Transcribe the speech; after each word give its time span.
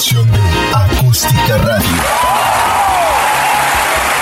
producción 0.00 0.30
de 0.32 0.38
Acústica 0.74 1.58
Radio. 1.58 1.88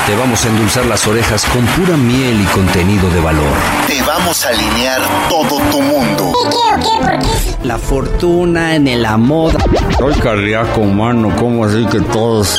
Te 0.07 0.17
vamos 0.17 0.45
a 0.45 0.49
endulzar 0.49 0.87
las 0.87 1.07
orejas 1.07 1.45
con 1.45 1.65
pura 1.67 1.97
miel 1.97 2.41
y 2.41 2.45
contenido 2.47 3.09
de 3.11 3.21
valor. 3.21 3.53
Te 3.87 4.03
vamos 4.03 4.45
a 4.45 4.49
alinear 4.49 5.01
todo 5.29 5.61
tu 5.71 5.81
mundo. 5.81 6.33
¿Qué 6.33 6.49
o 6.49 6.81
qué? 6.81 7.07
¿Por 7.07 7.19
qué? 7.21 7.67
La 7.67 7.79
fortuna 7.79 8.75
en 8.75 8.89
el 8.89 9.07
amor. 9.07 9.57
Soy 9.99 10.15
cardíaco, 10.15 10.83
mano, 10.83 11.33
¿cómo 11.37 11.65
así 11.65 11.87
que 11.87 12.01
todos? 12.01 12.59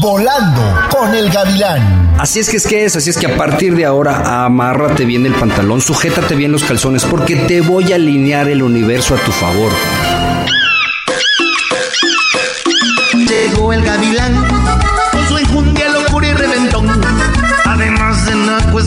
Volando 0.00 0.62
con 0.90 1.12
el 1.12 1.28
gavilán. 1.28 2.14
Así 2.18 2.38
es 2.38 2.50
que 2.50 2.58
es 2.58 2.66
que 2.68 2.84
es, 2.84 2.94
así 2.94 3.10
es 3.10 3.18
que 3.18 3.26
a 3.26 3.36
partir 3.36 3.74
de 3.74 3.84
ahora 3.84 4.44
amárrate 4.44 5.04
bien 5.04 5.26
el 5.26 5.34
pantalón, 5.34 5.80
sujétate 5.80 6.36
bien 6.36 6.52
los 6.52 6.62
calzones 6.62 7.04
porque 7.04 7.34
te 7.34 7.62
voy 7.62 7.90
a 7.90 7.96
alinear 7.96 8.48
el 8.48 8.62
universo 8.62 9.16
a 9.16 9.18
tu 9.18 9.32
favor. 9.32 9.72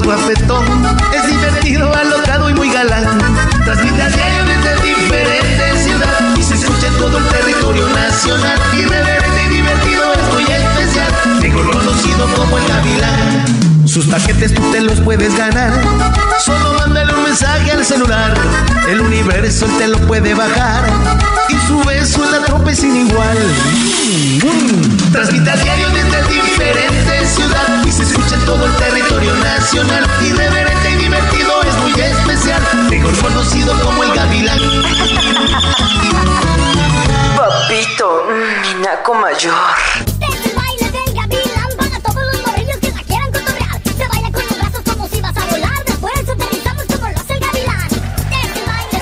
Guapetón, 0.08 0.64
es 1.14 1.28
divertido, 1.28 1.94
alocado 1.94 2.50
y 2.50 2.54
muy 2.54 2.72
galán. 2.72 3.20
Transmite 3.66 4.02
a 4.02 4.08
diario 4.08 4.46
desde 4.46 4.82
diferentes 4.82 5.84
ciudades 5.84 6.40
y 6.40 6.44
se 6.44 6.54
escucha 6.54 6.88
en 6.88 6.98
todo 6.98 7.18
el 7.18 7.26
territorio 7.26 7.90
nacional. 7.90 8.58
Irreverente 8.74 9.44
y 9.44 9.50
divertido, 9.50 10.14
es 10.14 10.34
muy 10.34 10.44
especial, 10.44 11.12
mejor 11.42 11.72
conocido 11.72 12.26
como 12.38 12.58
el 12.58 12.68
gavilán. 12.70 13.27
Sus 13.98 14.06
paquetes 14.06 14.54
tú 14.54 14.62
te 14.72 14.80
los 14.80 15.02
puedes 15.02 15.36
ganar. 15.36 15.74
Solo 16.46 16.74
mándale 16.74 17.16
un 17.16 17.24
mensaje 17.24 17.72
al 17.72 17.84
celular. 17.84 18.32
El 18.88 19.02
universo 19.02 19.66
te 19.80 19.88
lo 19.88 19.98
puede 20.06 20.36
bajar. 20.36 20.84
Y 21.50 21.58
su 21.68 21.84
beso 21.84 22.24
en 22.24 22.32
la 22.32 22.46
tropa 22.46 22.76
sin 22.76 22.96
igual. 22.96 23.36
Mm. 24.44 25.12
Transmite 25.12 25.50
a 25.50 25.56
diario 25.56 25.90
desde 25.90 26.32
diferentes 26.32 27.28
ciudades. 27.28 27.88
Y 27.88 27.92
se 27.92 28.04
escucha 28.04 28.36
en 28.36 28.46
todo 28.46 28.68
el 28.68 28.76
territorio 28.76 29.34
nacional. 29.38 30.06
Irreverente 30.24 30.92
y 30.92 30.96
divertido 30.98 31.64
es 31.64 31.78
muy 31.78 32.00
especial. 32.00 32.62
Mejor 32.92 33.18
conocido 33.18 33.74
como 33.82 34.04
el 34.04 34.14
gavilán. 34.14 34.60
Papito, 37.36 38.28
mi 38.30 38.84
naco 38.84 39.16
mayor. 39.16 39.56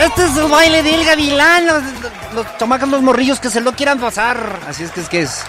Este 0.06 0.24
es 0.24 0.38
el 0.38 0.48
baile 0.50 0.84
del 0.84 1.04
gavilán. 1.04 1.66
Los, 1.66 1.84
los 2.36 2.58
chamacos, 2.60 2.88
los 2.90 3.02
morrillos 3.02 3.40
que 3.40 3.50
se 3.50 3.60
lo 3.60 3.72
quieran 3.74 4.00
pasar. 4.00 4.60
Así 4.68 4.84
es 4.84 4.92
que 4.92 5.02
es 5.02 5.10
que 5.10 5.22
es. 5.22 5.44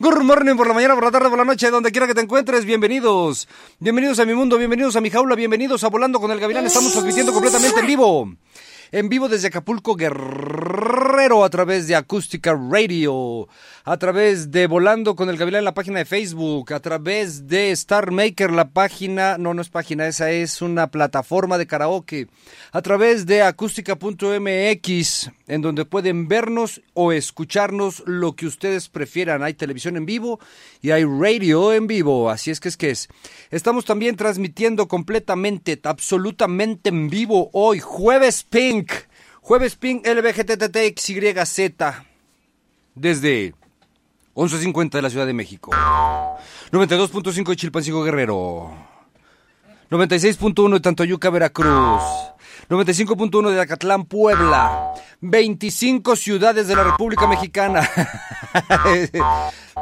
Good 0.00 0.22
morning 0.22 0.56
por 0.56 0.66
la 0.66 0.74
mañana, 0.74 0.94
por 0.94 1.04
la 1.04 1.12
tarde, 1.12 1.28
por 1.28 1.38
la 1.38 1.44
noche, 1.44 1.70
donde 1.70 1.92
quiera 1.92 2.08
que 2.08 2.14
te 2.14 2.20
encuentres, 2.20 2.64
bienvenidos. 2.64 3.46
Bienvenidos 3.78 4.18
a 4.18 4.24
mi 4.24 4.34
mundo, 4.34 4.58
bienvenidos 4.58 4.96
a 4.96 5.00
mi 5.00 5.08
jaula, 5.08 5.36
bienvenidos 5.36 5.84
a 5.84 5.88
Volando 5.88 6.18
con 6.18 6.32
el 6.32 6.40
Gavilán. 6.40 6.66
Estamos 6.66 6.90
transmitiendo 6.90 7.32
completamente 7.32 7.78
en 7.78 7.86
vivo. 7.86 8.28
En 8.94 9.08
vivo 9.08 9.28
desde 9.28 9.48
Acapulco 9.48 9.96
Guerrero 9.96 11.42
a 11.42 11.50
través 11.50 11.88
de 11.88 11.96
Acústica 11.96 12.54
Radio, 12.54 13.48
a 13.82 13.96
través 13.96 14.52
de 14.52 14.68
Volando 14.68 15.16
con 15.16 15.28
el 15.28 15.36
Gavilán 15.36 15.58
en 15.58 15.64
la 15.64 15.74
página 15.74 15.98
de 15.98 16.04
Facebook, 16.04 16.72
a 16.72 16.78
través 16.78 17.48
de 17.48 17.72
Star 17.72 18.12
Maker, 18.12 18.52
la 18.52 18.68
página, 18.68 19.36
no, 19.36 19.52
no 19.52 19.62
es 19.62 19.68
página, 19.68 20.06
esa 20.06 20.30
es 20.30 20.62
una 20.62 20.92
plataforma 20.92 21.58
de 21.58 21.66
karaoke, 21.66 22.28
a 22.70 22.82
través 22.82 23.26
de 23.26 23.42
acústica.mx, 23.42 25.30
en 25.48 25.60
donde 25.60 25.84
pueden 25.84 26.28
vernos 26.28 26.80
o 26.92 27.10
escucharnos 27.10 28.04
lo 28.06 28.36
que 28.36 28.46
ustedes 28.46 28.88
prefieran. 28.88 29.42
Hay 29.42 29.54
televisión 29.54 29.96
en 29.96 30.06
vivo 30.06 30.38
y 30.82 30.92
hay 30.92 31.02
radio 31.02 31.72
en 31.72 31.88
vivo, 31.88 32.30
así 32.30 32.52
es 32.52 32.60
que 32.60 32.68
es 32.68 32.76
que 32.76 32.90
es. 32.90 33.08
Estamos 33.50 33.84
también 33.84 34.14
transmitiendo 34.14 34.86
completamente, 34.86 35.80
absolutamente 35.82 36.90
en 36.90 37.10
vivo 37.10 37.50
hoy, 37.52 37.80
jueves 37.80 38.44
Pink, 38.44 38.83
jueves 39.40 39.76
Pink 39.76 40.06
LBGTTXYZ, 40.06 41.74
desde 42.94 43.54
11.50 44.34 44.90
de 44.90 45.02
la 45.02 45.10
Ciudad 45.10 45.26
de 45.26 45.34
México, 45.34 45.70
92.5 46.72 47.48
de 47.48 47.56
Chilpancingo 47.56 48.02
Guerrero, 48.02 48.74
96.1 49.90 50.72
de 50.72 50.80
Tantoyuca, 50.80 51.30
Veracruz. 51.30 52.02
95.1 52.68 53.50
de 53.50 53.60
Acatlán, 53.60 54.04
Puebla. 54.04 54.94
25 55.20 56.16
ciudades 56.16 56.68
de 56.68 56.76
la 56.76 56.84
República 56.84 57.26
Mexicana. 57.26 57.88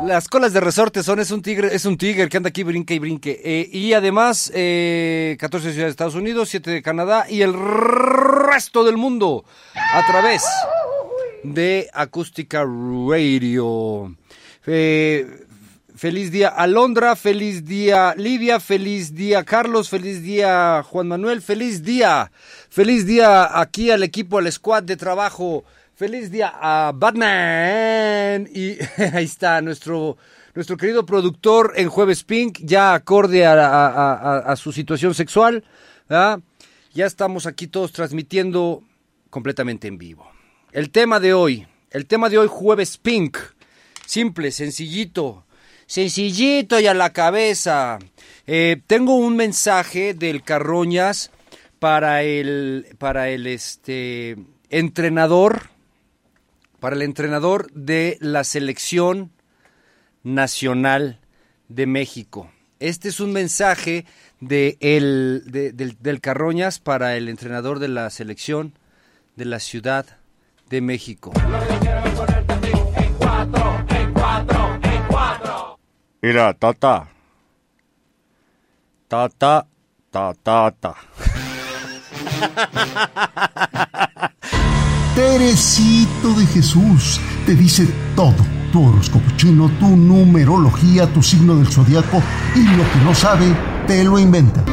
Las 0.04 0.28
colas 0.28 0.52
de 0.52 0.60
resorte 0.60 1.02
son, 1.02 1.20
es 1.20 1.30
un 1.30 1.42
tigre, 1.42 1.74
es 1.74 1.84
un 1.84 1.98
tigre 1.98 2.28
que 2.28 2.36
anda 2.36 2.48
aquí 2.48 2.62
brinque 2.62 2.94
y 2.94 2.98
brinque. 2.98 3.40
Eh, 3.44 3.68
y 3.70 3.92
además, 3.92 4.50
eh, 4.54 5.36
14 5.38 5.72
ciudades 5.72 5.88
de 5.88 5.90
Estados 5.90 6.14
Unidos, 6.14 6.48
7 6.48 6.70
de 6.70 6.82
Canadá 6.82 7.26
y 7.28 7.42
el 7.42 7.54
resto 7.54 8.84
del 8.84 8.96
mundo 8.96 9.44
a 9.74 10.06
través 10.06 10.44
de 11.42 11.88
Acústica 11.92 12.64
Radio. 12.64 14.16
Eh, 14.66 15.46
Feliz 16.02 16.32
día 16.32 16.48
Alondra, 16.48 17.14
feliz 17.14 17.64
día 17.64 18.14
Livia, 18.16 18.58
feliz 18.58 19.14
día 19.14 19.44
Carlos, 19.44 19.88
feliz 19.88 20.20
día 20.20 20.82
Juan 20.82 21.06
Manuel, 21.06 21.42
feliz 21.42 21.84
día, 21.84 22.32
feliz 22.72 23.04
día 23.04 23.60
aquí 23.60 23.90
al 23.90 24.02
equipo, 24.02 24.38
al 24.38 24.50
squad 24.50 24.82
de 24.84 24.96
trabajo, 24.96 25.62
feliz 25.94 26.30
día 26.30 26.54
a 26.54 26.92
Batman. 26.94 28.48
Y 28.50 28.78
ahí 29.12 29.24
está 29.24 29.60
nuestro, 29.60 30.16
nuestro 30.54 30.78
querido 30.78 31.04
productor 31.04 31.74
en 31.76 31.90
Jueves 31.90 32.24
Pink, 32.24 32.60
ya 32.62 32.94
acorde 32.94 33.44
a, 33.44 34.54
su 34.56 34.72
situación 34.72 35.12
sexual, 35.14 35.62
ya 36.08 37.06
estamos 37.06 37.44
aquí 37.44 37.66
todos 37.66 37.92
transmitiendo 37.92 38.82
completamente 39.28 39.86
en 39.86 39.98
vivo. 39.98 40.30
El 40.72 40.88
tema 40.88 41.20
de 41.20 41.34
hoy, 41.34 41.66
el 41.90 42.06
tema 42.06 42.30
de 42.30 42.38
hoy 42.38 42.48
Jueves 42.50 42.96
Pink, 42.96 43.36
simple, 44.06 44.50
sencillito, 44.50 45.44
sencillito 45.84 46.80
y 46.80 46.86
a 46.86 46.94
la 46.94 47.12
cabeza. 47.12 47.98
Eh, 48.46 48.80
tengo 48.86 49.16
un 49.16 49.36
mensaje 49.36 50.14
del 50.14 50.42
Carroñas 50.42 51.30
para 51.82 52.22
el, 52.22 52.86
para 52.98 53.28
el 53.30 53.48
este, 53.48 54.36
entrenador, 54.70 55.62
para 56.78 56.94
el 56.94 57.02
entrenador 57.02 57.72
de 57.72 58.18
la 58.20 58.44
selección 58.44 59.32
nacional 60.22 61.18
de 61.66 61.86
México. 61.88 62.52
Este 62.78 63.08
es 63.08 63.18
un 63.18 63.32
mensaje 63.32 64.06
de 64.38 64.76
el, 64.78 65.42
de- 65.46 65.72
del, 65.72 65.96
del 65.98 66.20
Carroñas 66.20 66.78
para 66.78 67.16
el 67.16 67.28
entrenador 67.28 67.80
de 67.80 67.88
la 67.88 68.08
selección 68.10 68.78
de 69.34 69.44
la 69.46 69.58
Ciudad 69.58 70.06
de 70.70 70.80
México. 70.82 71.32
Mira, 76.22 76.54
tata. 76.54 77.08
Tata, 79.08 79.66
ta, 80.12 80.32
ta, 80.44 80.70
ta. 80.78 80.94
Teresito 85.14 86.34
de 86.34 86.46
Jesús 86.46 87.20
te 87.46 87.54
dice 87.54 87.86
todo. 88.16 88.34
Tu 88.72 88.82
horóscopo 88.82 89.30
chino, 89.36 89.70
tu 89.78 89.96
numerología, 89.96 91.06
tu 91.06 91.22
signo 91.22 91.56
del 91.56 91.66
zodiaco 91.68 92.22
y 92.54 92.62
lo 92.62 92.90
que 92.90 92.98
no 93.04 93.14
sabe, 93.14 93.54
te 93.86 94.02
lo 94.02 94.18
inventa. 94.18 94.64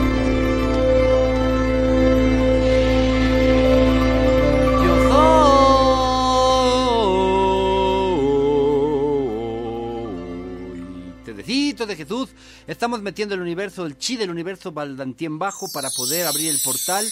De 11.89 11.95
Jesús, 11.95 12.29
estamos 12.67 13.01
metiendo 13.01 13.35
el 13.35 13.41
universo, 13.41 13.85
el 13.85 13.97
chi 13.97 14.15
del 14.15 14.29
universo 14.29 14.71
Baldantien 14.71 15.39
bajo 15.39 15.69
para 15.71 15.89
poder 15.89 16.27
abrir 16.27 16.49
el 16.49 16.59
portal. 16.63 17.05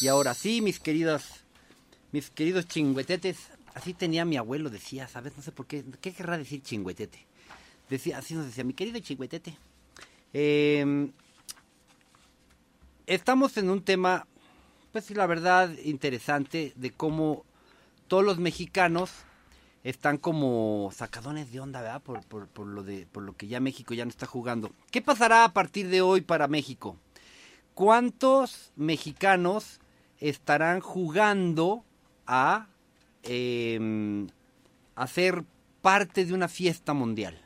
Y 0.00 0.08
ahora 0.08 0.32
sí, 0.32 0.62
mis 0.62 0.80
queridos, 0.80 1.24
mis 2.12 2.30
queridos 2.30 2.66
chingüetetes, 2.66 3.36
así 3.74 3.92
tenía 3.92 4.24
mi 4.24 4.36
abuelo, 4.36 4.70
decía, 4.70 5.08
¿sabes? 5.08 5.36
No 5.36 5.42
sé 5.42 5.52
por 5.52 5.66
qué, 5.66 5.84
¿qué 6.00 6.12
querrá 6.12 6.38
decir 6.38 6.62
chingüetete? 6.62 7.26
Decía, 7.90 8.18
así 8.18 8.34
nos 8.34 8.46
decía, 8.46 8.64
mi 8.64 8.72
querido 8.72 8.98
chingüetete. 9.00 9.56
eh, 10.32 11.10
estamos 13.06 13.56
en 13.56 13.68
un 13.68 13.82
tema, 13.82 14.26
pues 14.92 15.10
la 15.10 15.26
verdad, 15.26 15.70
interesante 15.84 16.72
de 16.76 16.90
cómo 16.90 17.44
todos 18.08 18.24
los 18.24 18.38
mexicanos 18.38 19.10
están 19.84 20.16
como 20.18 20.90
sacadones 20.94 21.52
de 21.52 21.60
onda, 21.60 21.80
¿verdad? 21.80 22.02
Por, 22.02 22.24
por, 22.24 22.66
lo 22.66 22.82
de, 22.82 23.06
por 23.10 23.22
lo 23.22 23.36
que 23.36 23.48
ya 23.48 23.60
México 23.60 23.94
ya 23.94 24.04
no 24.04 24.10
está 24.10 24.26
jugando. 24.26 24.70
¿Qué 24.90 25.02
pasará 25.02 25.44
a 25.44 25.52
partir 25.52 25.88
de 25.88 26.02
hoy 26.02 26.20
para 26.20 26.46
México? 26.48 26.96
¿Cuántos 27.74 28.72
mexicanos 28.76 29.80
estarán 30.18 30.80
jugando 30.80 31.84
a 32.26 32.68
ser 35.08 35.44
parte 35.80 36.24
de 36.24 36.34
una 36.34 36.48
fiesta 36.48 36.92
mundial? 36.94 37.40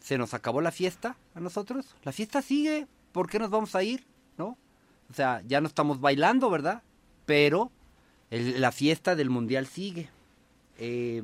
¿Se 0.00 0.18
nos 0.18 0.34
acabó 0.34 0.60
la 0.60 0.72
fiesta 0.72 1.16
a 1.34 1.40
nosotros? 1.40 1.94
La 2.04 2.12
fiesta 2.12 2.42
sigue, 2.42 2.86
¿por 3.12 3.28
qué 3.28 3.38
nos 3.38 3.50
vamos 3.50 3.74
a 3.74 3.82
ir? 3.82 4.06
¿No? 4.38 4.56
O 5.10 5.14
sea, 5.14 5.42
ya 5.46 5.60
no 5.60 5.68
estamos 5.68 6.00
bailando, 6.00 6.48
¿verdad? 6.48 6.82
Pero 7.26 7.70
la 8.30 8.72
fiesta 8.72 9.14
del 9.14 9.28
mundial 9.28 9.66
sigue. 9.66 10.08
Eh, 10.78 11.22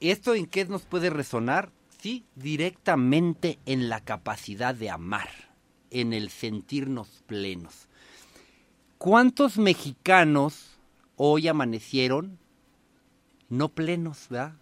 ¿Esto 0.00 0.34
en 0.34 0.46
qué 0.46 0.64
nos 0.64 0.82
puede 0.82 1.10
resonar? 1.10 1.70
Sí, 2.00 2.24
directamente 2.34 3.58
en 3.66 3.88
la 3.88 4.00
capacidad 4.00 4.74
de 4.74 4.90
amar, 4.90 5.28
en 5.90 6.12
el 6.12 6.30
sentirnos 6.30 7.22
plenos. 7.26 7.88
¿Cuántos 8.98 9.58
mexicanos 9.58 10.78
hoy 11.16 11.48
amanecieron 11.48 12.38
no 13.52 13.68
plenos, 13.68 14.28
¿verdad? 14.30 14.54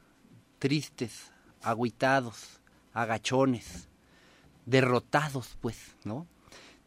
Tristes, 0.59 1.31
agüitados, 1.63 2.61
agachones, 2.93 3.89
derrotados, 4.67 5.57
pues, 5.61 5.95
¿no? 6.05 6.27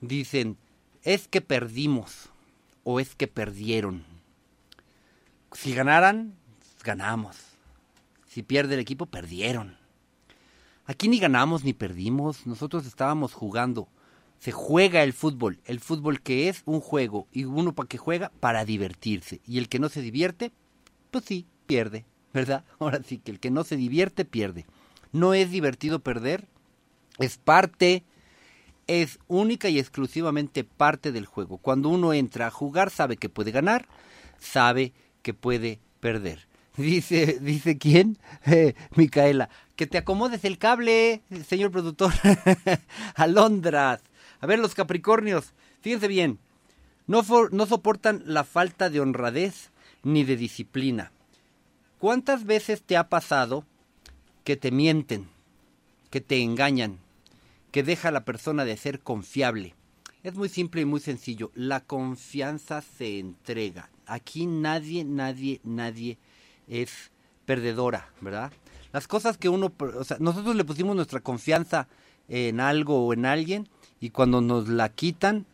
Dicen, 0.01 0.57
es 1.03 1.29
que 1.29 1.39
perdimos 1.39 2.29
o 2.83 2.99
es 2.99 3.15
que 3.15 3.27
perdieron. 3.27 4.03
Si 5.53 5.73
ganaran, 5.73 6.35
ganamos. 6.83 7.37
Si 8.27 8.43
pierde 8.43 8.75
el 8.75 8.79
equipo, 8.79 9.05
perdieron. 9.05 9.77
Aquí 10.85 11.07
ni 11.07 11.17
ganamos 11.17 11.63
ni 11.63 11.73
perdimos, 11.73 12.45
nosotros 12.45 12.85
estábamos 12.85 13.33
jugando. 13.33 13.87
Se 14.39 14.51
juega 14.51 15.03
el 15.03 15.13
fútbol, 15.13 15.59
el 15.65 15.79
fútbol 15.79 16.21
que 16.21 16.49
es 16.49 16.63
un 16.65 16.81
juego 16.81 17.27
y 17.31 17.45
uno 17.45 17.73
para 17.73 17.87
que 17.87 17.97
juega 17.97 18.29
para 18.41 18.65
divertirse 18.65 19.39
y 19.47 19.57
el 19.57 19.69
que 19.69 19.79
no 19.79 19.87
se 19.87 20.01
divierte, 20.01 20.51
pues 21.11 21.23
sí, 21.23 21.47
pierde, 21.65 22.05
¿verdad? 22.33 22.65
Ahora 22.79 23.01
sí 23.01 23.19
que 23.19 23.31
el 23.31 23.39
que 23.39 23.51
no 23.51 23.63
se 23.63 23.77
divierte 23.77 24.25
pierde. 24.25 24.65
No 25.13 25.33
es 25.33 25.51
divertido 25.51 25.99
perder, 25.99 26.47
es 27.19 27.37
parte, 27.37 28.03
es 28.87 29.19
única 29.27 29.69
y 29.69 29.79
exclusivamente 29.79 30.65
parte 30.65 31.13
del 31.13 31.25
juego. 31.25 31.57
Cuando 31.59 31.87
uno 31.87 32.13
entra 32.13 32.47
a 32.47 32.51
jugar 32.51 32.89
sabe 32.89 33.15
que 33.15 33.29
puede 33.29 33.51
ganar, 33.51 33.87
sabe 34.39 34.91
que 35.21 35.33
puede 35.33 35.79
perder. 36.01 36.47
Dice, 36.75 37.37
dice 37.39 37.77
quién, 37.77 38.17
Eh, 38.45 38.73
Micaela, 38.95 39.49
que 39.75 39.85
te 39.85 39.99
acomodes 39.99 40.43
el 40.43 40.57
cable, 40.57 41.21
señor 41.47 41.71
productor. 41.71 42.11
Alondras. 43.15 44.01
A 44.41 44.47
ver, 44.47 44.59
los 44.59 44.73
Capricornios, 44.73 45.53
fíjense 45.81 46.07
bien, 46.07 46.39
no, 47.05 47.23
no 47.51 47.65
soportan 47.65 48.23
la 48.25 48.43
falta 48.43 48.89
de 48.89 48.99
honradez 48.99 49.69
ni 50.03 50.23
de 50.23 50.35
disciplina. 50.35 51.11
¿Cuántas 51.99 52.45
veces 52.45 52.81
te 52.81 52.97
ha 52.97 53.07
pasado 53.07 53.65
que 54.43 54.57
te 54.57 54.71
mienten, 54.71 55.29
que 56.09 56.21
te 56.21 56.41
engañan, 56.41 56.99
que 57.71 57.83
deja 57.83 58.09
a 58.09 58.11
la 58.11 58.25
persona 58.25 58.65
de 58.65 58.77
ser 58.77 58.99
confiable? 58.99 59.75
Es 60.23 60.35
muy 60.35 60.49
simple 60.49 60.81
y 60.81 60.85
muy 60.85 61.01
sencillo. 61.01 61.51
La 61.53 61.81
confianza 61.81 62.81
se 62.81 63.19
entrega. 63.19 63.89
Aquí 64.05 64.45
nadie, 64.47 65.05
nadie, 65.05 65.61
nadie 65.63 66.17
es 66.67 67.11
perdedora, 67.45 68.09
¿verdad? 68.21 68.51
Las 68.91 69.07
cosas 69.07 69.37
que 69.37 69.49
uno, 69.49 69.71
o 69.97 70.03
sea, 70.03 70.17
nosotros 70.19 70.55
le 70.55 70.65
pusimos 70.65 70.95
nuestra 70.95 71.19
confianza 71.19 71.87
en 72.27 72.59
algo 72.59 73.05
o 73.05 73.13
en 73.13 73.25
alguien 73.25 73.67
y 73.99 74.11
cuando 74.11 74.41
nos 74.41 74.67
la 74.67 74.89
quitan, 74.89 75.45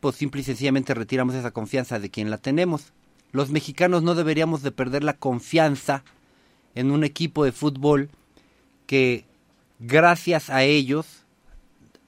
pues 0.00 0.16
simple 0.16 0.40
y 0.40 0.44
sencillamente 0.44 0.94
retiramos 0.94 1.34
esa 1.34 1.50
confianza 1.50 1.98
de 1.98 2.10
quien 2.10 2.30
la 2.30 2.38
tenemos. 2.38 2.92
Los 3.32 3.50
mexicanos 3.50 4.02
no 4.02 4.14
deberíamos 4.14 4.62
de 4.62 4.72
perder 4.72 5.04
la 5.04 5.12
confianza 5.14 6.04
en 6.74 6.90
un 6.90 7.04
equipo 7.04 7.44
de 7.44 7.52
fútbol 7.52 8.08
que 8.86 9.24
gracias 9.78 10.50
a 10.50 10.62
ellos 10.62 11.24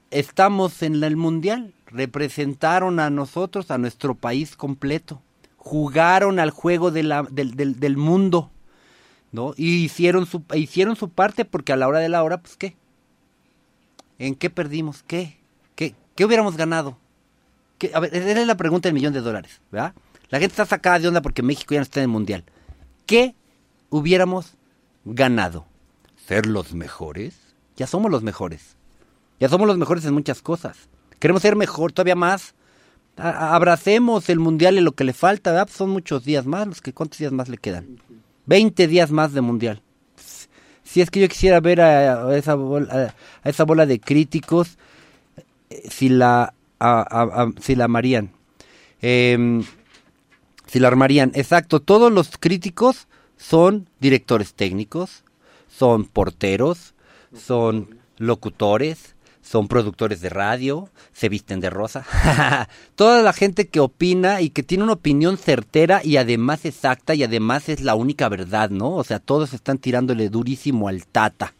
estamos 0.09 0.81
en 0.81 1.03
el 1.03 1.15
mundial. 1.15 1.73
Representaron 1.85 2.99
a 2.99 3.09
nosotros, 3.09 3.69
a 3.69 3.77
nuestro 3.77 4.15
país 4.15 4.55
completo. 4.55 5.21
Jugaron 5.63 6.39
al 6.39 6.49
juego 6.49 6.89
del, 6.91 7.13
del- 7.31 7.79
del 7.79 7.97
mundo. 7.97 8.49
¿no? 9.31 9.53
Y 9.55 9.83
hicieron 9.85 10.25
su, 10.25 10.43
hicieron 10.55 10.95
su 10.97 11.09
parte 11.09 11.45
porque 11.45 11.71
a 11.71 11.77
la 11.77 11.87
hora 11.87 11.99
de 11.99 12.09
la 12.09 12.23
hora, 12.23 12.41
pues 12.41 12.57
qué. 12.57 12.75
¿En 14.19 14.35
qué 14.35 14.49
perdimos? 14.49 15.03
¿Qué? 15.03 15.37
¿Qué, 15.75 15.95
qué 16.15 16.25
hubiéramos 16.25 16.57
ganado? 16.57 16.97
¿Qué? 17.77 17.91
A 17.93 17.99
ver, 17.99 18.13
esa 18.15 18.41
es 18.41 18.47
la 18.47 18.57
pregunta 18.57 18.89
del 18.89 18.93
millón 18.93 19.13
de 19.13 19.21
dólares, 19.21 19.61
¿verdad? 19.71 19.93
La 20.29 20.39
gente 20.39 20.51
está 20.53 20.65
sacada 20.65 20.99
de 20.99 21.07
onda 21.07 21.21
porque 21.21 21.43
México 21.43 21.73
ya 21.73 21.79
no 21.79 21.83
está 21.83 21.99
en 21.99 22.05
el 22.05 22.09
mundial. 22.09 22.43
¿Qué 23.05 23.35
hubiéramos 23.89 24.55
ganado? 25.05 25.65
¿Ser 26.27 26.45
los 26.45 26.73
mejores? 26.73 27.35
Ya 27.77 27.87
somos 27.87 28.11
los 28.11 28.23
mejores. 28.23 28.75
Ya 29.39 29.47
somos 29.49 29.65
los 29.67 29.77
mejores 29.77 30.05
en 30.05 30.13
muchas 30.13 30.41
cosas. 30.41 30.89
Queremos 31.19 31.41
ser 31.41 31.55
mejor, 31.55 31.91
todavía 31.93 32.15
más. 32.15 32.53
Abracemos 33.21 34.29
el 34.29 34.39
mundial 34.39 34.77
y 34.77 34.81
lo 34.81 34.93
que 34.93 35.03
le 35.03 35.13
falta. 35.13 35.63
Pues 35.65 35.75
son 35.75 35.89
muchos 35.91 36.23
días 36.25 36.45
más. 36.45 36.67
Los 36.67 36.81
que, 36.81 36.93
¿Cuántos 36.93 37.19
días 37.19 37.31
más 37.31 37.49
le 37.49 37.57
quedan? 37.57 38.01
20 38.45 38.87
días 38.87 39.11
más 39.11 39.33
de 39.33 39.41
mundial. 39.41 39.81
Si 40.83 41.01
es 41.01 41.09
que 41.09 41.21
yo 41.21 41.29
quisiera 41.29 41.59
ver 41.59 41.81
a, 41.81 42.35
esa, 42.35 42.55
bola, 42.55 43.13
a, 43.43 43.49
esa 43.49 43.63
bola 43.63 43.85
de 43.85 43.99
críticos, 43.99 44.77
eh, 45.69 45.83
si 45.89 46.09
la, 46.09 46.53
si 47.61 47.75
la. 47.75 47.87
Em, 49.01 49.63
si 50.67 50.79
la 50.79 50.87
armarían. 50.87 51.31
Exacto, 51.35 51.79
todos 51.81 52.11
los 52.11 52.37
críticos 52.37 53.07
son 53.37 53.89
directores 53.99 54.53
técnicos, 54.53 55.23
son 55.67 56.05
porteros, 56.05 56.93
son 57.35 57.97
locutores, 58.17 59.15
son 59.51 59.67
productores 59.67 60.21
de 60.21 60.29
radio, 60.29 60.89
se 61.11 61.27
visten 61.27 61.59
de 61.59 61.69
rosa. 61.69 62.05
Toda 62.95 63.21
la 63.21 63.33
gente 63.33 63.67
que 63.67 63.81
opina 63.81 64.39
y 64.39 64.49
que 64.49 64.63
tiene 64.63 64.85
una 64.85 64.93
opinión 64.93 65.37
certera 65.37 65.99
y 66.05 66.15
además 66.15 66.63
exacta 66.63 67.15
y 67.15 67.23
además 67.23 67.67
es 67.67 67.81
la 67.81 67.95
única 67.95 68.29
verdad, 68.29 68.69
¿no? 68.69 68.93
O 68.93 69.03
sea, 69.03 69.19
todos 69.19 69.53
están 69.53 69.77
tirándole 69.77 70.29
durísimo 70.29 70.87
al 70.87 71.05
tata. 71.05 71.53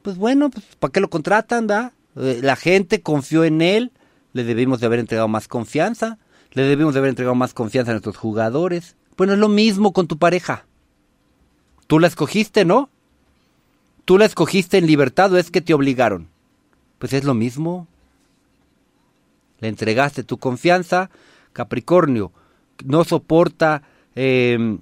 Pues 0.00 0.16
bueno, 0.16 0.48
pues 0.48 0.64
¿para 0.78 0.90
qué 0.90 1.00
lo 1.00 1.10
contratan, 1.10 1.66
da? 1.66 1.92
Eh, 2.16 2.40
la 2.42 2.56
gente 2.56 3.02
confió 3.02 3.44
en 3.44 3.60
él, 3.60 3.92
le 4.32 4.44
debimos 4.44 4.80
de 4.80 4.86
haber 4.86 5.00
entregado 5.00 5.28
más 5.28 5.48
confianza, 5.48 6.16
le 6.52 6.62
debimos 6.62 6.94
de 6.94 7.00
haber 7.00 7.10
entregado 7.10 7.34
más 7.34 7.52
confianza 7.52 7.90
a 7.90 7.94
nuestros 7.94 8.16
jugadores. 8.16 8.96
Bueno, 9.18 9.34
es 9.34 9.38
lo 9.38 9.50
mismo 9.50 9.92
con 9.92 10.06
tu 10.06 10.16
pareja. 10.16 10.64
Tú 11.88 11.98
la 11.98 12.06
escogiste, 12.06 12.64
¿no? 12.64 12.88
Tú 14.06 14.16
la 14.16 14.24
escogiste 14.24 14.78
en 14.78 14.86
libertad 14.86 15.30
o 15.34 15.36
es 15.36 15.50
que 15.50 15.60
te 15.60 15.74
obligaron. 15.74 16.34
Pues 16.98 17.12
es 17.12 17.24
lo 17.24 17.34
mismo. 17.34 17.86
Le 19.60 19.68
entregaste 19.68 20.24
tu 20.24 20.38
confianza. 20.38 21.10
Capricornio 21.52 22.32
no 22.84 23.04
soporta 23.04 23.82
eh, 24.14 24.78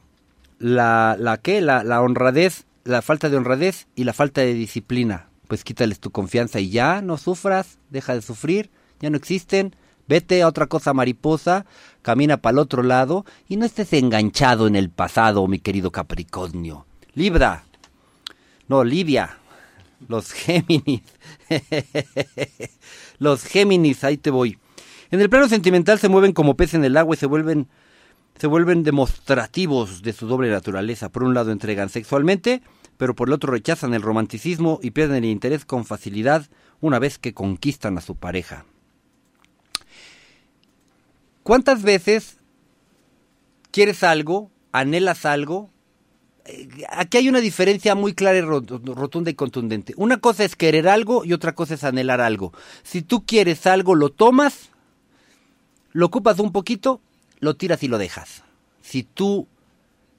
la, 0.59 1.17
la 1.19 1.37
qué, 1.39 1.61
la, 1.61 1.85
la 1.85 2.03
honradez, 2.03 2.65
la 2.85 3.03
falta 3.03 3.29
de 3.29 3.37
honradez 3.37 3.87
y 3.95 4.05
la 4.05 4.13
falta 4.13 4.41
de 4.41 4.55
disciplina. 4.55 5.29
Pues 5.49 5.65
quítales 5.65 6.01
tu 6.01 6.11
confianza 6.11 6.61
y 6.61 6.71
ya, 6.71 7.03
no 7.03 7.19
sufras, 7.19 7.79
deja 7.91 8.15
de 8.15 8.23
sufrir, 8.23 8.71
ya 9.01 9.11
no 9.11 9.17
existen. 9.17 9.77
Vete 10.07 10.43
a 10.43 10.49
otra 10.49 10.67
cosa 10.67 10.93
mariposa, 10.93 11.65
camina 12.03 12.37
para 12.37 12.53
el 12.53 12.59
otro 12.59 12.83
lado 12.83 13.25
y 13.49 13.57
no 13.57 13.65
estés 13.65 13.93
enganchado 13.95 14.67
en 14.67 14.77
el 14.77 14.91
pasado, 14.91 15.47
mi 15.47 15.59
querido 15.59 15.93
Capricornio. 15.93 16.85
Libra, 17.15 17.65
no, 18.69 18.85
Livia, 18.85 19.39
los 20.09 20.33
Géminis. 20.33 21.03
los 23.19 23.45
Géminis, 23.45 24.05
ahí 24.05 24.17
te 24.17 24.31
voy. 24.31 24.59
En 25.11 25.21
el 25.21 25.31
plano 25.31 25.49
sentimental 25.49 25.99
se 25.99 26.09
mueven 26.09 26.33
como 26.33 26.57
pez 26.57 26.75
en 26.75 26.85
el 26.85 26.97
agua 26.97 27.15
y 27.15 27.19
se 27.19 27.27
vuelven 27.27 27.69
se 28.39 28.47
vuelven 28.47 28.83
demostrativos 28.83 30.03
de 30.03 30.13
su 30.13 30.27
doble 30.27 30.51
naturaleza. 30.51 31.09
Por 31.09 31.23
un 31.23 31.35
lado 31.35 31.53
entregan 31.53 31.89
sexualmente, 31.89 32.63
pero 32.97 33.15
por 33.15 33.29
el 33.29 33.35
otro 33.35 33.53
rechazan 33.53 33.95
el 33.95 34.03
romanticismo 34.03 34.81
y 34.83 34.91
pierden 34.91 35.25
el 35.25 35.31
interés 35.31 35.65
con 35.65 35.85
facilidad 35.85 36.49
una 36.81 36.99
vez 36.99 37.19
que 37.19 37.35
conquistan 37.35 37.97
a 37.97 38.01
su 38.01 38.17
pareja. 38.17 38.65
¿Cuántas 41.43 41.83
veces 41.83 42.39
quieres 43.71 44.03
algo, 44.03 44.51
anhelas 44.73 45.27
algo? 45.27 45.71
Aquí 46.91 47.17
hay 47.19 47.29
una 47.29 47.41
diferencia 47.41 47.95
muy 47.95 48.13
clara 48.15 48.39
y 48.39 48.43
ro- 48.43 48.61
rotunda 48.61 49.31
y 49.31 49.35
contundente. 49.35 49.95
Una 49.97 50.19
cosa 50.19 50.45
es 50.45 50.57
querer 50.57 50.89
algo 50.89 51.25
y 51.25 51.33
otra 51.33 51.55
cosa 51.55 51.75
es 51.75 51.85
anhelar 51.85 52.21
algo. 52.21 52.53
Si 52.83 53.03
tú 53.03 53.25
quieres 53.25 53.67
algo, 53.67 53.95
lo 53.95 54.11
tomas, 54.11 54.71
lo 55.93 56.07
ocupas 56.07 56.39
un 56.41 56.53
poquito, 56.53 57.01
lo 57.41 57.55
tiras 57.57 57.83
y 57.83 57.89
lo 57.89 57.99
dejas. 57.99 58.43
Si 58.83 59.03
tú 59.05 59.47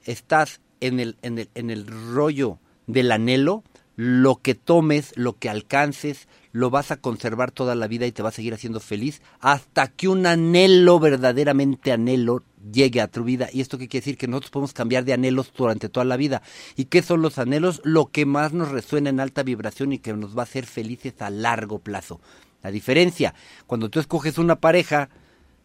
estás 0.03 0.62
en 0.82 1.00
el, 1.00 1.17
en 1.22 1.38
el, 1.39 1.50
en 1.53 1.70
el 1.70 1.86
rollo 1.88 2.60
del 2.88 3.12
anhelo, 3.12 3.63
lo 3.96 4.38
que 4.38 4.55
tomes, 4.55 5.13
lo 5.15 5.38
que 5.38 5.50
alcances, 5.50 6.27
lo 6.51 6.70
vas 6.70 6.91
a 6.91 6.98
conservar 6.98 7.51
toda 7.51 7.75
la 7.75 7.88
vida 7.88 8.05
y 8.05 8.12
te 8.12 8.24
va 8.24 8.29
a 8.29 8.34
seguir 8.34 8.53
haciendo 8.53 8.79
feliz 8.79 9.22
hasta 9.39 9.88
que 9.88 10.08
un 10.08 10.25
anhelo, 10.25 11.00
verdaderamente 11.00 11.91
anhelo, 11.91 12.44
llegue 12.72 13.01
a 13.01 13.07
tu 13.07 13.24
vida. 13.24 13.50
¿Y 13.51 13.62
esto 13.62 13.77
qué 13.77 13.88
quiere 13.88 14.03
decir? 14.03 14.17
Que 14.17 14.27
nosotros 14.27 14.51
podemos 14.51 14.74
cambiar 14.74 15.05
de 15.05 15.13
anhelos 15.13 15.51
durante 15.55 15.89
toda 15.89 16.05
la 16.05 16.17
vida. 16.17 16.41
¿Y 16.75 16.86
qué 16.86 17.01
son 17.01 17.22
los 17.22 17.38
anhelos? 17.38 17.81
Lo 17.84 18.07
que 18.07 18.25
más 18.25 18.53
nos 18.53 18.69
resuena 18.69 19.10
en 19.10 19.19
alta 19.19 19.43
vibración 19.43 19.93
y 19.93 20.00
que 20.00 20.13
nos 20.13 20.36
va 20.38 20.41
a 20.41 20.43
hacer 20.43 20.65
felices 20.65 21.22
a 21.22 21.29
largo 21.29 21.79
plazo. 21.79 22.19
La 22.63 22.72
diferencia, 22.72 23.36
cuando 23.67 23.89
tú 23.89 24.00
escoges 24.00 24.38
una 24.38 24.55
pareja, 24.55 25.10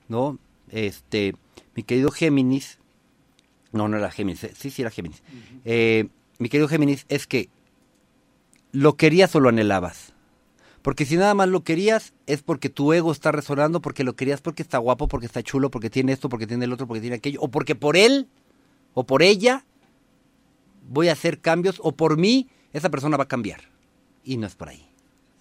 ¿no? 0.09 0.39
Este, 0.69 1.35
mi 1.75 1.83
querido 1.83 2.11
Géminis, 2.11 2.79
no, 3.73 3.89
no 3.89 3.97
era 3.97 4.11
Géminis, 4.11 4.45
eh, 4.45 4.53
sí, 4.57 4.71
sí 4.71 4.83
era 4.83 4.91
Géminis. 4.91 5.23
Eh, 5.65 6.09
mi 6.39 6.49
querido 6.49 6.69
Géminis, 6.69 7.07
es 7.09 7.27
que 7.27 7.49
lo 8.73 8.97
querías 8.97 9.35
o 9.35 9.41
lo 9.41 9.49
anhelabas. 9.49 10.13
Porque 10.83 11.05
si 11.05 11.17
nada 11.17 11.35
más 11.35 11.49
lo 11.49 11.63
querías, 11.63 12.15
es 12.27 12.43
porque 12.43 12.71
tu 12.71 12.93
ego 12.93 13.13
está 13.13 13.33
resonando, 13.33 13.81
porque 13.81 14.05
lo 14.05 14.17
querías 14.17 14.41
porque 14.41 14.63
está 14.63 14.79
guapo, 14.79 15.09
porque 15.09 15.27
está 15.27 15.43
chulo, 15.43 15.71
porque 15.71 15.91
tiene 15.91 16.13
esto, 16.13 16.29
porque 16.29 16.47
tiene 16.47 16.65
el 16.65 16.73
otro, 16.73 16.87
porque 16.87 17.03
tiene 17.03 17.17
aquello, 17.17 17.41
o 17.43 17.49
porque 17.49 17.75
por 17.75 17.97
él 17.97 18.29
o 18.95 19.05
por 19.05 19.23
ella 19.23 19.65
voy 20.89 21.09
a 21.09 21.13
hacer 21.13 21.41
cambios, 21.41 21.81
o 21.83 21.93
por 21.93 22.17
mí 22.17 22.49
esa 22.73 22.91
persona 22.91 23.17
va 23.17 23.25
a 23.25 23.29
cambiar. 23.29 23.61
Y 24.25 24.37
no 24.37 24.47
es 24.47 24.55
por 24.55 24.69
ahí. 24.69 24.87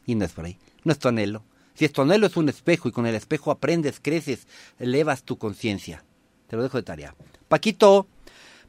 Y 0.05 0.15
no 0.15 0.25
es 0.25 0.31
por 0.31 0.45
ahí. 0.45 0.57
No 0.83 0.91
es 0.91 0.99
tu 0.99 1.07
anhelo. 1.07 1.43
Si 1.73 1.85
es 1.85 1.93
tu 1.93 2.01
anhelo 2.01 2.27
es 2.27 2.35
un 2.35 2.49
espejo 2.49 2.89
y 2.89 2.91
con 2.91 3.05
el 3.05 3.15
espejo 3.15 3.51
aprendes, 3.51 3.99
creces, 4.01 4.47
elevas 4.77 5.23
tu 5.23 5.37
conciencia. 5.37 6.03
Te 6.47 6.57
lo 6.57 6.63
dejo 6.63 6.77
de 6.77 6.83
tarea. 6.83 7.15
Paquito, 7.47 8.07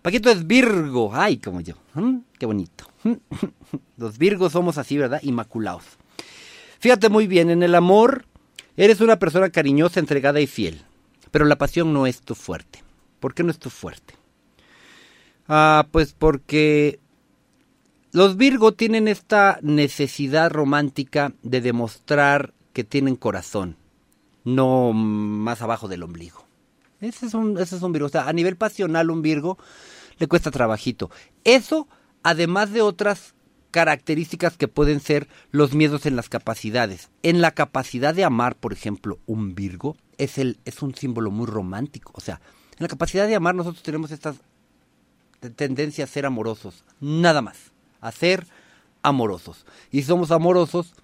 Paquito 0.02 0.30
es 0.30 0.46
Virgo. 0.46 1.10
Ay, 1.12 1.38
como 1.38 1.60
yo. 1.60 1.74
¿Mm? 1.94 2.18
Qué 2.38 2.46
bonito. 2.46 2.86
Los 3.96 4.18
Virgos 4.18 4.52
somos 4.52 4.78
así, 4.78 4.96
¿verdad? 4.96 5.20
Inmaculados. 5.22 5.84
Fíjate 6.80 7.10
muy 7.10 7.26
bien, 7.26 7.50
en 7.50 7.62
el 7.62 7.74
amor 7.74 8.24
eres 8.76 9.02
una 9.02 9.18
persona 9.18 9.50
cariñosa, 9.50 10.00
entregada 10.00 10.40
y 10.40 10.46
fiel. 10.46 10.80
Pero 11.30 11.44
la 11.44 11.58
pasión 11.58 11.92
no 11.92 12.06
es 12.06 12.22
tu 12.22 12.34
fuerte. 12.34 12.82
¿Por 13.20 13.34
qué 13.34 13.42
no 13.42 13.50
es 13.50 13.58
tu 13.58 13.68
fuerte? 13.68 14.14
Ah, 15.46 15.86
pues 15.92 16.14
porque 16.18 16.98
los 18.12 18.38
Virgo 18.38 18.72
tienen 18.72 19.08
esta 19.08 19.58
necesidad 19.60 20.50
romántica 20.50 21.34
de 21.42 21.60
demostrar 21.60 22.54
que 22.72 22.82
tienen 22.82 23.14
corazón, 23.14 23.76
no 24.44 24.94
más 24.94 25.60
abajo 25.60 25.86
del 25.86 26.02
ombligo. 26.02 26.46
Ese 27.02 27.26
es 27.26 27.34
un, 27.34 27.58
ese 27.58 27.76
es 27.76 27.82
un 27.82 27.92
Virgo. 27.92 28.06
O 28.06 28.10
sea, 28.10 28.26
a 28.26 28.32
nivel 28.32 28.56
pasional, 28.56 29.10
un 29.10 29.20
Virgo 29.20 29.58
le 30.18 30.28
cuesta 30.28 30.50
trabajito. 30.50 31.10
Eso, 31.44 31.88
además 32.22 32.72
de 32.72 32.80
otras 32.80 33.34
características 33.70 34.56
que 34.56 34.68
pueden 34.68 35.00
ser 35.00 35.28
los 35.50 35.74
miedos 35.74 36.06
en 36.06 36.16
las 36.16 36.28
capacidades. 36.28 37.10
En 37.22 37.40
la 37.40 37.52
capacidad 37.52 38.14
de 38.14 38.24
amar, 38.24 38.56
por 38.56 38.72
ejemplo, 38.72 39.18
un 39.26 39.54
Virgo 39.54 39.96
es, 40.18 40.38
el, 40.38 40.58
es 40.64 40.82
un 40.82 40.94
símbolo 40.94 41.30
muy 41.30 41.46
romántico. 41.46 42.12
O 42.14 42.20
sea, 42.20 42.40
en 42.72 42.78
la 42.84 42.88
capacidad 42.88 43.26
de 43.26 43.34
amar 43.36 43.54
nosotros 43.54 43.82
tenemos 43.82 44.10
esta 44.10 44.34
tendencia 45.56 46.04
a 46.04 46.08
ser 46.08 46.26
amorosos. 46.26 46.84
Nada 47.00 47.42
más. 47.42 47.56
A 48.00 48.12
ser 48.12 48.46
amorosos. 49.02 49.64
Y 49.90 50.02
si 50.02 50.08
somos 50.08 50.30
amorosos, 50.30 50.94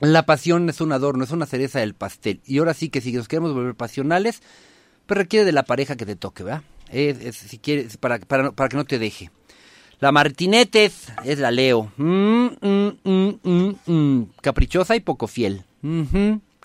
la 0.00 0.26
pasión 0.26 0.68
es 0.68 0.80
un 0.80 0.92
adorno, 0.92 1.24
es 1.24 1.30
una 1.30 1.46
cereza 1.46 1.80
del 1.80 1.94
pastel. 1.94 2.40
Y 2.46 2.58
ahora 2.58 2.74
sí 2.74 2.88
que 2.88 3.00
si 3.00 3.12
nos 3.12 3.28
queremos 3.28 3.54
volver 3.54 3.74
pasionales, 3.74 4.42
pues 5.06 5.18
requiere 5.18 5.44
de 5.44 5.52
la 5.52 5.64
pareja 5.64 5.96
que 5.96 6.06
te 6.06 6.16
toque, 6.16 6.42
¿verdad? 6.44 6.62
Es, 6.90 7.20
es- 7.20 7.36
si 7.36 7.58
quieres, 7.58 7.96
para, 7.96 8.18
para, 8.18 8.52
para 8.52 8.68
que 8.68 8.76
no 8.76 8.84
te 8.84 8.98
deje. 8.98 9.30
La 10.04 10.12
Martinetes 10.12 11.06
es 11.24 11.38
la 11.38 11.50
Leo. 11.50 11.90
Mm, 11.96 12.48
mm, 12.60 13.74
mm. 13.86 14.22
Caprichosa 14.42 14.96
y 14.96 15.00
poco 15.00 15.26
fiel. 15.26 15.64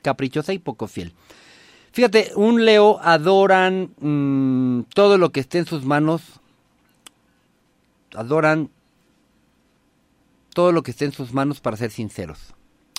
Caprichosa 0.02 0.52
y 0.52 0.60
poco 0.60 0.88
fiel. 0.90 1.14
Fíjate, 1.94 2.34
un 2.36 2.66
Leo 2.66 3.00
adoran 3.02 4.84
todo 4.94 5.18
lo 5.18 5.32
que 5.32 5.40
esté 5.40 5.60
en 5.60 5.66
sus 5.66 5.86
manos. 5.86 6.22
Adoran 8.14 8.70
todo 10.54 10.74
lo 10.74 10.84
que 10.84 10.92
esté 10.92 11.06
en 11.06 11.14
sus 11.14 11.32
manos 11.32 11.62
para 11.62 11.78
ser 11.78 11.92
sinceros. 11.92 12.54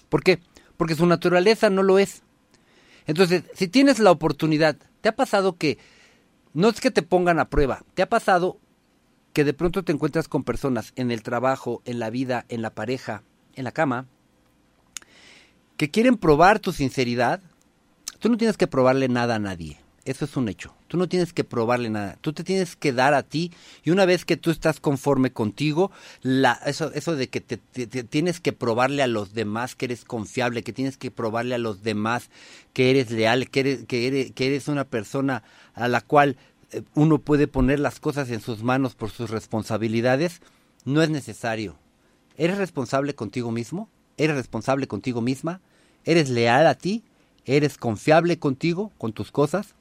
¿Por 0.09 0.23
qué? 0.23 0.38
Porque 0.78 0.94
su 0.94 1.04
naturaleza 1.04 1.68
no 1.68 1.82
lo 1.82 1.99
es. 1.99 2.23
Entonces, 3.06 3.44
si 3.52 3.68
tienes 3.68 3.99
la 3.99 4.11
oportunidad, 4.11 4.78
¿te 5.02 5.11
ha 5.11 5.16
pasado 5.16 5.59
que 5.59 5.76
no 6.54 6.70
es 6.70 6.80
que 6.80 6.90
te 6.90 7.02
pongan 7.02 7.40
a 7.40 7.50
prueba, 7.50 7.85
te 7.92 8.00
ha 8.00 8.09
pasado 8.09 8.56
que 9.33 9.45
de 9.45 9.55
pronto 9.55 9.83
te 9.83 9.93
encuentras 9.93 10.29
con 10.29 10.45
personas 10.45 10.93
en 10.97 11.11
el 11.11 11.23
trabajo, 11.23 11.83
en 11.85 11.99
la 11.99 12.11
vida, 12.11 12.45
en 12.49 12.63
la 12.63 12.71
pareja, 12.71 13.23
en 13.55 13.65
la 13.65 13.73
cama, 13.73 14.07
que 15.77 15.91
quieren 15.91 16.17
probar 16.17 16.59
tu 16.59 16.73
sinceridad? 16.73 17.41
Tú 18.19 18.29
no 18.29 18.37
tienes 18.37 18.57
que 18.57 18.67
probarle 18.67 19.09
nada 19.09 19.37
a 19.37 19.39
nadie. 19.39 19.79
Eso 20.05 20.25
es 20.25 20.37
un 20.37 20.49
hecho. 20.49 20.75
Tú 20.89 20.97
no 20.97 21.09
tienes 21.09 21.33
que 21.33 21.45
probarle 21.45 21.91
nada. 21.91 22.17
Tú 22.21 22.33
te 22.33 22.43
tienes 22.43 22.75
que 22.75 22.93
dar 22.93 23.15
a 23.15 23.23
ti 23.23 23.53
y 23.85 23.91
una 23.91 24.07
vez 24.07 24.25
que 24.25 24.37
tú 24.37 24.51
estás 24.51 24.81
conforme 24.81 25.31
contigo, 25.31 25.91
la, 26.23 26.59
eso, 26.67 26.91
eso 26.95 27.17
de 27.17 27.29
que 27.29 27.41
te, 27.41 27.59
tienes 27.59 28.41
que 28.41 28.53
probarle 28.53 29.03
a 29.03 29.07
los 29.07 29.35
demás 29.35 29.75
que 29.75 29.85
eres 29.85 30.05
confiable, 30.05 30.63
que 30.63 30.73
tienes 30.73 30.97
que 30.97 31.11
probarle 31.11 31.55
a 31.55 31.59
los 31.59 31.83
demás 31.83 32.31
que 32.73 32.91
eres 32.91 33.11
leal, 33.11 33.51
que 33.51 33.61
eres, 33.61 33.85
que 33.87 34.07
eres, 34.07 34.33
que 34.33 34.47
eres 34.47 34.69
una 34.69 34.85
persona 34.85 35.43
a 35.75 35.87
la 35.87 36.01
cual 36.01 36.37
uno 36.95 37.19
puede 37.19 37.47
poner 37.49 37.81
las 37.81 38.00
cosas 38.00 38.31
en 38.31 38.41
sus 38.41 38.62
manos 38.62 38.95
por 38.95 39.11
sus 39.11 39.31
responsabilidades, 39.31 40.41
no 40.85 41.03
es 41.03 41.11
necesario. 41.11 41.77
¿Eres 42.37 42.59
responsable 42.59 43.15
contigo 43.15 43.50
mismo? 43.50 43.89
¿Eres 44.17 44.37
responsable 44.37 44.87
contigo 44.87 45.21
misma? 45.21 45.61
¿Eres 46.05 46.31
leal 46.31 46.67
a 46.67 46.75
ti? 46.75 47.05
¿Eres 47.45 47.77
confiable 47.77 48.39
contigo, 48.39 48.93
con 48.99 49.12
tus 49.12 49.31
cosas? 49.31 49.75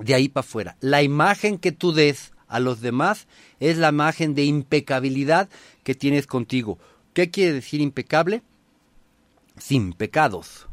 De 0.00 0.14
ahí 0.14 0.28
para 0.28 0.46
afuera. 0.46 0.76
La 0.80 1.02
imagen 1.02 1.58
que 1.58 1.72
tú 1.72 1.92
des 1.92 2.32
a 2.48 2.60
los 2.60 2.80
demás 2.80 3.26
es 3.60 3.78
la 3.78 3.88
imagen 3.88 4.34
de 4.34 4.44
impecabilidad 4.44 5.48
que 5.84 5.94
tienes 5.94 6.26
contigo. 6.26 6.78
¿Qué 7.14 7.30
quiere 7.30 7.52
decir 7.52 7.80
impecable? 7.80 8.42
Sin 9.58 9.92
pecados 9.92 10.66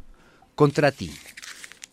contra 0.55 0.91
ti. 0.91 1.11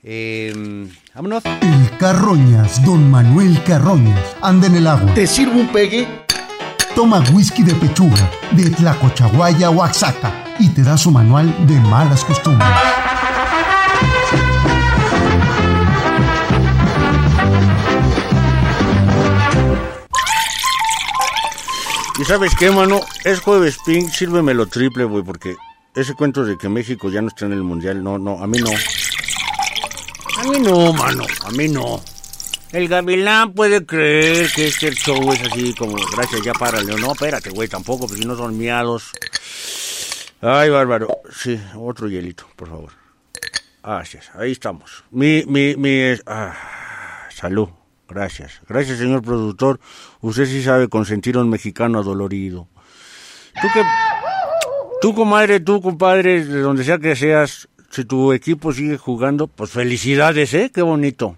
Eh, 0.08 0.86
vámonos. 1.16 1.42
El 1.44 1.98
Carroñas, 1.98 2.84
don 2.84 3.10
Manuel 3.10 3.60
Carroñas, 3.64 4.36
anda 4.40 4.68
en 4.68 4.76
el 4.76 4.86
agua. 4.86 5.12
¿Te 5.14 5.26
sirvo 5.26 5.58
un 5.58 5.66
pegue? 5.72 6.06
Toma 6.94 7.24
whisky 7.32 7.64
de 7.64 7.74
pechuga, 7.74 8.30
de 8.52 8.70
Tlacochahuaya, 8.70 9.68
Oaxaca, 9.70 10.32
y 10.60 10.68
te 10.68 10.84
da 10.84 10.96
su 10.96 11.10
manual 11.10 11.52
de 11.66 11.74
malas 11.80 12.24
costumbres. 12.24 12.68
¿Y 22.20 22.24
sabes 22.24 22.54
qué, 22.54 22.70
mano? 22.70 23.00
Es 23.24 23.40
jueves 23.40 23.76
pink, 23.84 24.08
sírvemelo 24.10 24.66
triple, 24.66 25.02
güey, 25.02 25.24
porque 25.24 25.56
ese 25.96 26.14
cuento 26.14 26.44
de 26.44 26.56
que 26.56 26.68
México 26.68 27.10
ya 27.10 27.20
no 27.22 27.26
está 27.26 27.46
en 27.46 27.54
el 27.54 27.64
mundial, 27.64 28.04
no, 28.04 28.18
no, 28.18 28.40
a 28.40 28.46
mí 28.46 28.58
no. 28.60 28.70
Mí 30.50 30.60
no, 30.60 30.92
mano, 30.92 31.24
a 31.44 31.50
mí 31.50 31.68
no. 31.68 32.00
El 32.72 32.88
gavilán 32.88 33.52
puede 33.52 33.84
creer 33.84 34.50
que 34.54 34.68
este 34.68 34.92
show 34.92 35.32
es 35.32 35.40
así 35.42 35.74
como, 35.74 35.96
gracias, 36.14 36.42
ya 36.42 36.52
párale. 36.52 36.94
No, 37.00 37.12
espérate, 37.12 37.50
güey, 37.50 37.68
tampoco, 37.68 38.06
porque 38.06 38.22
si 38.22 38.28
no 38.28 38.36
son 38.36 38.56
miados. 38.56 39.10
Ay, 40.40 40.70
bárbaro. 40.70 41.08
Sí, 41.34 41.60
otro 41.76 42.08
hielito, 42.08 42.46
por 42.54 42.68
favor. 42.68 42.92
Gracias, 43.82 44.30
ahí 44.34 44.52
estamos. 44.52 45.04
Mi, 45.10 45.44
mi, 45.46 45.74
mi, 45.76 46.16
ah, 46.26 46.54
salud. 47.30 47.68
Gracias. 48.08 48.60
Gracias, 48.68 48.98
señor 48.98 49.22
productor. 49.22 49.80
Usted 50.20 50.46
sí 50.46 50.62
sabe 50.62 50.88
consentir 50.88 51.36
a 51.36 51.40
un 51.40 51.50
mexicano 51.50 51.98
adolorido. 51.98 52.68
Tú 53.60 53.68
que... 53.72 53.82
Tú, 55.00 55.14
comadre, 55.14 55.60
tú, 55.60 55.82
compadre, 55.82 56.44
de 56.44 56.60
donde 56.60 56.82
sea 56.82 56.98
que 56.98 57.14
seas, 57.16 57.68
si 57.90 58.04
tu 58.04 58.32
equipo 58.32 58.72
sigue 58.72 58.98
jugando, 58.98 59.46
pues 59.46 59.70
felicidades, 59.70 60.52
¿eh? 60.54 60.70
Qué 60.72 60.82
bonito. 60.82 61.36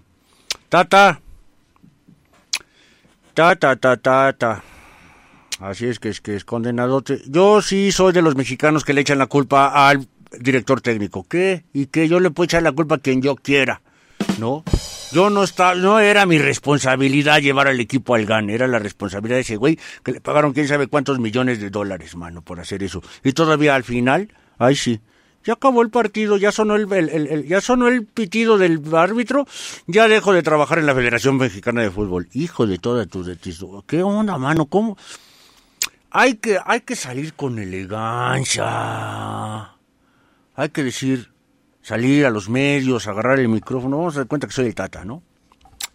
Tata. 0.69 1.21
Ta, 3.33 3.55
ta, 3.55 3.75
ta, 3.75 3.97
ta, 3.97 4.33
ta. 4.33 4.63
Así 5.59 5.87
es 5.87 5.99
que 5.99 6.09
es 6.09 6.21
que 6.21 6.35
es 6.35 6.45
condenadote. 6.45 7.21
Yo 7.27 7.61
sí 7.61 7.91
soy 7.91 8.13
de 8.13 8.21
los 8.21 8.35
mexicanos 8.35 8.85
que 8.85 8.93
le 8.93 9.01
echan 9.01 9.17
la 9.17 9.27
culpa 9.27 9.89
al 9.89 10.07
director 10.37 10.81
técnico. 10.81 11.25
¿Qué? 11.27 11.63
Y 11.73 11.87
que 11.87 12.07
yo 12.07 12.19
le 12.19 12.31
puedo 12.31 12.45
echar 12.45 12.63
la 12.63 12.71
culpa 12.71 12.95
a 12.95 12.99
quien 12.99 13.21
yo 13.21 13.35
quiera. 13.35 13.81
¿No? 14.37 14.63
Yo 15.11 15.29
no 15.29 15.43
estaba, 15.43 15.73
no 15.75 15.99
era 15.99 16.25
mi 16.25 16.37
responsabilidad 16.37 17.41
llevar 17.41 17.67
al 17.67 17.79
equipo 17.79 18.13
al 18.13 18.25
GAN, 18.25 18.49
era 18.49 18.67
la 18.67 18.77
responsabilidad 18.77 19.37
de 19.37 19.41
ese 19.41 19.55
güey 19.55 19.79
que 20.03 20.11
le 20.11 20.21
pagaron 20.21 20.53
quién 20.53 20.67
sabe 20.67 20.87
cuántos 20.87 21.19
millones 21.19 21.59
de 21.59 21.71
dólares, 21.71 22.15
mano, 22.15 22.43
por 22.43 22.59
hacer 22.59 22.83
eso. 22.83 23.01
Y 23.23 23.33
todavía 23.33 23.73
al 23.73 23.83
final, 23.83 24.31
ay 24.59 24.75
sí, 24.75 25.01
Ya 25.45 25.53
acabó 25.53 25.81
el 25.81 25.89
partido, 25.89 26.37
ya 26.37 26.51
sonó 26.51 26.75
el, 26.75 27.45
ya 27.47 27.61
sonó 27.61 27.87
el 27.87 28.05
pitido 28.05 28.57
del 28.57 28.81
árbitro, 28.93 29.47
ya 29.87 30.07
dejo 30.07 30.33
de 30.33 30.43
trabajar 30.43 30.79
en 30.79 30.85
la 30.85 30.93
Federación 30.93 31.37
Mexicana 31.37 31.81
de 31.81 31.89
Fútbol. 31.91 32.27
Hijo 32.33 32.67
de 32.67 32.77
toda 32.77 33.05
tu 33.05 33.23
de 33.23 33.35
tis- 33.37 33.63
¿Qué 33.87 34.03
onda, 34.03 34.37
mano? 34.37 34.65
¿Cómo? 34.65 34.97
Hay 36.11 36.35
que, 36.35 36.59
hay 36.65 36.81
que 36.81 36.95
salir 36.95 37.33
con 37.35 37.57
elegancia. 37.59 38.65
Hay 40.55 40.69
que 40.73 40.83
decir, 40.83 41.31
salir 41.81 42.25
a 42.25 42.29
los 42.31 42.49
medios, 42.49 43.07
agarrar 43.07 43.39
el 43.39 43.47
micrófono. 43.47 43.97
Vamos 43.97 44.15
a 44.15 44.19
dar 44.19 44.27
cuenta 44.27 44.45
que 44.47 44.53
soy 44.53 44.65
el 44.67 44.75
Tata, 44.75 45.05
¿no? 45.05 45.23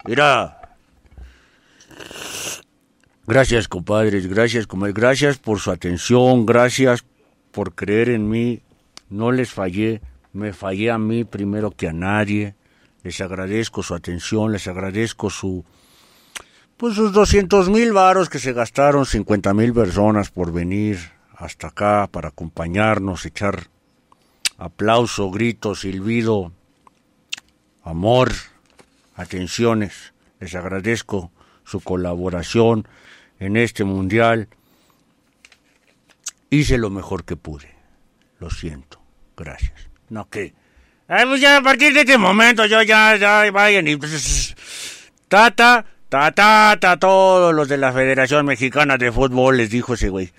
Mira. 0.05 0.59
Gracias, 3.27 3.67
compadres, 3.67 4.27
gracias, 4.27 4.67
comadre, 4.67 4.93
gracias 4.93 5.37
por 5.37 5.59
su 5.59 5.71
atención, 5.71 6.45
gracias 6.45 7.03
por 7.51 7.73
creer 7.73 8.09
en 8.09 8.29
mí. 8.29 8.61
No 9.09 9.31
les 9.31 9.51
fallé, 9.51 10.01
me 10.33 10.53
fallé 10.53 10.91
a 10.91 10.97
mí 10.97 11.23
primero 11.23 11.71
que 11.71 11.87
a 11.87 11.93
nadie. 11.93 12.55
Les 13.03 13.21
agradezco 13.21 13.83
su 13.83 13.93
atención, 13.93 14.51
les 14.51 14.67
agradezco 14.67 15.29
su, 15.29 15.63
pues 16.77 16.95
sus 16.95 17.13
200 17.13 17.69
mil 17.69 17.93
varos 17.93 18.29
que 18.29 18.39
se 18.39 18.51
gastaron 18.51 19.05
50 19.05 19.53
mil 19.53 19.73
personas 19.73 20.31
por 20.31 20.51
venir 20.51 20.97
hasta 21.35 21.67
acá 21.67 22.09
para 22.11 22.29
acompañarnos, 22.29 23.25
echar 23.25 23.67
aplauso, 24.57 25.29
grito, 25.29 25.75
silbido, 25.75 26.51
amor, 27.83 28.31
atenciones. 29.15 30.13
Les 30.39 30.55
agradezco 30.55 31.31
su 31.63 31.81
colaboración 31.81 32.87
en 33.39 33.57
este 33.57 33.83
mundial. 33.83 34.47
Hice 36.49 36.77
lo 36.77 36.89
mejor 36.89 37.23
que 37.23 37.35
pude. 37.35 37.74
Lo 38.45 38.51
siento. 38.51 39.01
Gracias. 39.35 39.89
No, 40.09 40.29
que. 40.29 40.53
Ay, 41.07 41.25
pues 41.25 41.41
ya 41.41 41.57
a 41.57 41.61
partir 41.63 41.95
de 41.95 42.01
este 42.01 42.15
momento, 42.15 42.63
yo 42.67 42.79
ya, 42.83 43.15
ya, 43.15 43.49
vayan 43.49 43.87
y. 43.87 43.97
Tata, 45.27 45.83
tata, 46.09 46.77
tata, 46.79 46.99
todos 46.99 47.55
los 47.55 47.67
de 47.67 47.77
la 47.77 47.91
Federación 47.91 48.45
Mexicana 48.45 48.97
de 48.97 49.11
Fútbol, 49.11 49.57
les 49.57 49.71
dijo 49.71 49.95
ese 49.95 50.09
güey. 50.09 50.31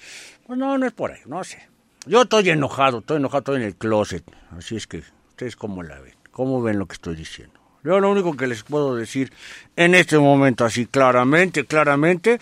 Pues 0.47 0.57
no, 0.57 0.79
no 0.79 0.87
es 0.87 0.93
por 0.93 1.11
ahí, 1.11 1.19
no 1.27 1.43
sé. 1.43 1.69
Yo 2.07 2.23
estoy 2.23 2.49
enojado, 2.51 3.01
estoy 3.01 3.17
enojado, 3.17 3.39
estoy 3.41 3.57
en 3.57 3.63
el 3.63 3.75
closet. 3.75 4.23
Así 4.57 4.77
es 4.77 4.87
que, 4.87 5.03
ustedes 5.31 5.57
cómo 5.57 5.83
la 5.83 5.99
ven, 5.99 6.15
cómo 6.31 6.63
ven 6.63 6.79
lo 6.79 6.87
que 6.87 6.95
estoy 6.95 7.17
diciendo. 7.17 7.59
Yo 7.83 7.99
lo 7.99 8.09
único 8.09 8.37
que 8.37 8.47
les 8.47 8.63
puedo 8.63 8.95
decir 8.95 9.33
en 9.75 9.97
este 9.97 10.17
momento, 10.17 10.65
así 10.65 10.87
claramente, 10.87 11.67
claramente, 11.67 12.39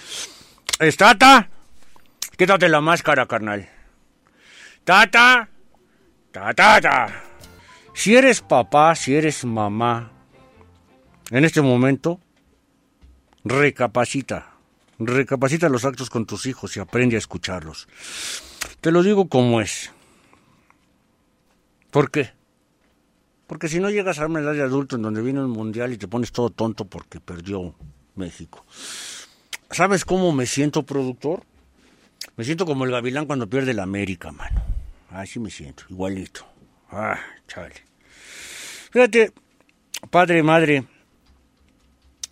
es 0.78 0.97
Tata, 0.99 1.49
quítate 2.37 2.68
la 2.68 2.83
máscara, 2.83 3.25
carnal. 3.25 3.66
Tata, 4.85 5.49
tata, 6.34 6.80
tata. 6.80 7.22
Si 7.94 8.16
eres 8.16 8.40
papá, 8.40 8.94
si 8.96 9.14
eres 9.14 9.44
mamá, 9.44 10.10
en 11.30 11.44
este 11.44 11.62
momento, 11.62 12.20
recapacita. 13.44 14.50
Recapacita 14.98 15.68
los 15.68 15.84
actos 15.84 16.10
con 16.10 16.26
tus 16.26 16.46
hijos 16.46 16.76
y 16.76 16.80
aprende 16.80 17.16
a 17.16 17.18
escucharlos. 17.18 17.88
Te 18.80 18.90
lo 18.90 19.02
digo 19.02 19.28
como 19.28 19.60
es. 19.60 19.92
¿Por 21.90 22.10
qué? 22.10 22.32
Porque 23.46 23.68
si 23.68 23.78
no 23.78 23.90
llegas 23.90 24.18
a 24.18 24.26
una 24.26 24.40
edad 24.40 24.54
de 24.54 24.62
adulto 24.62 24.96
en 24.96 25.02
donde 25.02 25.22
viene 25.22 25.44
un 25.44 25.50
mundial 25.50 25.92
y 25.92 25.98
te 25.98 26.08
pones 26.08 26.32
todo 26.32 26.50
tonto 26.50 26.84
porque 26.84 27.20
perdió 27.20 27.74
México. 28.16 28.64
¿Sabes 29.70 30.04
cómo 30.04 30.32
me 30.32 30.46
siento 30.46 30.84
productor? 30.84 31.44
Me 32.36 32.44
siento 32.44 32.66
como 32.66 32.84
el 32.84 32.90
gavilán 32.90 33.26
cuando 33.26 33.48
pierde 33.48 33.74
la 33.74 33.84
América, 33.84 34.32
mano. 34.32 34.74
Así 35.14 35.38
me 35.38 35.49
siento, 35.49 35.85
igualito. 35.90 36.44
Ah, 36.90 37.21
chale. 37.47 37.75
Fíjate, 38.90 39.33
padre, 40.11 40.42
madre, 40.42 40.85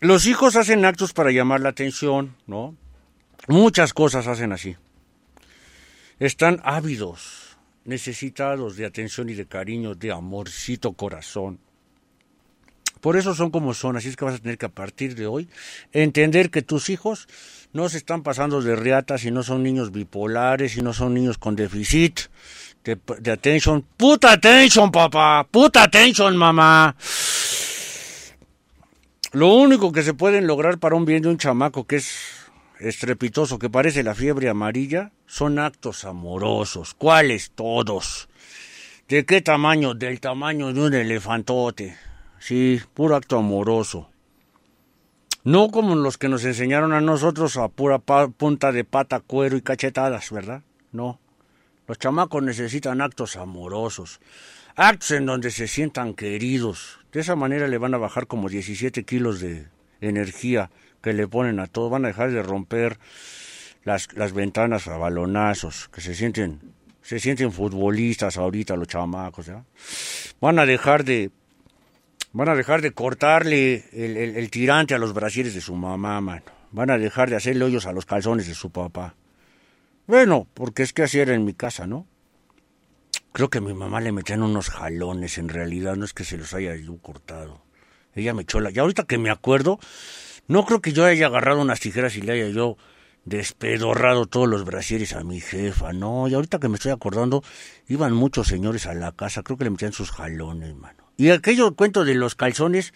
los 0.01 0.27
hijos 0.27 0.57
hacen 0.57 0.85
actos 0.85 1.13
para 1.13 1.31
llamar 1.31 1.61
la 1.61 1.69
atención, 1.69 2.35
¿no? 2.49 2.77
Muchas 3.47 3.95
cosas 3.95 4.27
hacen 4.27 4.51
así. 4.51 4.77
Están 6.19 6.61
ávidos, 6.65 7.57
necesitados 7.85 8.77
de 8.77 8.87
atención 8.87 9.29
y 9.29 9.35
de 9.35 9.47
cariño, 9.47 9.95
de 9.95 10.11
amorcito 10.11 10.95
corazón. 10.95 11.61
Por 13.01 13.17
eso 13.17 13.35
son 13.35 13.51
como 13.51 13.75
son, 13.75 13.97
así 13.97 14.09
es 14.09 14.17
que 14.17 14.25
vas 14.25 14.37
a 14.37 14.39
tener 14.39 14.59
que 14.59 14.67
a 14.67 14.69
partir 14.69 15.17
de 15.17 15.27
hoy 15.27 15.49
entender 15.93 16.51
que 16.51 16.63
tus 16.63 16.89
hijos 16.89 17.27
no 17.73 17.89
se 17.89 17.97
están 17.97 18.23
pasando 18.23 18.63
de 18.63 18.77
riatas 18.77 19.25
y 19.25 19.33
no 19.33 19.43
son 19.43 19.65
niños 19.65 19.91
bipolares 19.91 20.77
y 20.77 20.83
no 20.83 20.93
son 20.93 21.15
niños 21.15 21.37
con 21.37 21.57
déficit 21.57 22.21
de, 22.85 22.99
de 23.21 23.31
atención. 23.31 23.85
Puta 23.97 24.33
atención, 24.33 24.91
papá, 24.91 25.47
puta 25.51 25.85
atención, 25.85 26.37
mamá. 26.37 26.97
Lo 29.33 29.55
único 29.55 29.93
que 29.93 30.03
se 30.03 30.13
pueden 30.13 30.47
lograr 30.47 30.79
para 30.79 30.95
un 30.95 31.07
bien 31.07 31.23
de 31.23 31.29
un 31.29 31.39
chamaco 31.39 31.87
que 31.87 31.97
es 31.97 32.43
estrepitoso, 32.81 33.59
que 33.59 33.71
parece 33.71 34.03
la 34.03 34.15
fiebre 34.15 34.49
amarilla, 34.49 35.13
son 35.27 35.59
actos 35.59 36.05
amorosos. 36.05 36.95
¿Cuáles? 36.95 37.53
Todos. 37.53 38.29
¿De 39.09 39.25
qué 39.25 39.41
tamaño? 39.41 39.95
Del 39.95 40.21
tamaño 40.21 40.73
de 40.73 40.81
un 40.83 40.95
elefantote. 40.95 41.97
Sí, 42.39 42.81
puro 42.93 43.17
acto 43.17 43.39
amoroso. 43.39 44.11
No 45.45 45.71
como 45.71 45.95
los 45.95 46.19
que 46.19 46.29
nos 46.29 46.45
enseñaron 46.45 46.93
a 46.93 47.01
nosotros 47.01 47.57
a 47.57 47.69
pura 47.69 47.99
punta 47.99 48.71
de 48.71 48.85
pata, 48.85 49.21
cuero 49.21 49.57
y 49.57 49.63
cachetadas, 49.63 50.31
¿verdad? 50.31 50.63
No. 50.93 51.19
Los 51.93 51.99
chamacos 51.99 52.43
necesitan 52.43 53.03
actos 53.03 53.37
amorosos. 53.37 54.19
Actos 54.77 55.11
en 55.11 55.27
donde 55.27 55.51
se 55.51 55.69
sientan 55.69 56.15
queridos. 56.15 57.01
De 57.13 57.21
esa 57.21 57.37
manera 57.37 57.69
le 57.69 57.77
van 57.77 57.93
a 57.93 57.99
bajar 57.99 58.27
como 58.27 58.49
17 58.49 59.05
kilos 59.05 59.41
de 59.41 59.67
energía 60.01 60.71
que 61.03 61.13
le 61.13 61.29
ponen 61.29 61.61
a 61.61 61.67
todo. 61.67 61.91
Van 61.91 62.07
a 62.07 62.09
dejar 62.09 62.31
de 62.33 62.43
romper 62.43 62.99
las, 63.85 64.09
las 64.15 64.33
ventanas 64.33 64.89
a 64.89 64.97
balonazos. 64.97 65.91
Que 65.91 66.01
se 66.01 66.15
sienten, 66.15 66.61
se 67.03 67.21
sienten 67.21 67.53
futbolistas 67.53 68.39
ahorita 68.39 68.75
los 68.75 68.89
chamacos. 68.89 69.51
Van 70.41 70.59
a 70.59 70.65
dejar 70.65 71.05
de 71.05 71.31
Van 72.33 72.49
a 72.49 72.55
dejar 72.55 72.81
de 72.81 72.93
cortarle 72.93 73.85
el, 73.93 74.17
el- 74.17 74.37
el 74.37 74.51
tirante 74.51 74.95
a 74.95 74.99
los 74.99 75.13
brasieres 75.13 75.53
de 75.53 75.61
su 75.61 75.75
mamá, 75.75 76.19
mano. 76.23 76.41
Van 76.71 76.89
a 76.89 76.97
dejar 76.97 77.29
de 77.29 77.37
hacerle 77.37 77.67
hoyos 77.67 77.85
a 77.85 77.93
los 77.93 78.07
calzones 78.07 78.47
de 78.47 78.55
su 78.55 78.71
papá. 78.71 79.15
Bueno, 80.07 80.47
porque 80.55 80.83
es 80.83 80.93
que 80.93 81.03
así 81.03 81.19
era 81.21 81.35
en 81.35 81.45
mi 81.45 81.55
casa, 81.55 81.87
¿no? 81.87 82.07
Creo 83.33 83.49
que 83.49 83.59
a 83.59 83.63
mi 83.63 83.73
mamá 83.73 84.01
le 84.01 84.13
metían 84.13 84.43
unos 84.43 84.69
jalones, 84.69 85.39
en 85.39 85.49
realidad, 85.49 85.97
no 85.97 86.05
es 86.05 86.13
que 86.13 86.25
se 86.25 86.37
los 86.37 86.53
haya 86.55 86.77
yo 86.77 86.99
cortado. 86.99 87.63
Ella 88.15 88.35
me 88.35 88.43
echó 88.43 88.61
la... 88.61 88.71
Y 88.71 88.79
ahorita 88.79 89.05
que 89.05 89.17
me 89.17 89.31
acuerdo, 89.31 89.79
no 90.49 90.67
creo 90.67 90.83
que 90.83 90.93
yo 90.93 91.05
haya 91.05 91.27
agarrado 91.27 91.63
unas 91.63 91.81
tijeras 91.81 92.17
y 92.17 92.23
le 92.23 92.33
haya 92.33 92.49
yo 92.49 92.77
despedorrado 93.25 94.27
todos 94.27 94.49
los 94.49 94.65
brasieres 94.65 95.15
a 95.15 95.25
mi 95.25 95.41
jefa, 95.41 95.93
no. 95.93 96.29
Y 96.29 96.35
ahorita 96.35 96.59
que 96.59 96.69
me 96.69 96.75
estoy 96.75 96.93
acordando, 96.93 97.43
iban 97.89 98.13
muchos 98.13 98.49
señores 98.49 98.87
a 98.87 98.95
la 98.95 99.13
casa, 99.13 99.43
creo 99.43 99.57
que 99.57 99.65
le 99.65 99.71
metían 99.71 99.93
sus 99.93 100.11
jalones, 100.11 100.75
mano. 100.75 101.05
Y 101.17 101.31
aquello 101.31 101.75
cuento 101.75 102.05
de 102.05 102.15
los 102.15 102.35
calzones, 102.35 102.93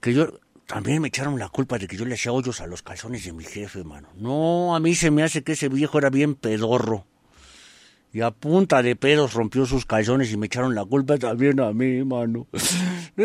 que 0.00 0.12
yo 0.12 0.38
también 0.68 1.00
me 1.00 1.08
echaron 1.08 1.38
la 1.38 1.48
culpa 1.48 1.78
de 1.78 1.88
que 1.88 1.96
yo 1.96 2.04
le 2.04 2.12
hacía 2.12 2.30
hoyos 2.30 2.60
a 2.60 2.66
los 2.66 2.82
calzones 2.82 3.24
de 3.24 3.32
mi 3.32 3.42
jefe, 3.42 3.84
mano. 3.84 4.10
No, 4.16 4.76
a 4.76 4.80
mí 4.80 4.94
se 4.94 5.10
me 5.10 5.22
hace 5.22 5.42
que 5.42 5.52
ese 5.52 5.70
viejo 5.70 5.96
era 5.96 6.10
bien 6.10 6.34
pedorro. 6.34 7.06
Y 8.12 8.20
a 8.20 8.30
punta 8.30 8.82
de 8.82 8.94
pedos 8.94 9.32
rompió 9.32 9.64
sus 9.64 9.86
calzones 9.86 10.30
y 10.30 10.36
me 10.36 10.44
echaron 10.44 10.74
la 10.74 10.84
culpa 10.84 11.16
también 11.16 11.58
a 11.60 11.72
mí, 11.72 12.04
mano. 12.04 12.46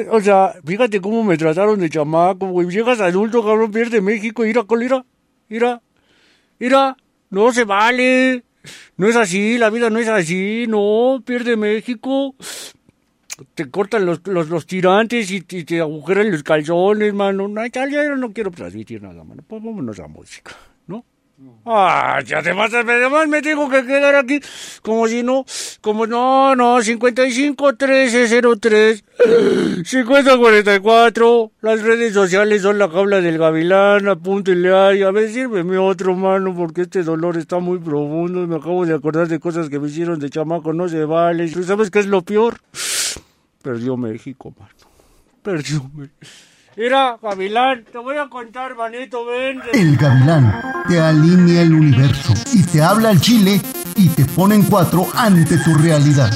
O 0.10 0.22
sea, 0.22 0.56
fíjate 0.66 1.02
cómo 1.02 1.22
me 1.22 1.38
trataron 1.38 1.82
de 1.82 1.90
chamaco, 1.90 2.48
güey. 2.48 2.70
Llegas 2.70 3.02
adulto, 3.02 3.44
cabrón, 3.44 3.72
pierde 3.72 4.00
México. 4.00 4.46
Ira, 4.46 4.64
colira, 4.64 5.06
ira, 5.50 5.82
ira. 6.60 6.96
No 7.30 7.52
se 7.52 7.66
vale. 7.66 8.46
No 8.96 9.08
es 9.10 9.18
así, 9.18 9.58
la 9.58 9.70
vida 9.70 9.90
no 9.90 10.00
es 10.00 10.08
así, 10.08 10.66
no. 10.70 11.22
Pierde 11.26 11.58
México. 11.58 12.36
Te 13.56 13.70
cortan 13.70 14.06
los, 14.06 14.26
los, 14.28 14.50
los 14.50 14.66
tirantes 14.68 15.32
y, 15.32 15.42
te- 15.42 15.64
te 15.64 15.80
agujeran 15.80 16.32
los 16.32 16.44
calzones, 16.44 17.14
mano. 17.14 17.48
No, 17.48 17.66
ya, 17.66 17.88
ya 17.90 18.16
no 18.16 18.32
quiero 18.32 18.52
transmitir 18.52 19.02
nada, 19.02 19.24
mano. 19.24 19.44
Pues 19.48 19.64
vámonos 19.64 20.00
a 20.00 20.08
música, 20.08 20.52
¿no? 20.88 21.04
Ah, 21.66 22.20
ya 22.26 22.42
te 22.44 22.54
vas 22.54 22.74
a 22.74 22.82
además 22.82 23.28
me 23.28 23.42
tengo 23.42 23.68
que 23.70 23.84
quedar 23.86 24.16
aquí 24.16 24.40
como 24.82 25.08
si 25.08 25.24
no, 25.24 25.46
como 25.82 26.06
no, 26.06 26.56
no, 26.56 26.82
55 26.82 27.76
13 27.76 28.42
03 28.60 29.04
50 29.84 30.38
44 30.38 31.52
las 31.62 31.82
redes 31.82 32.14
sociales 32.14 32.62
son 32.62 32.78
la 32.78 32.88
jaula 32.88 33.20
del 33.20 33.40
gavilán, 33.40 34.08
apúntenle 34.08 34.74
ahí, 34.74 35.02
a 35.02 35.12
ver, 35.12 35.30
sírveme 35.30 35.78
otro 35.80 36.16
mano 36.16 36.54
porque 36.56 36.82
este 36.82 37.02
dolor 37.04 37.36
está 37.38 37.60
muy 37.60 37.80
profundo, 37.80 38.46
me 38.48 38.58
acabo 38.58 38.86
de 38.86 38.94
acordar 38.94 39.28
de 39.28 39.40
cosas 39.40 39.70
que 39.70 39.80
me 39.80 39.88
hicieron 39.88 40.20
de 40.20 40.30
chamaco, 40.30 40.72
no 40.72 40.88
se 40.88 41.04
vale, 41.04 41.50
¿tú 41.50 41.64
sabes 41.64 41.90
qué 41.90 42.00
es 42.00 42.08
lo 42.08 42.22
peor? 42.22 42.60
Perdió 43.64 43.96
México, 43.96 44.54
mano. 44.60 44.74
Perdió 45.42 45.90
México. 45.94 46.14
Mira, 46.76 47.18
Gavilán, 47.22 47.86
te 47.90 47.98
voy 47.98 48.18
a 48.18 48.28
contar, 48.28 48.76
manito, 48.76 49.26
ven. 49.26 49.62
El 49.72 49.96
Gavilán 49.96 50.62
te 50.90 51.00
alinea 51.00 51.62
el 51.62 51.74
universo 51.74 52.34
y 52.52 52.62
te 52.64 52.82
habla 52.82 53.10
al 53.10 53.22
Chile 53.22 53.62
y 53.96 54.10
te 54.10 54.26
pone 54.26 54.56
en 54.56 54.64
cuatro 54.64 55.08
ante 55.16 55.58
tu 55.60 55.74
realidad. 55.76 56.30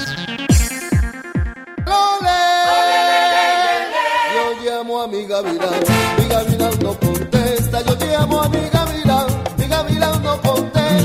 ¡Ole! 1.85 2.29
Yo 4.33 4.63
llamo 4.63 5.01
a 5.01 5.07
mi 5.09 5.25
Gavilán. 5.25 5.96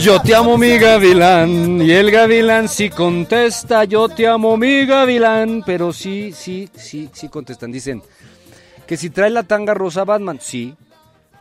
Yo 0.02 0.20
te 0.20 0.34
amo 0.34 0.58
mi 0.58 0.78
gavilán 0.78 1.80
y 1.80 1.92
el 1.92 2.10
gavilán 2.10 2.68
sí 2.68 2.90
contesta, 2.90 3.84
yo 3.84 4.08
te 4.08 4.26
amo 4.26 4.56
mi 4.56 4.84
gavilán, 4.84 5.62
pero 5.64 5.92
sí, 5.92 6.32
sí, 6.32 6.68
sí, 6.74 7.08
sí 7.12 7.28
contestan. 7.28 7.70
Dicen 7.70 8.02
que 8.86 8.96
si 8.96 9.10
trae 9.10 9.30
la 9.30 9.44
tanga 9.44 9.74
rosa 9.74 10.04
Batman, 10.04 10.38
sí, 10.40 10.74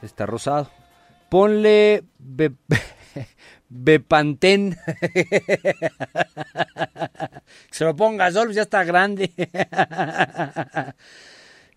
está 0.04 0.26
rosado. 0.26 0.70
Ponle 1.30 2.04
be- 2.20 2.52
Bepantén. 3.70 4.78
Se 7.72 7.86
lo 7.86 7.96
ponga 7.96 8.32
sol, 8.32 8.54
ya 8.54 8.64
está 8.64 8.84
grande. 8.84 9.32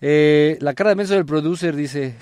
Eh, 0.06 0.58
la 0.60 0.74
cara 0.74 0.90
de 0.90 0.96
menso 0.96 1.14
del 1.14 1.24
producer 1.24 1.74
dice... 1.74 2.14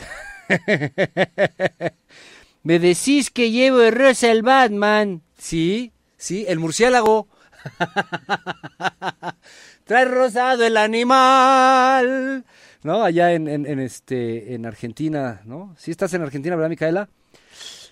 Me 2.63 2.79
decís 2.79 3.31
que 3.31 3.51
llevo 3.51 3.79
de 3.79 3.91
rosa 3.91 4.31
el 4.31 4.43
Batman. 4.43 5.23
Sí, 5.39 5.93
sí, 6.17 6.45
el 6.49 6.59
murciélago. 6.59 7.29
Trae 9.85 10.05
rosado 10.05 10.65
el 10.65 10.77
animal. 10.77 12.45
¿No? 12.83 13.03
Allá 13.03 13.33
en, 13.33 13.49
en- 13.49 13.79
este, 13.79 14.55
en 14.55 14.67
Argentina, 14.67 15.43
¿no? 15.45 15.75
Sí 15.79 15.91
estás 15.91 16.13
en 16.15 16.23
Argentina, 16.23 16.57
¿verdad, 16.57 16.71
Micaela? 16.71 17.09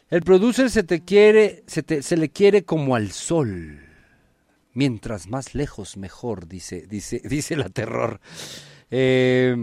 El 0.09 0.23
producer 0.23 0.71
se 0.71 0.83
te 0.83 1.05
quiere, 1.05 1.63
se, 1.67 1.85
te- 1.85 2.03
se 2.03 2.17
le 2.17 2.31
quiere 2.31 2.65
como 2.65 2.97
al 2.97 3.13
sol. 3.13 3.81
Mientras 4.73 5.29
más 5.29 5.55
lejos, 5.55 5.97
mejor, 5.97 6.49
dice, 6.49 6.87
dice, 6.89 7.21
dice 7.25 7.57
la 7.57 7.69
terror. 7.69 8.21
Eh, 8.91 9.55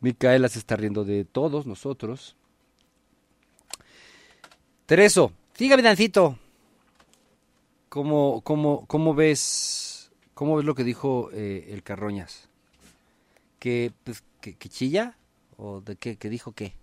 Micaela 0.00 0.48
se 0.48 0.60
está 0.60 0.76
riendo 0.76 1.04
de 1.04 1.24
todos 1.24 1.66
nosotros. 1.66 2.36
Tereso, 4.86 5.32
siga 5.54 5.78
Dancito. 5.78 6.38
¿Cómo, 7.88 8.42
cómo, 8.42 8.84
cómo 8.86 9.14
ves, 9.14 10.10
cómo 10.34 10.56
ves 10.56 10.66
lo 10.66 10.74
que 10.74 10.84
dijo 10.84 11.30
eh, 11.32 11.68
el 11.70 11.82
Carroñas? 11.82 12.50
¿Que, 13.58 13.92
pues, 14.04 14.22
que, 14.42 14.56
chilla? 14.56 15.16
¿O 15.56 15.80
de 15.80 15.96
qué? 15.96 16.16
¿Que 16.16 16.28
dijo 16.28 16.52
qué? 16.52 16.74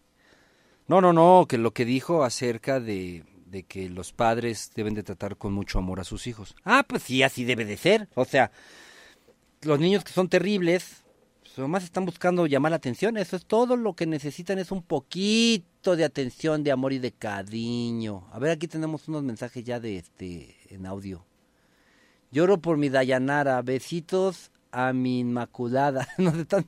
No, 0.87 0.99
no, 0.99 1.13
no, 1.13 1.45
que 1.47 1.59
lo 1.59 1.73
que 1.73 1.85
dijo 1.85 2.23
acerca 2.23 2.79
de, 2.79 3.23
de 3.45 3.63
que 3.63 3.87
los 3.87 4.13
padres 4.13 4.71
deben 4.73 4.95
de 4.95 5.03
tratar 5.03 5.37
con 5.37 5.53
mucho 5.53 5.77
amor 5.77 5.99
a 5.99 6.03
sus 6.03 6.25
hijos. 6.25 6.55
Ah, 6.63 6.83
pues 6.87 7.03
sí, 7.03 7.21
así 7.21 7.43
debe 7.43 7.65
de 7.65 7.77
ser. 7.77 8.07
O 8.15 8.25
sea, 8.25 8.51
los 9.61 9.79
niños 9.79 10.03
que 10.03 10.11
son 10.11 10.27
terribles, 10.27 11.00
nomás 11.57 11.83
están 11.83 12.05
buscando 12.05 12.45
llamar 12.47 12.71
la 12.71 12.77
atención. 12.77 13.17
Eso 13.17 13.35
es 13.35 13.45
todo 13.45 13.75
lo 13.75 13.93
que 13.95 14.05
necesitan, 14.05 14.59
es 14.59 14.71
un 14.71 14.81
poquito 14.83 15.95
de 15.95 16.03
atención, 16.05 16.63
de 16.63 16.71
amor 16.71 16.93
y 16.93 16.99
de 16.99 17.11
cariño. 17.11 18.27
A 18.31 18.39
ver, 18.39 18.51
aquí 18.51 18.67
tenemos 18.67 19.07
unos 19.07 19.23
mensajes 19.23 19.63
ya 19.63 19.79
de 19.79 19.97
este 19.97 20.55
en 20.69 20.85
audio. 20.85 21.25
Lloro 22.31 22.59
por 22.61 22.77
mi 22.77 22.89
Dayanara, 22.89 23.61
besitos 23.61 24.51
a 24.71 24.93
mi 24.93 25.19
Inmaculada. 25.19 26.07
Nos 26.17 26.35
están, 26.37 26.65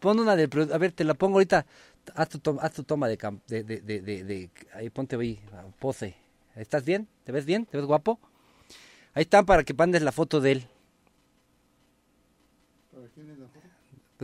pon 0.00 0.18
una 0.18 0.34
produ- 0.34 0.72
a 0.72 0.78
ver, 0.78 0.92
te 0.92 1.04
la 1.04 1.14
pongo 1.14 1.36
ahorita. 1.36 1.66
Haz 2.14 2.28
tu, 2.28 2.38
toma, 2.38 2.62
haz 2.62 2.72
tu 2.72 2.82
toma 2.82 3.08
de, 3.08 3.16
de, 3.46 3.62
de, 3.64 3.80
de, 3.80 4.00
de- 4.02 4.24
de- 4.24 4.50
ahí 4.74 4.90
ponte 4.90 5.16
ahí, 5.16 5.40
pose. 5.78 6.16
¿Estás 6.56 6.84
bien? 6.84 7.08
¿Te 7.24 7.32
ves 7.32 7.44
bien? 7.46 7.66
¿Te 7.66 7.76
ves 7.76 7.86
guapo? 7.86 8.20
Ahí 9.14 9.22
están 9.22 9.46
para 9.46 9.62
que 9.64 9.72
mandes 9.74 10.02
la 10.02 10.12
foto 10.12 10.40
de 10.40 10.52
él. 10.52 10.68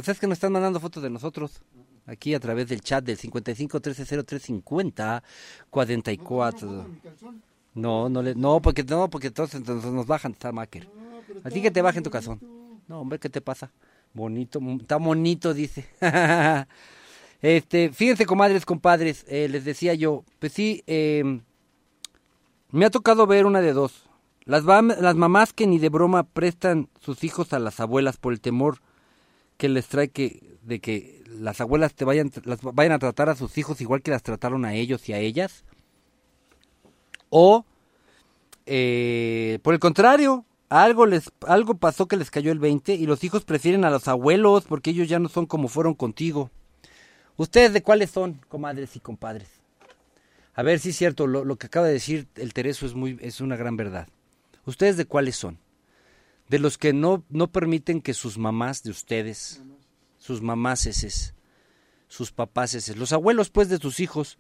Pues 0.01 0.09
es 0.09 0.19
que 0.19 0.27
nos 0.27 0.37
están 0.37 0.53
mandando 0.53 0.81
fotos 0.81 1.03
de 1.03 1.11
nosotros. 1.11 1.61
Aquí 2.07 2.33
a 2.33 2.41
través 2.41 2.69
del 2.69 2.81
chat 2.81 3.05
del 3.05 3.19
55 3.19 3.81
13 3.81 4.25
03 4.25 4.43
50 4.43 5.23
44. 5.69 6.87
No, 7.75 8.09
no, 8.09 8.23
le, 8.23 8.35
no, 8.35 8.63
porque 8.63 8.83
no, 8.83 9.11
porque 9.11 9.27
entonces, 9.27 9.57
entonces 9.57 9.93
nos 9.93 10.07
bajan, 10.07 10.33
está 10.33 10.53
Macker. 10.53 10.89
Así 11.45 11.61
que 11.61 11.71
te 11.71 11.83
bajen 11.83 12.03
tu 12.03 12.09
calzón. 12.09 12.41
No, 12.89 13.03
hombre, 13.03 13.19
¿qué 13.19 13.29
te 13.29 13.43
pasa? 13.43 13.73
Bonito, 14.15 14.59
está 14.81 14.97
bonito, 14.97 15.53
dice. 15.53 15.87
este, 17.43 17.93
fíjense, 17.93 18.25
comadres, 18.25 18.65
compadres, 18.65 19.27
eh, 19.29 19.49
les 19.51 19.67
decía 19.67 19.93
yo, 19.93 20.25
pues 20.39 20.55
sí, 20.55 20.83
eh, 20.87 21.43
me 22.71 22.87
ha 22.87 22.91
tocado 22.91 23.27
ver 23.27 23.45
una 23.45 23.61
de 23.61 23.75
dos. 23.75 24.09
Las, 24.47 24.65
las 24.65 25.17
mamás 25.17 25.53
que 25.53 25.67
ni 25.67 25.79
de 25.79 25.91
broma 25.91 26.23
prestan 26.23 26.89
sus 27.01 27.23
hijos 27.23 27.53
a 27.53 27.59
las 27.59 27.81
abuelas 27.81 28.17
por 28.17 28.33
el 28.33 28.41
temor 28.41 28.81
que 29.61 29.69
les 29.69 29.89
trae 29.89 30.09
que 30.09 30.57
de 30.63 30.81
que 30.81 31.23
las 31.29 31.61
abuelas 31.61 31.93
te 31.95 32.07
vayan 32.07 32.33
las 32.45 32.63
vayan 32.63 32.93
a 32.93 32.99
tratar 32.99 33.29
a 33.29 33.37
sus 33.37 33.59
hijos 33.59 33.83
igual 33.83 34.01
que 34.01 34.11
las 34.11 34.23
trataron 34.23 34.65
a 34.65 34.73
ellos 34.73 35.07
y 35.11 35.13
a 35.13 35.19
ellas 35.19 35.65
o 37.29 37.67
eh, 38.65 39.59
por 39.63 39.75
el 39.75 39.81
contrario 39.81 40.47
algo 40.71 41.05
les 41.05 41.31
algo 41.47 41.75
pasó 41.75 42.09
que 42.09 42.17
les 42.17 42.31
cayó 42.31 42.53
el 42.53 42.59
20 42.59 42.95
y 42.95 43.05
los 43.05 43.23
hijos 43.23 43.45
prefieren 43.45 43.85
a 43.85 43.91
los 43.91 44.09
abuelos 44.09 44.65
porque 44.65 44.91
ellos 44.93 45.11
ya 45.11 45.19
no 45.19 45.29
son 45.29 45.45
como 45.45 45.69
fueron 45.69 45.93
contigo 45.93 46.51
ustedes 47.37 47.75
de 47.75 47.83
cuáles 47.83 48.11
son 48.11 48.41
comadres 48.49 48.97
y 48.97 49.01
compadres 49.01 49.61
a 50.55 50.63
ver 50.63 50.79
si 50.79 50.89
es 50.89 50.97
cierto 50.97 51.27
lo, 51.27 51.45
lo 51.45 51.57
que 51.57 51.67
acaba 51.67 51.87
de 51.87 51.93
decir 51.93 52.29
el 52.37 52.55
Tereso 52.55 52.87
es 52.87 52.95
muy 52.95 53.19
es 53.21 53.43
una 53.43 53.57
gran 53.57 53.77
verdad. 53.77 54.09
Ustedes 54.65 54.97
de 54.97 55.05
cuáles 55.05 55.37
son 55.37 55.59
de 56.51 56.59
los 56.59 56.77
que 56.79 56.93
no, 56.93 57.25
no 57.31 57.53
permiten 57.53 58.03
que 58.03 58.13
sus 58.13 58.37
mamás 58.37 58.83
de 58.83 58.91
ustedes, 58.91 59.63
sus 60.19 60.43
mamáses, 60.43 61.33
sus 62.09 62.33
papases, 62.33 62.97
los 62.97 63.13
abuelos 63.13 63.51
pues 63.51 63.69
de 63.69 63.79
tus 63.79 64.01
hijos, 64.01 64.37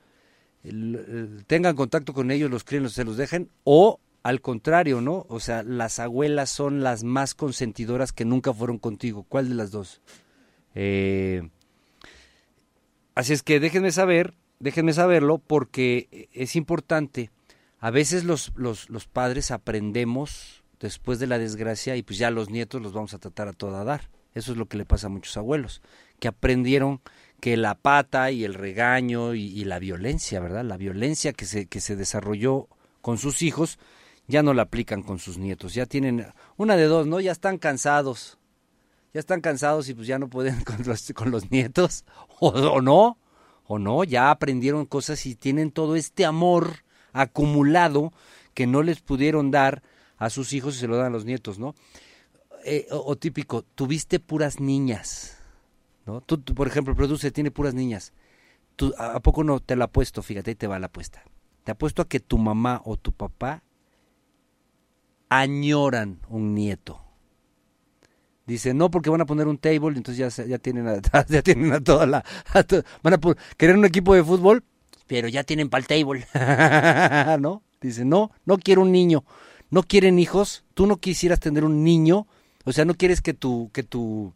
tengan 1.47 1.77
contacto 1.77 2.13
con 2.13 2.31
ellos, 2.33 2.51
los 2.51 2.65
críen, 2.65 2.83
los- 2.83 2.93
se 2.95 3.05
los 3.05 3.17
dejen, 3.17 3.49
o 3.65 4.01
al 4.23 4.41
contrario, 4.43 5.01
¿no? 5.01 5.25
O 5.29 5.39
sea, 5.41 5.63
las 5.63 5.99
abuelas 6.01 6.51
son 6.51 6.83
las 6.83 7.05
más 7.05 7.35
consentidoras 7.35 8.13
que 8.13 8.25
nunca 8.27 8.53
fueron 8.53 8.79
contigo. 8.79 9.25
¿Cuál 9.29 9.49
de 9.49 9.55
las 9.55 9.71
dos? 9.71 10.03
Eh, 10.75 11.49
así 13.15 13.33
es 13.33 13.43
que 13.43 13.61
déjenme 13.61 13.93
saber, 13.93 14.35
déjenme 14.59 14.93
saberlo, 14.93 15.39
porque 15.39 16.29
es 16.33 16.57
importante. 16.57 17.31
A 17.79 17.91
veces 17.91 18.25
los, 18.25 18.53
los, 18.57 18.91
los 18.91 19.07
padres 19.07 19.51
aprendemos 19.53 20.60
después 20.81 21.19
de 21.19 21.27
la 21.27 21.39
desgracia 21.39 21.97
y 21.97 22.03
pues 22.03 22.19
ya 22.19 22.31
los 22.31 22.51
nietos 22.51 22.83
los 22.83 22.93
vamos 22.93 23.15
a 23.15 23.19
tratar 23.19 23.49
a 23.49 23.53
toda 23.53 23.85
dar. 23.85 24.09
Eso 24.35 24.53
es 24.53 24.59
lo 24.59 24.67
que 24.67 24.79
le 24.79 24.85
pasa 24.85 25.09
a 25.09 25.11
muchos 25.11 25.37
abuelos, 25.37 25.83
que 26.19 26.29
aprendieron 26.29 27.01
que 27.41 27.57
la 27.57 27.75
pata 27.75 28.31
y 28.31 28.45
el 28.45 28.55
regaño 28.55 29.35
y, 29.35 29.65
la 29.65 29.79
violencia, 29.79 30.41
¿verdad? 30.41 30.65
La 30.65 30.77
violencia 30.77 31.33
que 31.33 31.47
se, 31.47 31.67
que 31.67 31.81
se 31.81 31.97
desarrolló 31.97 32.69
con 33.01 33.19
sus 33.19 33.43
hijos, 33.43 33.79
ya 34.29 34.43
no 34.43 34.55
la 34.55 34.63
aplican 34.63 35.03
con 35.03 35.19
sus 35.19 35.39
nietos. 35.39 35.75
Ya 35.75 35.87
tienen 35.87 36.27
una 36.57 36.77
de 36.77 36.85
dos, 36.85 37.07
¿no? 37.07 37.19
Ya 37.19 37.33
están 37.33 37.59
cansados. 37.59 38.39
Ya 39.13 39.21
están 39.21 39.41
cansados 39.41 39.89
y 39.89 39.95
pues 39.95 40.07
ya 40.07 40.19
no 40.19 40.29
pueden 40.29 40.61
con 40.65 40.77
los, 40.85 41.13
con 41.15 41.31
los 41.31 41.51
nietos. 41.51 42.05
O, 42.39 42.49
o 42.51 42.81
no, 42.81 43.19
o 43.67 43.79
no, 43.79 44.05
ya 44.05 44.31
aprendieron 44.31 44.87
cosas 44.87 45.27
y 45.27 45.35
tienen 45.35 45.73
todo 45.73 45.97
este 45.97 46.25
amor 46.25 46.85
acumulado 47.13 48.13
que 48.55 48.67
no 48.67 48.83
les 48.83 49.01
pudieron 49.01 49.51
dar 49.51 49.83
a 50.21 50.31
sus 50.31 50.53
hijos 50.53 50.77
y 50.77 50.79
se 50.79 50.87
lo 50.87 50.97
dan 50.97 51.07
a 51.07 51.11
los 51.11 51.25
nietos, 51.25 51.59
¿no? 51.59 51.75
Eh, 52.65 52.87
o, 52.91 53.17
típico, 53.17 53.63
tuviste 53.75 54.21
puras 54.21 54.61
niñas, 54.61 55.39
¿no? 56.07 56.21
Tú, 56.21 56.43
por 56.43 56.69
ejemplo, 56.69 56.95
produce, 56.95 57.31
tiene 57.31 57.51
puras 57.51 57.75
niñas. 57.75 58.13
¿A 58.99 59.21
poco 59.21 59.45
no 59.45 59.61
te 59.61 59.77
la 59.77 59.87
apuesto? 59.87 60.23
Fíjate, 60.23 60.51
ahí 60.51 60.55
te 60.55 60.67
va 60.67 60.79
la 60.79 60.87
apuesta. 60.87 61.25
Te 61.65 61.73
apuesto 61.73 62.03
a 62.03 62.09
que 62.09 62.21
tu 62.21 62.37
mamá 62.37 62.83
o 62.85 62.99
tu 62.99 63.13
papá 63.13 63.63
añoran 65.31 66.21
un 66.29 66.55
nieto. 66.55 67.01
Dice, 68.47 68.75
no, 68.75 68.91
porque 68.91 69.09
van 69.09 69.23
a 69.23 69.27
poner 69.27 69.49
un 69.49 69.57
table, 69.57 69.97
entonces 69.97 70.37
ya, 70.37 70.45
ya 70.45 70.59
tienen 70.59 70.87
a, 70.87 71.01
ya 71.29 71.41
tienen 71.41 71.73
a 71.73 71.81
toda 71.81 72.05
la... 72.05 72.25
van 73.03 73.15
a 73.15 73.19
querer 73.57 73.77
un 73.77 73.87
equipo 73.87 74.15
de 74.15 74.23
fútbol, 74.23 74.65
pero 75.07 75.29
ya 75.29 75.45
tienen 75.45 75.71
para 75.71 75.81
el 75.81 75.87
table. 75.87 76.27
¿No? 77.41 77.63
Dice, 77.81 78.05
no, 78.05 78.33
no 78.45 78.59
quiero 78.59 78.83
un 78.83 78.93
niño. 78.93 79.25
No 79.71 79.83
quieren 79.83 80.19
hijos. 80.19 80.65
Tú 80.75 80.87
no 80.87 80.99
quisieras 80.99 81.41
tener 81.41 81.65
un 81.65 81.85
niño. 81.85 82.27
O 82.65 82.73
sea, 82.73 82.85
no 82.85 82.95
quieres 82.95 83.21
que 83.21 83.35
tu, 83.35 83.71
que 83.73 83.83
tu, 83.83 84.35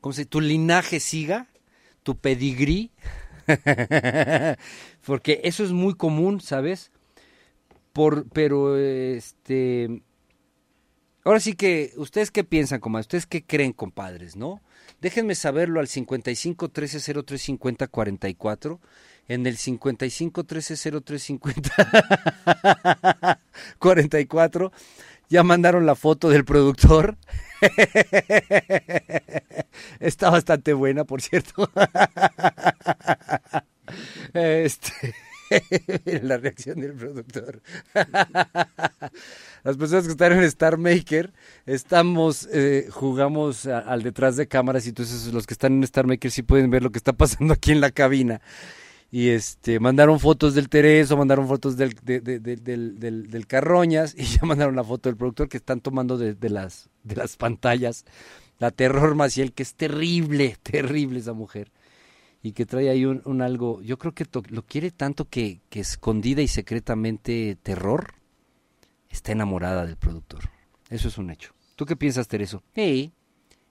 ¿cómo 0.00 0.12
se 0.12 0.22
dice? 0.22 0.30
Tu 0.30 0.40
linaje 0.40 1.00
siga, 1.00 1.48
tu 2.02 2.16
pedigrí. 2.16 2.90
Porque 5.06 5.40
eso 5.44 5.64
es 5.64 5.72
muy 5.72 5.94
común, 5.94 6.40
¿sabes? 6.40 6.92
Por, 7.92 8.28
pero, 8.28 8.76
este, 8.76 10.02
Ahora 11.26 11.40
sí 11.40 11.54
que, 11.54 11.92
¿ustedes 11.96 12.30
qué 12.30 12.44
piensan, 12.44 12.78
comadre? 12.78 13.00
¿Ustedes 13.00 13.26
qué 13.26 13.44
creen, 13.44 13.72
compadres, 13.72 14.36
no? 14.36 14.62
Déjenme 15.00 15.34
saberlo 15.34 15.80
al 15.80 15.88
55 15.88 16.68
13 16.68 17.24
03 17.24 17.42
50 17.42 17.88
44. 17.88 18.80
En 19.28 19.46
el 19.46 19.56
55 19.56 20.44
13 20.44 21.00
03 21.00 21.22
50 21.22 21.70
44. 23.78 24.72
ya 25.28 25.42
mandaron 25.42 25.86
la 25.86 25.94
foto 25.94 26.28
del 26.28 26.44
productor. 26.44 27.16
Está 30.00 30.30
bastante 30.30 30.72
buena, 30.72 31.04
por 31.04 31.22
cierto. 31.22 31.70
Este, 34.34 35.14
la 36.22 36.36
reacción 36.38 36.80
del 36.80 36.94
productor. 36.94 37.62
Las 39.64 39.76
personas 39.76 40.04
que 40.04 40.12
están 40.12 40.32
en 40.32 40.44
Star 40.44 40.78
Maker, 40.78 41.32
estamos, 41.66 42.48
eh, 42.52 42.88
jugamos 42.90 43.66
al 43.66 44.02
detrás 44.02 44.36
de 44.36 44.48
cámaras 44.48 44.86
y 44.86 44.90
entonces 44.90 45.32
los 45.32 45.46
que 45.46 45.54
están 45.54 45.74
en 45.74 45.84
Star 45.84 46.06
Maker 46.06 46.30
sí 46.30 46.42
pueden 46.42 46.70
ver 46.70 46.82
lo 46.82 46.90
que 46.90 46.98
está 46.98 47.12
pasando 47.12 47.54
aquí 47.54 47.72
en 47.72 47.80
la 47.80 47.90
cabina. 47.90 48.40
Y 49.10 49.28
este, 49.28 49.78
mandaron 49.80 50.18
fotos 50.20 50.54
del 50.54 50.68
Tereso, 50.68 51.16
mandaron 51.16 51.46
fotos 51.48 51.76
del, 51.76 51.94
de- 52.02 52.20
de- 52.20 52.40
de- 52.40 52.56
del, 52.56 52.98
del- 52.98 53.30
del 53.30 53.46
Carroñas 53.46 54.14
y 54.18 54.24
ya 54.24 54.44
mandaron 54.44 54.76
la 54.76 54.84
foto 54.84 55.08
del 55.08 55.16
productor 55.16 55.48
que 55.48 55.56
están 55.56 55.80
tomando 55.80 56.18
de, 56.18 56.36
las, 56.50 56.90
de 57.04 57.16
las 57.16 57.36
pantallas. 57.36 58.04
La 58.58 58.70
Terror 58.70 59.14
Maciel, 59.14 59.52
que 59.52 59.62
es 59.62 59.74
terrible, 59.74 60.56
terrible 60.62 61.18
esa 61.20 61.32
mujer. 61.34 61.70
Y 62.42 62.52
que 62.52 62.66
trae 62.66 62.90
ahí 62.90 63.04
un, 63.04 63.42
algo, 63.42 63.82
yo 63.82 63.98
creo 63.98 64.12
que 64.14 64.26
lo 64.50 64.62
quiere 64.64 64.90
tanto 64.92 65.24
que, 65.28 65.60
que 65.68 65.80
escondida 65.80 66.42
y 66.42 66.48
secretamente 66.48 67.56
terror, 67.62 68.14
está 69.10 69.32
enamorada 69.32 69.84
del 69.84 69.96
productor. 69.96 70.50
Eso 70.90 71.08
es 71.08 71.18
un 71.18 71.30
hecho. 71.30 71.52
¿Tú 71.74 71.86
qué 71.86 71.96
piensas, 71.96 72.28
Tereso? 72.28 72.62
Sí, 72.74 73.12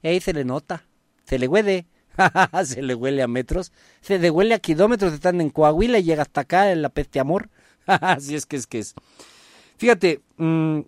ahí 0.04 0.19
se 0.19 0.34
le 0.34 0.43
nota, 0.45 0.86
se 1.26 1.39
le 1.39 1.48
huele. 1.48 1.86
se 2.65 2.82
le 2.82 2.95
huele 2.95 3.21
a 3.21 3.28
metros. 3.28 3.71
Se 4.01 4.19
le 4.19 4.30
huele 4.30 4.54
a 4.54 4.60
kilómetros, 4.60 5.13
están 5.13 5.41
en 5.41 5.49
Coahuila 5.49 5.99
y 5.99 6.04
llega 6.04 6.21
hasta 6.23 6.41
acá 6.41 6.71
en 6.71 6.82
la 6.82 6.89
peste 6.89 7.19
amor. 7.19 7.49
Así 7.86 8.36
es 8.36 8.45
que 8.45 8.58
es 8.58 8.67
que 8.67 8.80
es. 8.80 8.95
Fíjate, 9.78 10.21
mm, 10.38 10.80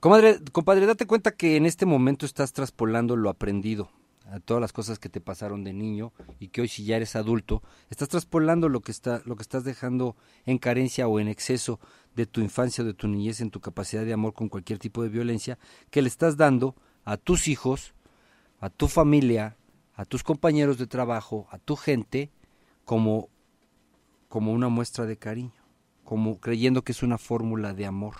comadre, 0.00 0.38
compadre, 0.52 0.86
date 0.86 1.06
cuenta 1.06 1.32
que 1.32 1.56
en 1.56 1.66
este 1.66 1.86
momento 1.86 2.26
estás 2.26 2.52
traspolando 2.52 3.16
lo 3.16 3.30
aprendido 3.30 3.90
a 4.30 4.40
todas 4.40 4.60
las 4.60 4.72
cosas 4.72 4.98
que 4.98 5.08
te 5.08 5.20
pasaron 5.20 5.64
de 5.64 5.72
niño 5.72 6.12
y 6.38 6.48
que 6.48 6.60
hoy 6.60 6.68
si 6.68 6.84
ya 6.84 6.96
eres 6.96 7.16
adulto, 7.16 7.62
estás 7.90 8.08
traspolando 8.08 8.68
lo 8.68 8.80
que 8.80 8.92
está 8.92 9.22
lo 9.24 9.36
que 9.36 9.42
estás 9.42 9.64
dejando 9.64 10.16
en 10.44 10.58
carencia 10.58 11.08
o 11.08 11.18
en 11.18 11.28
exceso 11.28 11.80
de 12.14 12.26
tu 12.26 12.40
infancia 12.40 12.84
o 12.84 12.86
de 12.86 12.94
tu 12.94 13.08
niñez 13.08 13.40
en 13.40 13.50
tu 13.50 13.60
capacidad 13.60 14.04
de 14.04 14.12
amor 14.12 14.34
con 14.34 14.48
cualquier 14.48 14.78
tipo 14.78 15.02
de 15.02 15.08
violencia 15.08 15.58
que 15.90 16.02
le 16.02 16.08
estás 16.08 16.36
dando 16.36 16.74
a 17.04 17.16
tus 17.16 17.48
hijos, 17.48 17.94
a 18.60 18.68
tu 18.68 18.86
familia, 18.88 19.56
a 19.98 20.04
tus 20.04 20.22
compañeros 20.22 20.78
de 20.78 20.86
trabajo, 20.86 21.48
a 21.50 21.58
tu 21.58 21.74
gente 21.74 22.30
como 22.84 23.28
como 24.28 24.52
una 24.52 24.68
muestra 24.68 25.06
de 25.06 25.16
cariño, 25.16 25.60
como 26.04 26.38
creyendo 26.38 26.82
que 26.82 26.92
es 26.92 27.02
una 27.02 27.18
fórmula 27.18 27.74
de 27.74 27.84
amor. 27.86 28.14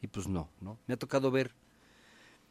Y 0.00 0.08
pues 0.08 0.26
no, 0.26 0.48
¿no? 0.60 0.78
Me 0.86 0.94
ha 0.94 0.96
tocado 0.96 1.30
ver, 1.30 1.54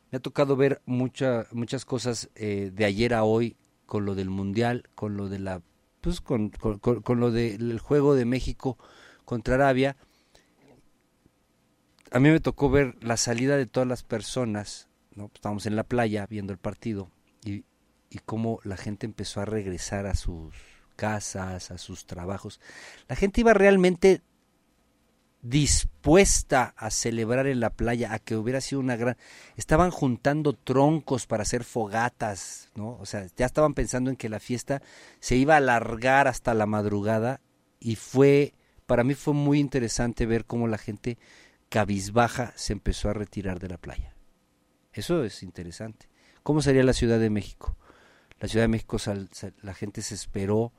me 0.10 0.18
ha 0.18 0.22
tocado 0.22 0.56
ver 0.56 0.82
mucha, 0.86 1.48
muchas 1.52 1.84
cosas 1.84 2.30
eh, 2.36 2.72
de 2.74 2.86
ayer 2.86 3.14
a 3.14 3.24
hoy 3.26 3.58
con 3.88 4.06
lo 4.06 4.16
del 4.16 4.30
mundial, 4.30 4.88
con 4.96 5.18
lo 5.18 5.28
de 5.28 5.40
la, 5.40 5.62
pues 6.00 6.22
con, 6.22 6.50
con, 6.50 6.80
con- 6.80 7.20
lo 7.20 7.32
del 7.32 7.80
juego 7.80 8.16
de 8.16 8.24
México 8.24 8.78
contra 9.26 9.56
Arabia. 9.56 9.98
A 12.12 12.20
mí 12.20 12.30
me 12.30 12.40
tocó 12.40 12.70
ver 12.70 12.96
la 13.04 13.18
salida 13.18 13.58
de 13.58 13.66
todas 13.66 13.90
las 13.90 14.04
personas, 14.04 14.88
¿no? 15.14 15.30
Estábamos 15.34 15.66
en 15.66 15.76
la 15.76 15.84
playa 15.84 16.26
viendo 16.26 16.54
el 16.54 16.60
partido 16.60 17.10
y, 18.12 18.20
cómo 18.20 18.60
la 18.64 18.78
gente 18.78 19.06
empezó 19.06 19.42
a 19.42 19.46
regresar 19.46 20.06
a 20.06 20.16
sus 20.16 20.54
casas, 20.96 21.72
a 21.72 21.78
sus 21.78 22.06
trabajos. 22.06 22.60
La 23.08 23.16
gente 23.16 23.42
iba 23.42 23.54
realmente 23.54 24.22
dispuesta 25.42 26.74
a 26.78 26.92
celebrar 26.92 27.48
en 27.48 27.60
la 27.60 27.72
playa, 27.72 28.14
a 28.14 28.20
que 28.20 28.36
hubiera 28.36 28.62
sido 28.62 28.82
una 28.82 28.96
gran... 28.96 29.18
Estaban 29.56 29.90
juntando 29.90 30.54
troncos 30.54 31.26
para 31.26 31.44
hacer 31.44 31.64
fogatas, 31.64 32.70
¿no? 32.76 32.98
O 33.00 33.06
sea, 33.06 33.26
ya 33.36 33.46
estaban 33.46 33.74
pensando 33.74 34.10
en 34.10 34.18
que 34.18 34.30
la 34.30 34.40
fiesta 34.40 34.82
se 35.20 35.36
iba 35.36 35.56
a 35.56 35.58
alargar 35.58 36.28
hasta 36.28 36.54
la 36.54 36.68
madrugada 36.68 37.42
y 37.80 37.96
fue, 37.96 38.54
para 38.86 39.04
mí 39.04 39.16
fue 39.16 39.34
muy 39.34 39.60
interesante 39.60 40.26
ver 40.26 40.46
cómo 40.46 40.68
la 40.68 40.78
gente 40.78 41.18
cabizbaja 41.70 42.54
se 42.56 42.74
empezó 42.74 43.10
a 43.10 43.14
retirar 43.14 43.60
de 43.60 43.70
la 43.70 43.78
playa. 43.78 44.14
Eso 44.94 45.24
es 45.24 45.42
interesante. 45.42 46.10
¿Cómo 46.44 46.62
sería 46.62 46.84
la 46.84 46.94
Ciudad 46.94 47.20
de 47.20 47.30
México? 47.30 47.78
La 48.42 48.48
Ciudad 48.50 48.64
de 48.66 48.70
México, 48.70 49.00
sal- 49.00 49.30
la 49.62 49.74
gente 49.74 50.02
se 50.02 50.16
esperó, 50.16 50.74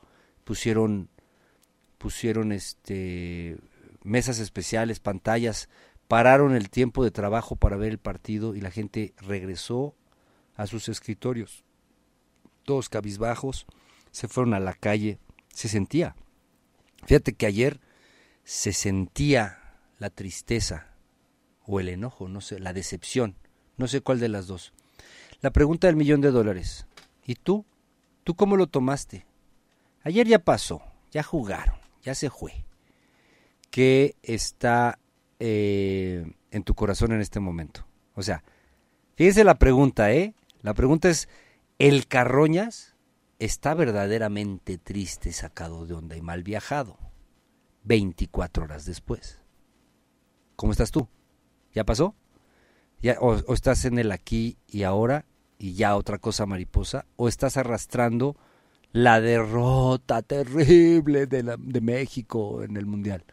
pusieron, 0.44 1.08
pusieron 1.96 2.52
este, 2.52 3.56
mesas 4.02 4.38
especiales, 4.40 5.00
pantallas, 5.00 5.68
pararon 6.08 6.54
el 6.54 6.68
tiempo 6.68 7.04
de 7.04 7.10
trabajo 7.12 7.56
para 7.56 7.76
ver 7.76 7.92
el 7.92 7.98
partido 7.98 8.54
y 8.54 8.60
la 8.60 8.70
gente 8.70 9.14
regresó 9.18 9.94
a 10.56 10.66
sus 10.66 10.88
escritorios. 10.88 11.64
Todos 12.64 12.88
cabizbajos, 12.88 13.64
se 14.10 14.28
fueron 14.28 14.54
a 14.54 14.60
la 14.60 14.74
calle, 14.74 15.18
se 15.54 15.68
sentía. 15.68 16.16
Fíjate 17.06 17.32
que 17.32 17.46
ayer 17.46 17.80
se 18.44 18.72
sentía 18.72 19.78
la 19.98 20.10
tristeza 20.10 20.88
o 21.64 21.78
el 21.80 21.88
enojo, 21.88 22.28
no 22.28 22.40
sé, 22.40 22.58
la 22.58 22.72
decepción, 22.72 23.36
no 23.76 23.86
sé 23.86 24.00
cuál 24.00 24.18
de 24.18 24.28
las 24.28 24.48
dos. 24.48 24.72
La 25.40 25.50
pregunta 25.52 25.86
del 25.86 25.96
millón 25.96 26.20
de 26.20 26.32
dólares. 26.32 26.86
¿Y 27.24 27.34
tú? 27.36 27.64
¿Tú 28.24 28.34
cómo 28.34 28.56
lo 28.56 28.66
tomaste? 28.66 29.26
Ayer 30.02 30.26
ya 30.26 30.38
pasó, 30.38 30.82
ya 31.10 31.22
jugaron, 31.22 31.76
ya 32.02 32.14
se 32.14 32.30
fue. 32.30 32.64
¿Qué 33.70 34.16
está 34.22 34.98
eh, 35.38 36.30
en 36.50 36.62
tu 36.64 36.74
corazón 36.74 37.12
en 37.12 37.20
este 37.20 37.40
momento? 37.40 37.86
O 38.14 38.22
sea, 38.22 38.42
fíjese 39.14 39.44
la 39.44 39.58
pregunta, 39.58 40.12
¿eh? 40.12 40.34
La 40.60 40.74
pregunta 40.74 41.08
es, 41.08 41.28
¿el 41.78 42.06
Carroñas 42.06 42.96
está 43.38 43.74
verdaderamente 43.74 44.78
triste, 44.78 45.32
sacado 45.32 45.86
de 45.86 45.94
onda 45.94 46.16
y 46.16 46.22
mal 46.22 46.42
viajado? 46.42 46.98
24 47.84 48.64
horas 48.64 48.84
después. 48.84 49.40
¿Cómo 50.56 50.72
estás 50.72 50.90
tú? 50.90 51.08
¿Ya 51.72 51.84
pasó? 51.84 52.14
¿Ya, 53.00 53.16
o, 53.20 53.32
o 53.32 53.54
estás 53.54 53.84
en 53.84 53.98
el 53.98 54.12
aquí 54.12 54.58
y 54.68 54.84
ahora 54.84 55.24
y 55.62 55.74
ya 55.74 55.94
otra 55.96 56.18
cosa 56.18 56.44
mariposa? 56.44 57.06
¿O 57.16 57.28
estás 57.28 57.56
arrastrando 57.56 58.36
la 58.92 59.20
derrota 59.20 60.20
terrible 60.22 61.26
de, 61.26 61.44
la- 61.44 61.56
de 61.56 61.80
México 61.80 62.64
en 62.64 62.76
el 62.76 62.84
Mundial? 62.84 63.24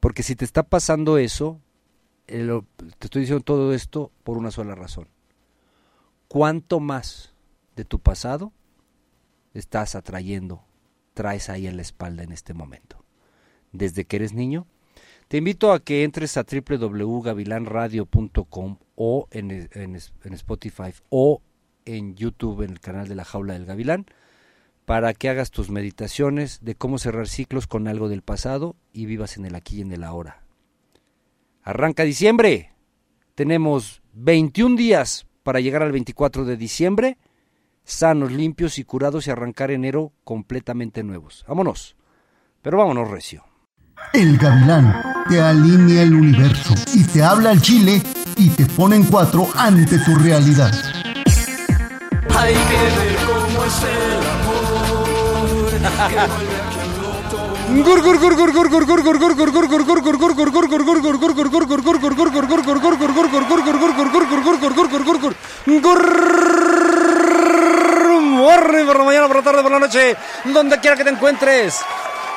Porque 0.00 0.24
si 0.24 0.34
te 0.34 0.44
está 0.44 0.64
pasando 0.64 1.16
eso, 1.16 1.60
eh, 2.26 2.60
te 2.98 3.06
estoy 3.06 3.20
diciendo 3.22 3.44
todo 3.44 3.72
esto 3.72 4.10
por 4.24 4.36
una 4.36 4.50
sola 4.50 4.74
razón. 4.74 5.06
¿Cuánto 6.26 6.80
más 6.80 7.32
de 7.76 7.84
tu 7.84 8.00
pasado 8.00 8.52
estás 9.54 9.94
atrayendo, 9.94 10.64
traes 11.14 11.48
ahí 11.50 11.68
en 11.68 11.76
la 11.76 11.82
espalda 11.82 12.24
en 12.24 12.32
este 12.32 12.52
momento? 12.52 13.04
Desde 13.70 14.04
que 14.04 14.16
eres 14.16 14.32
niño, 14.32 14.66
te 15.28 15.36
invito 15.36 15.72
a 15.72 15.78
que 15.80 16.02
entres 16.02 16.36
a 16.36 16.44
www.gavilanradio.com 16.44 18.78
o 18.96 19.28
en, 19.30 19.50
en- 19.50 19.68
en 20.24 20.32
Spotify 20.34 20.92
o 21.10 21.42
en 21.84 22.14
YouTube 22.16 22.62
en 22.62 22.70
el 22.70 22.80
canal 22.80 23.08
de 23.08 23.14
la 23.14 23.24
Jaula 23.24 23.54
del 23.54 23.66
Gavilán 23.66 24.06
para 24.84 25.14
que 25.14 25.28
hagas 25.28 25.50
tus 25.50 25.70
meditaciones 25.70 26.58
de 26.62 26.74
cómo 26.74 26.98
cerrar 26.98 27.26
ciclos 27.28 27.66
con 27.66 27.88
algo 27.88 28.08
del 28.08 28.22
pasado 28.22 28.76
y 28.92 29.06
vivas 29.06 29.36
en 29.36 29.44
el 29.46 29.54
aquí 29.54 29.78
y 29.78 29.80
en 29.82 29.92
el 29.92 30.04
ahora. 30.04 30.42
Arranca 31.62 32.02
diciembre. 32.04 32.72
Tenemos 33.34 34.02
21 34.12 34.76
días 34.76 35.26
para 35.42 35.60
llegar 35.60 35.82
al 35.82 35.92
24 35.92 36.44
de 36.44 36.56
diciembre, 36.56 37.18
sanos, 37.84 38.30
limpios 38.32 38.78
y 38.78 38.84
curados 38.84 39.26
y 39.26 39.30
arrancar 39.30 39.70
enero 39.70 40.12
completamente 40.24 41.02
nuevos. 41.02 41.44
Vámonos. 41.48 41.96
Pero 42.62 42.78
vámonos 42.78 43.10
recio. 43.10 43.44
El 44.12 44.36
gavilán 44.38 45.02
te 45.28 45.40
alinea 45.40 46.02
el 46.02 46.14
universo 46.14 46.74
y 46.94 47.04
te 47.04 47.22
habla 47.22 47.50
al 47.50 47.60
chile 47.62 48.00
y 48.36 48.50
te 48.50 48.66
ponen 48.66 49.04
cuatro 49.04 49.48
ante 49.56 49.98
tu 49.98 50.14
realidad. 50.16 50.72
Hay 52.36 52.54
que 52.54 52.76
ver 52.96 53.16
cómo 53.26 53.64
es 53.64 53.82
el 53.82 54.26
amor. 54.28 54.74
por 68.84 68.98
la 68.98 69.04
mañana, 69.04 69.26
por 69.26 69.36
la 69.36 69.42
tarde, 69.42 69.62
por 69.62 69.70
la 69.70 69.78
noche, 69.78 70.16
donde 70.44 70.78
quiera 70.78 70.96
que 70.96 71.04
te 71.04 71.10
encuentres. 71.10 71.80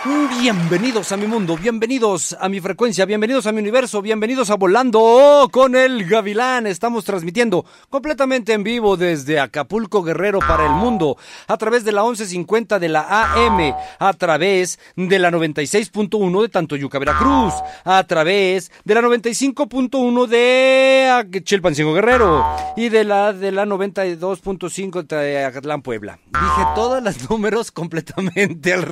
Bienvenidos 0.06 1.12
a 1.12 1.18
mi 1.18 1.26
mundo, 1.26 1.58
bienvenidos 1.58 2.38
a 2.40 2.48
mi 2.50 2.62
frecuencia, 2.62 3.06
bienvenidos 3.06 3.48
a 3.48 3.52
mi 3.52 3.60
universo, 3.60 4.02
bienvenidos 4.02 4.52
a 4.52 4.56
Volando 4.56 5.50
con 5.52 5.76
el 5.76 6.06
Gavilán. 6.06 6.68
Estamos 6.68 7.04
transmitiendo 7.04 7.66
completamente 7.90 8.54
en 8.54 8.64
vivo 8.64 8.96
desde 8.96 9.40
Acapulco 9.40 10.04
Guerrero 10.04 10.40
para 10.40 10.66
el 10.66 10.72
mundo, 10.72 11.18
a 11.48 11.58
través 11.58 11.84
de 11.84 11.92
la 11.92 12.04
1150 12.04 12.78
de 12.78 12.90
la 12.90 13.34
AM, 13.34 13.74
a 13.98 14.14
través 14.14 14.80
de 14.96 15.18
la 15.18 15.32
96.1 15.32 16.42
de 16.44 16.50
Tantoyuca, 16.50 17.00
Veracruz, 17.00 17.54
a 17.84 18.04
través 18.04 18.72
de 18.86 18.94
la 18.94 19.02
95.1 19.02 20.28
de 20.28 21.42
Chilpancingo 21.44 21.94
Guerrero 21.94 22.46
y 22.78 22.90
de 22.90 23.04
la 23.04 23.34
de 23.34 23.52
la 23.52 23.66
92.5 23.66 25.08
de 25.08 25.44
Acatlán, 25.44 25.82
Puebla. 25.82 26.20
Dije 26.28 26.68
todos 26.76 27.02
los 27.02 27.30
números 27.30 27.72
completamente 27.72 28.74
al 28.74 28.86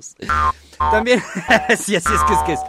También, 0.78 1.22
sí, 1.78 1.96
así 1.96 2.12
es 2.12 2.22
que 2.26 2.32
es 2.32 2.40
que 2.46 2.52
es. 2.54 2.60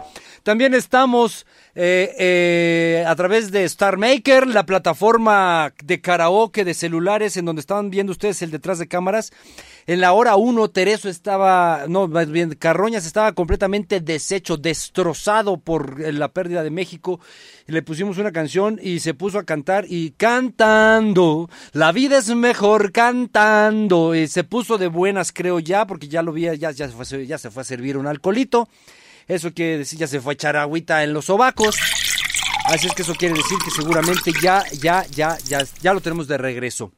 También 0.46 0.74
estamos 0.74 1.44
eh, 1.74 2.14
eh, 2.20 3.04
a 3.04 3.16
través 3.16 3.50
de 3.50 3.64
Star 3.64 3.96
Maker, 3.96 4.46
la 4.46 4.64
plataforma 4.64 5.74
de 5.82 6.00
karaoke 6.00 6.64
de 6.64 6.72
celulares, 6.72 7.36
en 7.36 7.46
donde 7.46 7.58
estaban 7.58 7.90
viendo 7.90 8.12
ustedes 8.12 8.42
el 8.42 8.52
detrás 8.52 8.78
de 8.78 8.86
cámaras. 8.86 9.32
En 9.88 10.00
la 10.00 10.12
hora 10.12 10.36
uno, 10.36 10.70
Tereso 10.70 11.08
estaba, 11.08 11.86
no, 11.88 12.06
más 12.06 12.30
bien, 12.30 12.54
Carroñas 12.54 13.06
estaba 13.06 13.32
completamente 13.32 14.00
deshecho, 14.00 14.56
destrozado 14.56 15.56
por 15.56 16.00
eh, 16.00 16.12
la 16.12 16.28
pérdida 16.28 16.62
de 16.62 16.70
México. 16.70 17.18
Le 17.66 17.82
pusimos 17.82 18.16
una 18.18 18.30
canción 18.30 18.78
y 18.80 19.00
se 19.00 19.14
puso 19.14 19.40
a 19.40 19.44
cantar 19.44 19.84
y 19.88 20.12
cantando, 20.12 21.50
la 21.72 21.90
vida 21.90 22.18
es 22.18 22.28
mejor 22.28 22.92
cantando. 22.92 24.14
Y 24.14 24.28
se 24.28 24.44
puso 24.44 24.78
de 24.78 24.86
buenas, 24.86 25.32
creo 25.32 25.58
ya, 25.58 25.88
porque 25.88 26.06
ya 26.06 26.22
lo 26.22 26.30
vi, 26.30 26.42
ya, 26.56 26.70
ya, 26.70 26.88
se 26.88 26.90
fue, 26.90 27.26
ya 27.26 27.36
se 27.36 27.50
fue 27.50 27.62
a 27.62 27.64
servir 27.64 27.96
un 27.96 28.06
alcoholito. 28.06 28.68
Eso 29.26 29.52
quiere 29.52 29.78
decir, 29.78 29.98
ya 29.98 30.06
se 30.06 30.20
fue 30.20 30.32
a 30.32 30.34
echar 30.34 30.56
agüita 30.56 31.02
en 31.02 31.12
los 31.12 31.26
sobacos. 31.26 31.76
Así 32.66 32.86
es 32.86 32.94
que 32.94 33.02
eso 33.02 33.14
quiere 33.14 33.34
decir 33.34 33.58
que 33.64 33.70
seguramente 33.70 34.32
ya, 34.42 34.64
ya, 34.80 35.06
ya, 35.10 35.38
ya, 35.46 35.64
ya 35.80 35.94
lo 35.94 36.00
tenemos 36.00 36.26
de 36.28 36.38
regreso. 36.38 36.92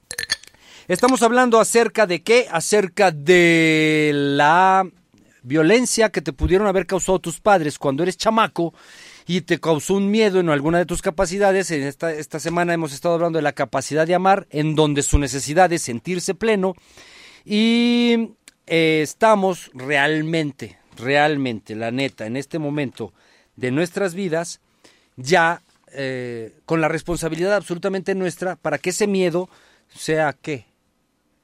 Estamos 0.88 1.22
hablando 1.22 1.60
acerca 1.60 2.06
de 2.06 2.22
qué? 2.22 2.48
Acerca 2.50 3.10
de 3.10 4.10
la 4.14 4.88
violencia 5.42 6.10
que 6.10 6.22
te 6.22 6.32
pudieron 6.32 6.66
haber 6.66 6.86
causado 6.86 7.18
tus 7.18 7.40
padres 7.40 7.78
cuando 7.78 8.02
eres 8.02 8.16
chamaco 8.16 8.74
y 9.26 9.42
te 9.42 9.60
causó 9.60 9.94
un 9.94 10.10
miedo 10.10 10.40
en 10.40 10.48
alguna 10.48 10.78
de 10.78 10.86
tus 10.86 11.02
capacidades. 11.02 11.70
En 11.70 11.82
esta, 11.82 12.12
esta 12.12 12.40
semana 12.40 12.72
hemos 12.72 12.94
estado 12.94 13.14
hablando 13.14 13.38
de 13.38 13.42
la 13.42 13.52
capacidad 13.52 14.06
de 14.06 14.14
amar, 14.14 14.46
en 14.50 14.74
donde 14.74 15.02
su 15.02 15.18
necesidad 15.18 15.70
es 15.70 15.82
sentirse 15.82 16.34
pleno. 16.34 16.74
Y 17.44 18.30
eh, 18.66 19.00
estamos 19.02 19.70
realmente, 19.74 20.77
realmente, 20.98 21.74
la 21.74 21.90
neta, 21.90 22.26
en 22.26 22.36
este 22.36 22.58
momento 22.58 23.12
de 23.56 23.70
nuestras 23.70 24.14
vidas, 24.14 24.60
ya 25.16 25.62
eh, 25.92 26.54
con 26.64 26.80
la 26.80 26.88
responsabilidad 26.88 27.54
absolutamente 27.54 28.14
nuestra 28.14 28.56
para 28.56 28.78
que 28.78 28.90
ese 28.90 29.06
miedo 29.06 29.48
sea 29.88 30.32
qué? 30.32 30.66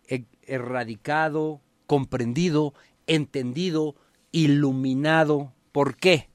E- 0.08 0.24
erradicado, 0.46 1.60
comprendido, 1.86 2.74
entendido, 3.06 3.94
iluminado. 4.32 5.52
¿Por 5.72 5.96
qué? 5.96 6.28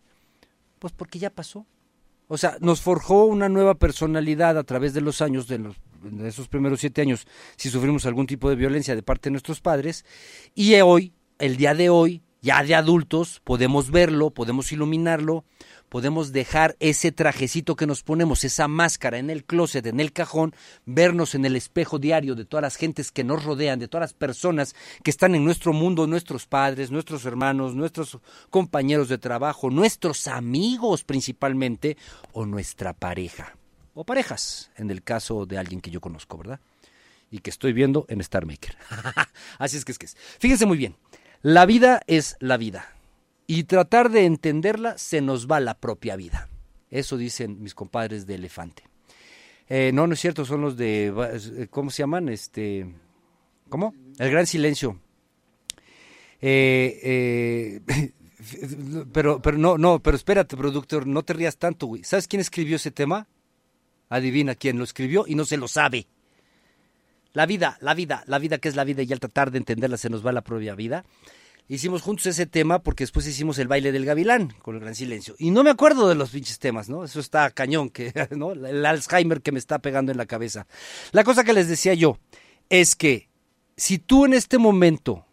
Pues 0.79 0.93
porque 0.93 1.19
ya 1.19 1.29
pasó. 1.29 1.65
O 2.27 2.38
sea, 2.38 2.58
nos 2.62 2.82
forjó 2.82 3.25
una 3.25 3.49
nueva 3.49 3.75
personalidad 3.75 4.58
a 4.58 4.63
través 4.63 4.93
de 4.93 5.01
los 5.01 5.21
años, 5.21 5.47
de, 5.47 5.60
los, 5.60 5.75
de 6.01 6.27
esos 6.27 6.47
primeros 6.47 6.79
siete 6.79 7.01
años, 7.01 7.27
si 7.55 7.69
sufrimos 7.69 8.05
algún 8.05 8.27
tipo 8.27 8.49
de 8.49 8.55
violencia 8.55 8.95
de 8.95 9.01
parte 9.01 9.29
de 9.29 9.32
nuestros 9.32 9.62
padres. 9.62 10.05
Y 10.53 10.75
hoy, 10.82 11.13
el 11.39 11.58
día 11.58 11.73
de 11.73 11.89
hoy, 11.89 12.21
ya 12.41 12.63
de 12.63 12.75
adultos, 12.75 13.41
podemos 13.43 13.91
verlo, 13.91 14.30
podemos 14.30 14.71
iluminarlo, 14.71 15.43
podemos 15.89 16.32
dejar 16.32 16.78
ese 16.80 17.12
trajecito 17.12 17.75
que 17.75 17.88
nos 17.88 18.04
ponemos, 18.04 18.43
esa 18.43 18.67
máscara 18.67 19.17
en 19.17 19.30
el 19.30 19.43
closet, 19.43 19.86
en 19.88 19.99
el 19.99 20.13
cajón, 20.13 20.54
vernos 20.86 21.36
en 21.36 21.45
el 21.45 21.56
espejo 21.56 21.99
diario 21.99 22.36
de 22.36 22.45
todas 22.45 22.62
las 22.62 22.75
gentes 22.75 23.12
que 23.12 23.23
nos 23.23 23.43
rodean, 23.43 23.80
de 23.80 23.88
todas 23.88 24.04
las 24.04 24.13
personas 24.13 24.75
que 25.04 25.12
están 25.12 25.36
en 25.36 25.43
nuestro 25.43 25.73
mundo, 25.73 26.08
nuestros 26.08 26.45
padres, 26.45 26.91
nuestros 26.91 27.25
hermanos, 27.25 27.75
nuestros 27.75 28.19
compañeros 28.49 29.10
de 29.10 29.17
trabajo, 29.17 29.69
nuestros 29.69 30.28
amigos 30.28 31.04
principalmente, 31.04 31.97
o 32.32 32.45
nuestra 32.45 32.93
pareja, 32.93 33.58
o 33.93 34.06
parejas, 34.06 34.71
en 34.78 34.91
el 34.91 35.04
caso 35.04 35.45
de 35.45 35.58
alguien 35.58 35.82
que 35.82 35.91
yo 35.91 35.99
conozco, 35.99 36.38
¿verdad? 36.38 36.60
Y 37.32 37.39
que 37.39 37.49
estoy 37.49 37.73
viendo 37.73 38.06
en 38.10 38.21
Star 38.21 38.45
Maker. 38.45 38.75
Así 39.60 39.78
es 39.78 39.86
que 39.86 39.91
es 39.91 39.99
que 39.99 40.06
es. 40.08 40.17
Fíjense 40.39 40.65
muy 40.65 40.78
bien, 40.78 40.95
la 41.41 41.65
vida 41.65 42.02
es 42.08 42.36
la 42.39 42.58
vida 42.58 42.93
y 43.47 43.63
tratar 43.63 44.12
de 44.12 44.25
entenderla 44.25 44.97
se 44.97 45.21
nos 45.21 45.47
va 45.47 45.60
la 45.60 45.80
propia 45.80 46.15
vida. 46.15 46.49
Eso 46.91 47.17
dicen 47.17 47.62
mis 47.62 47.73
compadres 47.73 48.25
de 48.25 48.36
Elefante. 48.36 48.84
Eh, 49.67 49.91
no, 49.93 50.08
no 50.08 50.13
es 50.13 50.19
cierto, 50.19 50.45
son 50.45 50.62
los 50.62 50.78
de, 50.78 51.08
eh, 51.08 51.67
¿cómo 51.69 51.91
se 51.91 52.04
llaman? 52.04 52.30
Este, 52.30 52.88
¿Cómo? 53.69 53.93
El 54.17 54.32
Gran 54.32 54.47
Silencio. 54.47 54.99
Eh, 56.41 57.82
pero, 59.13 59.41
pero 59.41 59.58
no, 59.58 59.78
no, 59.78 59.99
pero 59.99 60.17
espérate, 60.17 60.58
productor, 60.58 61.08
no 61.08 61.23
te 61.23 61.34
rías 61.34 61.58
tanto, 61.58 61.88
güey. 61.88 62.04
¿Sabes 62.04 62.28
quién 62.28 62.39
escribió 62.39 62.75
ese 62.75 62.91
tema? 62.91 63.28
Adivina 64.10 64.56
quién 64.56 64.78
lo 64.78 64.84
escribió 64.84 65.25
y 65.28 65.36
no 65.36 65.45
se 65.45 65.58
lo 65.58 65.67
sabe. 65.67 66.08
La 67.34 67.46
vida, 67.46 67.78
la 67.82 67.94
vida, 67.94 68.24
la 68.28 68.39
vida 68.39 68.58
que 68.58 68.70
es 68.70 68.76
la 68.76 68.84
vida 68.84 69.04
y 69.04 69.13
al 69.13 69.20
tratar 69.20 69.52
de 69.52 69.60
entenderla 69.60 69.98
se 69.98 70.10
nos 70.10 70.26
va 70.26 70.32
la 70.32 70.42
propia 70.42 70.76
vida. 70.76 71.06
Hicimos 71.68 72.02
juntos 72.02 72.26
ese 72.26 72.48
tema 72.48 72.80
porque 72.80 73.04
después 73.04 73.28
hicimos 73.28 73.60
el 73.60 73.68
baile 73.68 73.92
del 73.92 74.04
gavilán 74.04 74.56
con 74.63 74.76
el 74.76 74.82
gran 74.82 74.96
silencio. 74.96 75.36
Y 75.38 75.52
no 75.52 75.63
me 75.63 75.70
acuerdo 75.70 76.10
de 76.10 76.15
los 76.15 76.32
pinches 76.32 76.58
temas, 76.58 76.89
¿no? 76.89 77.04
Eso 77.04 77.20
está 77.20 77.52
cañón, 77.52 77.92
que, 77.92 78.12
¿no? 78.32 78.54
El 78.54 78.84
Alzheimer 78.84 79.42
que 79.42 79.52
me 79.52 79.60
está 79.60 79.78
pegando 79.78 80.12
en 80.12 80.18
la 80.18 80.26
cabeza. 80.26 80.65
La 81.12 81.24
cosa 81.24 81.44
que 81.44 81.54
les 81.54 81.68
decía 81.68 81.94
yo 81.94 82.18
es 82.70 82.96
que 82.96 83.30
si 83.78 84.00
tú 84.00 84.26
en 84.26 84.34
este 84.34 84.58
momento 84.58 85.28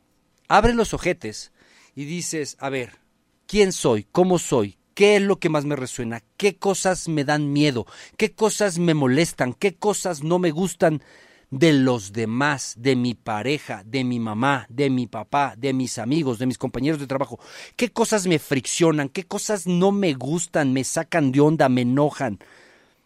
abres 0.49 0.77
los 0.77 0.93
ojetes 0.93 1.53
y 1.95 2.05
dices, 2.05 2.59
a 2.61 2.69
ver, 2.69 2.99
¿quién 3.47 3.73
soy? 3.73 4.07
¿Cómo 4.13 4.39
soy? 4.39 4.77
¿Qué 4.93 5.17
es 5.17 5.23
lo 5.23 5.39
que 5.39 5.49
más 5.49 5.65
me 5.65 5.77
resuena? 5.77 6.23
¿Qué 6.37 6.57
cosas 6.57 7.09
me 7.09 7.25
dan 7.25 7.53
miedo? 7.53 7.87
¿Qué 8.19 8.33
cosas 8.33 8.79
me 8.79 8.93
molestan? 8.93 9.55
¿Qué 9.55 9.75
cosas 9.75 10.23
no 10.23 10.39
me 10.39 10.51
gustan? 10.51 11.03
De 11.51 11.73
los 11.73 12.13
demás, 12.13 12.75
de 12.77 12.97
mi 12.97 13.15
pareja, 13.15 13.83
de 13.85 14.05
mi 14.05 14.19
mamá, 14.19 14.67
de 14.69 14.91
mi 14.91 15.07
papá, 15.07 15.55
de 15.57 15.73
mis 15.73 15.99
amigos, 15.99 16.39
de 16.39 16.47
mis 16.47 16.59
compañeros 16.59 16.99
de 17.01 17.07
trabajo. 17.07 17.39
¿Qué 17.77 17.91
cosas 17.91 18.27
me 18.27 18.39
friccionan? 18.39 19.09
¿Qué 19.09 19.25
cosas 19.25 19.67
no 19.67 19.93
me 19.93 20.15
gustan? 20.15 20.73
¿Me 20.73 20.85
sacan 20.85 21.33
de 21.33 21.41
onda? 21.41 21.69
¿Me 21.69 21.83
enojan? 21.83 22.39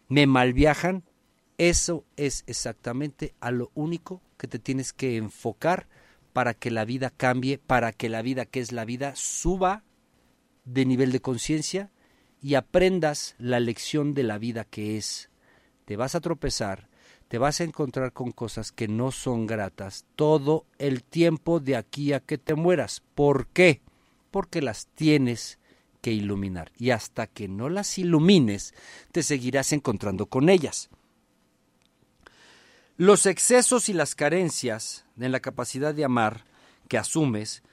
¿Me 0.07 0.25
malviajan? 0.27 1.03
Eso 1.57 2.05
es 2.17 2.43
exactamente 2.47 3.35
a 3.39 3.51
lo 3.51 3.71
único 3.75 4.21
que 4.37 4.47
te 4.47 4.57
tienes 4.57 4.93
que 4.93 5.17
enfocar 5.17 5.87
para 6.33 6.53
que 6.55 6.71
la 6.71 6.85
vida 6.85 7.11
cambie, 7.11 7.59
para 7.59 7.91
que 7.91 8.09
la 8.09 8.21
vida 8.21 8.45
que 8.45 8.61
es 8.61 8.71
la 8.71 8.85
vida 8.85 9.13
suba 9.15 9.83
de 10.65 10.85
nivel 10.85 11.11
de 11.11 11.21
conciencia 11.21 11.91
y 12.41 12.55
aprendas 12.55 13.35
la 13.37 13.59
lección 13.59 14.13
de 14.15 14.23
la 14.23 14.39
vida 14.39 14.63
que 14.63 14.97
es. 14.97 15.29
Te 15.85 15.95
vas 15.95 16.15
a 16.15 16.21
tropezar, 16.21 16.89
te 17.31 17.37
vas 17.37 17.61
a 17.61 17.63
encontrar 17.63 18.11
con 18.11 18.31
cosas 18.31 18.73
que 18.73 18.89
no 18.89 19.09
son 19.09 19.47
gratas 19.47 20.03
todo 20.17 20.65
el 20.79 21.01
tiempo 21.01 21.61
de 21.61 21.77
aquí 21.77 22.11
a 22.11 22.19
que 22.19 22.37
te 22.37 22.55
mueras. 22.55 23.01
¿Por 23.15 23.47
qué? 23.47 23.79
Porque 24.31 24.61
las 24.61 24.87
tienes 24.95 25.57
que 26.01 26.11
iluminar 26.11 26.73
y 26.77 26.89
hasta 26.89 27.27
que 27.27 27.47
no 27.47 27.69
las 27.69 27.97
ilumines 27.97 28.73
te 29.13 29.23
seguirás 29.23 29.71
encontrando 29.71 30.25
con 30.25 30.49
ellas. 30.49 30.89
Los 32.97 33.25
excesos 33.25 33.87
y 33.87 33.93
las 33.93 34.13
carencias 34.13 35.05
en 35.17 35.31
la 35.31 35.39
capacidad 35.39 35.95
de 35.95 36.03
amar 36.03 36.43
que 36.89 36.97
asumes 36.97 37.63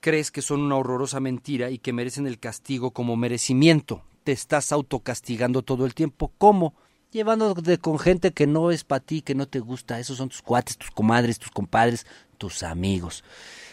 crees 0.00 0.30
que 0.30 0.40
son 0.40 0.62
una 0.62 0.76
horrorosa 0.76 1.20
mentira 1.20 1.68
y 1.68 1.76
que 1.76 1.92
merecen 1.92 2.26
el 2.26 2.38
castigo 2.38 2.92
como 2.92 3.14
merecimiento. 3.14 4.04
Te 4.24 4.32
estás 4.32 4.72
autocastigando 4.72 5.60
todo 5.60 5.84
el 5.84 5.94
tiempo. 5.94 6.32
¿Cómo? 6.38 6.74
Llevándote 7.16 7.78
con 7.78 7.98
gente 7.98 8.32
que 8.32 8.46
no 8.46 8.70
es 8.70 8.84
para 8.84 9.00
ti, 9.00 9.22
que 9.22 9.34
no 9.34 9.48
te 9.48 9.58
gusta. 9.58 9.98
Esos 9.98 10.18
son 10.18 10.28
tus 10.28 10.42
cuates, 10.42 10.76
tus 10.76 10.90
comadres, 10.90 11.38
tus 11.38 11.50
compadres, 11.50 12.04
tus 12.36 12.62
amigos. 12.62 13.24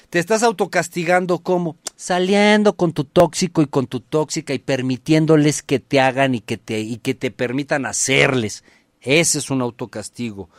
Te 0.09 0.19
estás 0.19 0.43
autocastigando 0.43 1.39
como 1.39 1.75
saliendo 1.97 2.77
con 2.77 2.93
tu 2.93 3.03
tóxico 3.03 3.61
y 3.61 3.67
con 3.67 3.87
tu 3.87 3.99
tóxica 3.99 4.53
y 4.53 4.59
permitiéndoles 4.59 5.61
que 5.61 5.79
te 5.79 5.99
hagan 5.99 6.35
y 6.35 6.39
que 6.39 6.57
te, 6.57 6.79
y 6.79 6.99
que 6.99 7.15
te 7.15 7.31
permitan 7.31 7.85
hacerles. 7.85 8.63
Ese 9.01 9.39
es 9.39 9.49
un 9.49 9.61
autocastigo. 9.61 10.49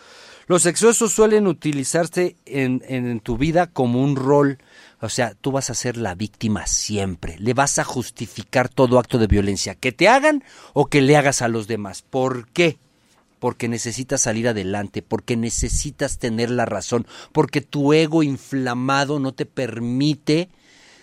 Los 0.47 0.67
excesos 0.67 1.11
suelen 1.11 1.47
utilizarse 1.47 2.37
en, 2.45 2.83
en, 2.87 3.07
en, 3.07 3.21
tu 3.21 3.39
vida 3.39 3.67
como 3.67 4.03
un 4.03 4.15
rol. 4.15 4.59
O 5.05 5.11
sea, 5.11 5.35
tú 5.35 5.53
vas 5.53 5.69
a 5.69 5.75
ser 5.75 5.99
la 5.99 6.15
víctima 6.15 6.67
siempre. 6.67 7.37
Le 7.39 7.53
vas 7.53 7.79
a 7.79 7.85
justificar 7.85 8.71
todo 8.71 8.99
acto 8.99 9.19
de 9.19 9.27
violencia, 9.27 9.75
que 9.75 9.93
te 9.93 10.09
hagan 10.09 10.43
o 10.73 10.87
que 10.87 11.03
le 11.03 11.19
hagas 11.19 11.43
a 11.43 11.49
los 11.49 11.67
demás. 11.67 12.01
¿Por 12.01 12.49
qué? 12.49 12.79
Porque 13.39 13.69
necesitas 13.69 14.23
salir 14.23 14.49
adelante, 14.49 15.03
porque 15.03 15.37
necesitas 15.37 16.17
tener 16.19 16.51
la 16.51 16.65
razón, 16.65 17.07
porque 17.33 17.61
tu 17.61 17.93
ego 17.93 18.23
inflamado 18.23 19.21
no 19.21 19.33
te 19.33 19.45
permite 19.45 20.49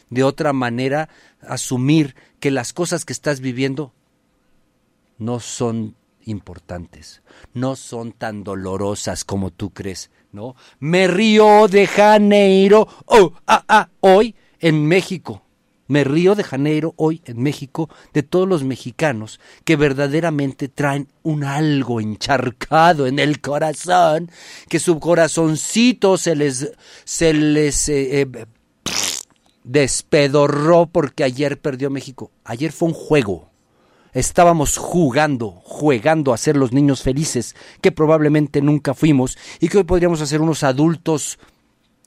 de 0.09 0.23
otra 0.23 0.51
manera 0.51 1.07
asumir 1.47 2.15
que 2.39 2.49
las 2.49 2.73
cosas 2.73 3.05
que 3.05 3.13
estás 3.13 3.39
viviendo 3.39 3.93
no 5.19 5.39
son 5.39 5.95
importantes, 6.25 7.21
no 7.53 7.75
son 7.75 8.13
tan 8.13 8.43
dolorosas 8.43 9.23
como 9.23 9.51
tú 9.51 9.69
crees, 9.69 10.09
¿no? 10.31 10.55
Me 10.79 11.07
río 11.07 11.67
de 11.67 11.87
Janeiro, 11.87 12.87
oh, 13.05 13.33
ah, 13.47 13.63
ah, 13.67 13.89
hoy 13.99 14.35
en 14.59 14.85
México. 14.85 15.43
Me 15.87 16.05
río 16.05 16.35
de 16.35 16.45
Janeiro 16.45 16.93
hoy 16.95 17.21
en 17.25 17.43
México 17.43 17.89
de 18.13 18.23
todos 18.23 18.47
los 18.47 18.63
mexicanos 18.63 19.41
que 19.65 19.75
verdaderamente 19.75 20.69
traen 20.69 21.09
un 21.21 21.43
algo 21.43 21.99
encharcado 21.99 23.07
en 23.07 23.19
el 23.19 23.41
corazón, 23.41 24.31
que 24.69 24.79
su 24.79 25.01
corazoncito 25.01 26.17
se 26.17 26.35
les 26.37 26.71
se 27.03 27.33
les 27.33 27.89
eh, 27.89 28.21
eh, 28.21 28.45
despedorró 29.65 30.85
porque 30.85 31.25
ayer 31.25 31.59
perdió 31.59 31.89
México. 31.89 32.31
Ayer 32.45 32.71
fue 32.71 32.87
un 32.87 32.93
juego. 32.93 33.50
Estábamos 34.13 34.77
jugando, 34.77 35.61
jugando 35.63 36.33
a 36.33 36.37
ser 36.37 36.57
los 36.57 36.73
niños 36.73 37.01
felices 37.01 37.55
que 37.81 37.91
probablemente 37.91 38.61
nunca 38.61 38.93
fuimos 38.93 39.37
y 39.59 39.69
que 39.69 39.77
hoy 39.77 39.83
podríamos 39.85 40.19
ser 40.27 40.41
unos 40.41 40.63
adultos 40.63 41.39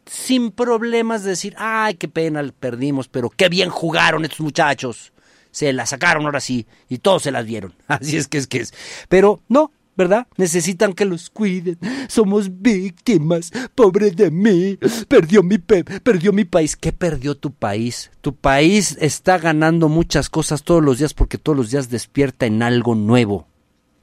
sin 0.07 0.51
problemas 0.51 1.23
de 1.25 1.31
decir, 1.31 1.55
ay, 1.57 1.95
qué 1.95 2.09
pena, 2.09 2.45
perdimos, 2.59 3.09
pero 3.09 3.31
qué 3.31 3.49
bien 3.49 3.71
jugaron 3.71 4.25
estos 4.25 4.41
muchachos. 4.41 5.13
Se 5.51 5.73
la 5.73 5.87
sacaron 5.87 6.27
ahora 6.27 6.41
sí 6.41 6.67
y 6.89 6.99
todos 6.99 7.23
se 7.23 7.31
las 7.31 7.47
dieron. 7.47 7.75
Así 7.87 8.17
es 8.17 8.29
que 8.29 8.39
es 8.39 8.47
que 8.47 8.59
es. 8.59 8.75
Pero 9.09 9.41
no, 9.49 9.73
¿verdad? 9.97 10.27
Necesitan 10.37 10.93
que 10.93 11.05
los 11.05 11.31
cuiden. 11.31 11.79
Somos 12.09 12.61
víctimas. 12.61 13.51
Pobre 13.75 14.11
de 14.11 14.31
mí. 14.31 14.79
Perdió 15.09 15.43
mi 15.43 15.59
pe 15.59 15.85
perdió 15.85 16.33
mi 16.33 16.45
país. 16.45 16.77
¿Qué 16.77 16.93
perdió 16.93 17.37
tu 17.37 17.53
país? 17.53 18.11
Tu 18.21 18.35
país 18.35 18.97
está 19.01 19.39
ganando 19.39 19.89
muchas 19.89 20.31
cosas 20.31 20.63
todos 20.63 20.83
los 20.83 20.99
días 20.99 21.15
porque 21.15 21.39
todos 21.39 21.57
los 21.57 21.71
días 21.71 21.91
despierta 21.91 22.47
en 22.47 22.63
algo 22.63 22.95
nuevo, 22.95 23.47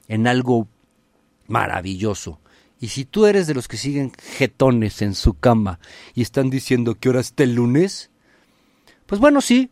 en 0.08 0.28
algo 0.28 0.68
maravilloso. 1.48 2.40
Y 2.80 2.88
si 2.88 3.06
tú 3.06 3.28
eres 3.28 3.46
de 3.46 3.54
los 3.54 3.68
que 3.68 3.78
siguen 3.78 4.12
jetones 4.38 5.04
en 5.04 5.14
su 5.14 5.36
cama 5.36 5.80
y 6.16 6.24
están 6.24 6.50
diciendo 6.50 6.96
que 6.96 7.10
ahora 7.10 7.20
está 7.20 7.44
el 7.44 7.54
lunes, 7.54 8.10
pues 9.06 9.22
bueno, 9.22 9.42
sí. 9.42 9.70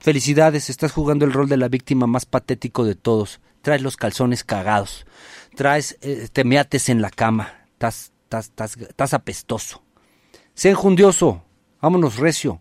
Felicidades, 0.00 0.70
estás 0.70 0.92
jugando 0.92 1.26
el 1.26 1.32
rol 1.32 1.48
de 1.48 1.58
la 1.58 1.68
víctima 1.68 2.06
más 2.06 2.24
patético 2.24 2.84
de 2.84 2.94
todos. 2.94 3.40
Traes 3.62 3.82
los 3.82 3.96
calzones 3.96 4.44
cagados, 4.44 5.06
traes, 5.54 5.98
eh, 6.00 6.28
te 6.32 6.44
meates 6.44 6.88
en 6.88 7.02
la 7.02 7.10
cama, 7.10 7.66
estás, 7.72 8.12
estás, 8.30 9.14
apestoso. 9.14 9.82
Sé 10.54 10.70
enjundioso, 10.70 11.42
vámonos 11.80 12.16
recio. 12.16 12.60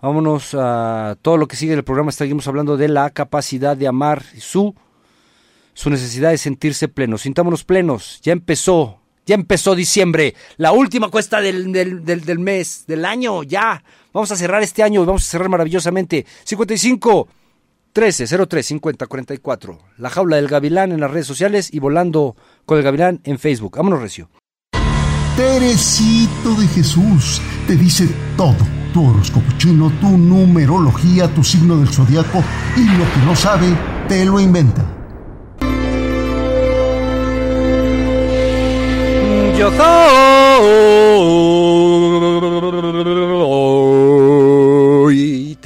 Vámonos 0.00 0.54
a 0.54 1.16
todo 1.22 1.36
lo 1.36 1.48
que 1.48 1.56
sigue 1.56 1.74
del 1.74 1.82
programa. 1.82 2.12
Seguimos 2.12 2.46
hablando 2.46 2.76
de 2.76 2.86
la 2.86 3.10
capacidad 3.10 3.76
de 3.76 3.88
amar 3.88 4.22
su 4.38 4.74
su 5.78 5.90
necesidad 5.90 6.30
de 6.30 6.38
sentirse 6.38 6.88
plenos. 6.88 7.22
Sintámonos 7.22 7.62
plenos. 7.62 8.18
Ya 8.22 8.32
empezó, 8.32 9.00
ya 9.24 9.36
empezó 9.36 9.76
diciembre, 9.76 10.34
la 10.56 10.72
última 10.72 11.08
cuesta 11.08 11.40
del, 11.40 11.70
del, 11.70 12.04
del, 12.04 12.24
del 12.24 12.40
mes, 12.40 12.82
del 12.88 13.04
año, 13.04 13.44
ya. 13.44 13.84
Vamos 14.12 14.32
a 14.32 14.36
cerrar 14.36 14.60
este 14.64 14.82
año 14.82 15.06
vamos 15.06 15.24
a 15.24 15.30
cerrar 15.30 15.48
maravillosamente. 15.48 16.26
55 16.42 17.28
13 17.92 18.46
03 18.46 18.66
50 18.66 19.06
44. 19.06 19.78
La 19.96 20.10
jaula 20.10 20.36
del 20.36 20.48
gavilán 20.48 20.92
en 20.92 21.00
las 21.00 21.10
redes 21.10 21.26
sociales 21.26 21.72
y 21.72 21.78
volando 21.78 22.36
con 22.64 22.78
el 22.78 22.84
gavilán 22.84 23.20
en 23.24 23.38
Facebook. 23.38 23.76
Vámonos, 23.76 24.00
Recio. 24.00 24.30
Teresito 25.36 26.54
de 26.58 26.66
Jesús 26.66 27.40
te 27.66 27.76
dice 27.76 28.08
todo. 28.36 28.56
Tu 28.92 29.08
horóscopo 29.08 29.46
chino, 29.58 29.92
tu 30.00 30.18
numerología, 30.18 31.32
tu 31.32 31.44
signo 31.44 31.76
del 31.78 31.88
zodiaco 31.88 32.42
y 32.76 32.84
lo 32.84 33.04
que 33.12 33.20
no 33.24 33.36
sabe, 33.36 33.68
te 34.08 34.24
lo 34.24 34.40
inventa. 34.40 34.84
Yo 39.56 39.70
soy 39.76 41.08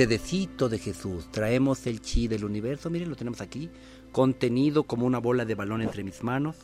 Tedecito 0.03 0.69
de 0.69 0.81
Jesús. 0.81 1.29
Traemos 1.31 1.87
el 1.87 2.01
chi 2.01 2.27
del 2.27 2.45
universo. 2.45 2.91
Miren, 2.91 3.09
lo 3.09 3.15
tenemos 3.15 3.41
aquí. 3.41 3.71
Contenido 4.11 4.83
como 4.83 5.07
una 5.07 5.19
bola 5.19 5.45
de 5.45 5.55
balón 5.55 5.81
entre 5.81 6.03
mis 6.03 6.25
manos. 6.25 6.57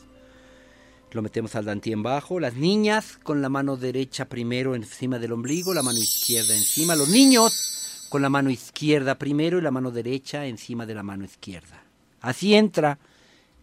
Lo 1.13 1.21
metemos 1.21 1.55
al 1.55 1.63
dantien 1.63 2.03
bajo. 2.03 2.41
Las 2.41 2.55
niñas 2.55 3.17
con 3.23 3.41
la 3.41 3.47
mano 3.47 3.77
derecha 3.77 4.25
primero 4.25 4.75
encima 4.75 5.19
del 5.19 5.31
ombligo, 5.31 5.73
la 5.73 5.83
mano 5.83 5.99
izquierda 5.99 6.53
encima. 6.53 6.97
Los 6.97 7.07
niños 7.07 8.07
con 8.09 8.21
la 8.21 8.29
mano 8.29 8.49
izquierda 8.49 9.17
primero 9.17 9.57
y 9.57 9.61
la 9.61 9.71
mano 9.71 9.89
derecha 9.89 10.45
encima 10.45 10.85
de 10.85 10.95
la 10.95 11.03
mano 11.03 11.23
izquierda. 11.23 11.81
Así 12.19 12.55
entra 12.55 12.99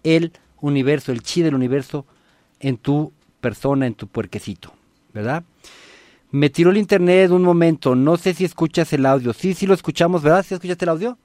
el 0.02 0.32
universo, 0.62 1.12
el 1.12 1.22
chi 1.22 1.42
del 1.42 1.54
universo 1.54 2.06
en 2.60 2.78
tu 2.78 3.12
persona, 3.42 3.86
en 3.86 3.94
tu 3.94 4.08
puerquecito, 4.08 4.72
¿verdad? 5.12 5.44
Me 6.30 6.50
tiró 6.50 6.70
el 6.70 6.76
internet 6.76 7.30
un 7.30 7.42
momento, 7.42 7.94
no 7.94 8.16
sé 8.16 8.34
si 8.34 8.44
escuchas 8.44 8.92
el 8.92 9.06
audio. 9.06 9.32
Sí, 9.32 9.54
sí 9.54 9.66
lo 9.66 9.74
escuchamos, 9.74 10.22
¿verdad? 10.22 10.44
¿Sí 10.46 10.54
escuchaste 10.54 10.84
el 10.84 10.88
audio? 10.90 11.18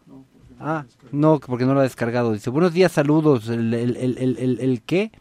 Ah, 0.60 0.86
no, 1.12 1.40
porque 1.40 1.66
no 1.66 1.74
lo 1.74 1.80
ha 1.80 1.84
descargado. 1.84 2.34
Dice, 2.34 2.50
buenos 2.52 2.72
días, 2.74 2.92
saludos. 2.92 3.50
¿El, 3.50 3.74
el, 3.74 3.98
el, 3.98 4.18
el, 4.18 4.38
el- 4.38 4.60
el 4.60 4.82
qué? 4.84 5.12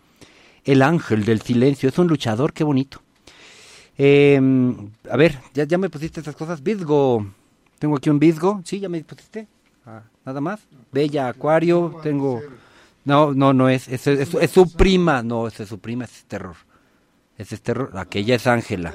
El 0.64 0.82
ángel 0.82 1.24
del 1.24 1.40
silencio. 1.40 1.88
Es 1.88 1.98
un 1.98 2.06
luchador, 2.08 2.52
qué 2.52 2.62
bonito. 2.62 3.00
Eh, 3.96 4.38
a 5.10 5.16
ver, 5.16 5.38
¿ya, 5.54 5.64
ya 5.64 5.78
me 5.78 5.88
pusiste 5.88 6.20
estas 6.20 6.36
cosas. 6.36 6.62
Vidgo. 6.62 7.26
Tengo 7.78 7.96
aquí 7.96 8.10
un 8.10 8.18
Vidgo. 8.18 8.60
¿Sí? 8.64 8.78
¿Ya 8.80 8.90
me 8.90 9.02
pusiste? 9.02 9.48
Ah, 9.86 10.02
¿Nada 10.26 10.40
más? 10.42 10.60
Bella, 10.92 11.28
Acuario. 11.28 11.98
Tengo... 12.02 12.42
No, 13.06 13.32
no, 13.32 13.54
no 13.54 13.70
es. 13.70 13.88
Es, 13.88 14.06
es, 14.06 14.34
es 14.34 14.50
su 14.50 14.70
prima. 14.72 15.22
No, 15.22 15.48
es 15.48 15.54
su 15.54 15.78
prima. 15.78 16.04
Es 16.04 16.24
terror. 16.28 16.56
Ese 17.40 17.54
es 17.54 17.62
terror. 17.62 17.90
Aquella 17.96 18.34
es 18.34 18.46
Ángela. 18.46 18.94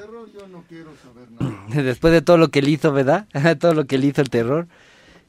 Después 1.68 2.12
de 2.12 2.22
todo 2.22 2.38
lo 2.38 2.48
que 2.52 2.62
le 2.62 2.70
hizo, 2.70 2.92
¿verdad? 2.92 3.26
todo 3.60 3.74
lo 3.74 3.86
que 3.86 3.98
le 3.98 4.06
hizo 4.06 4.22
el 4.22 4.30
terror. 4.30 4.68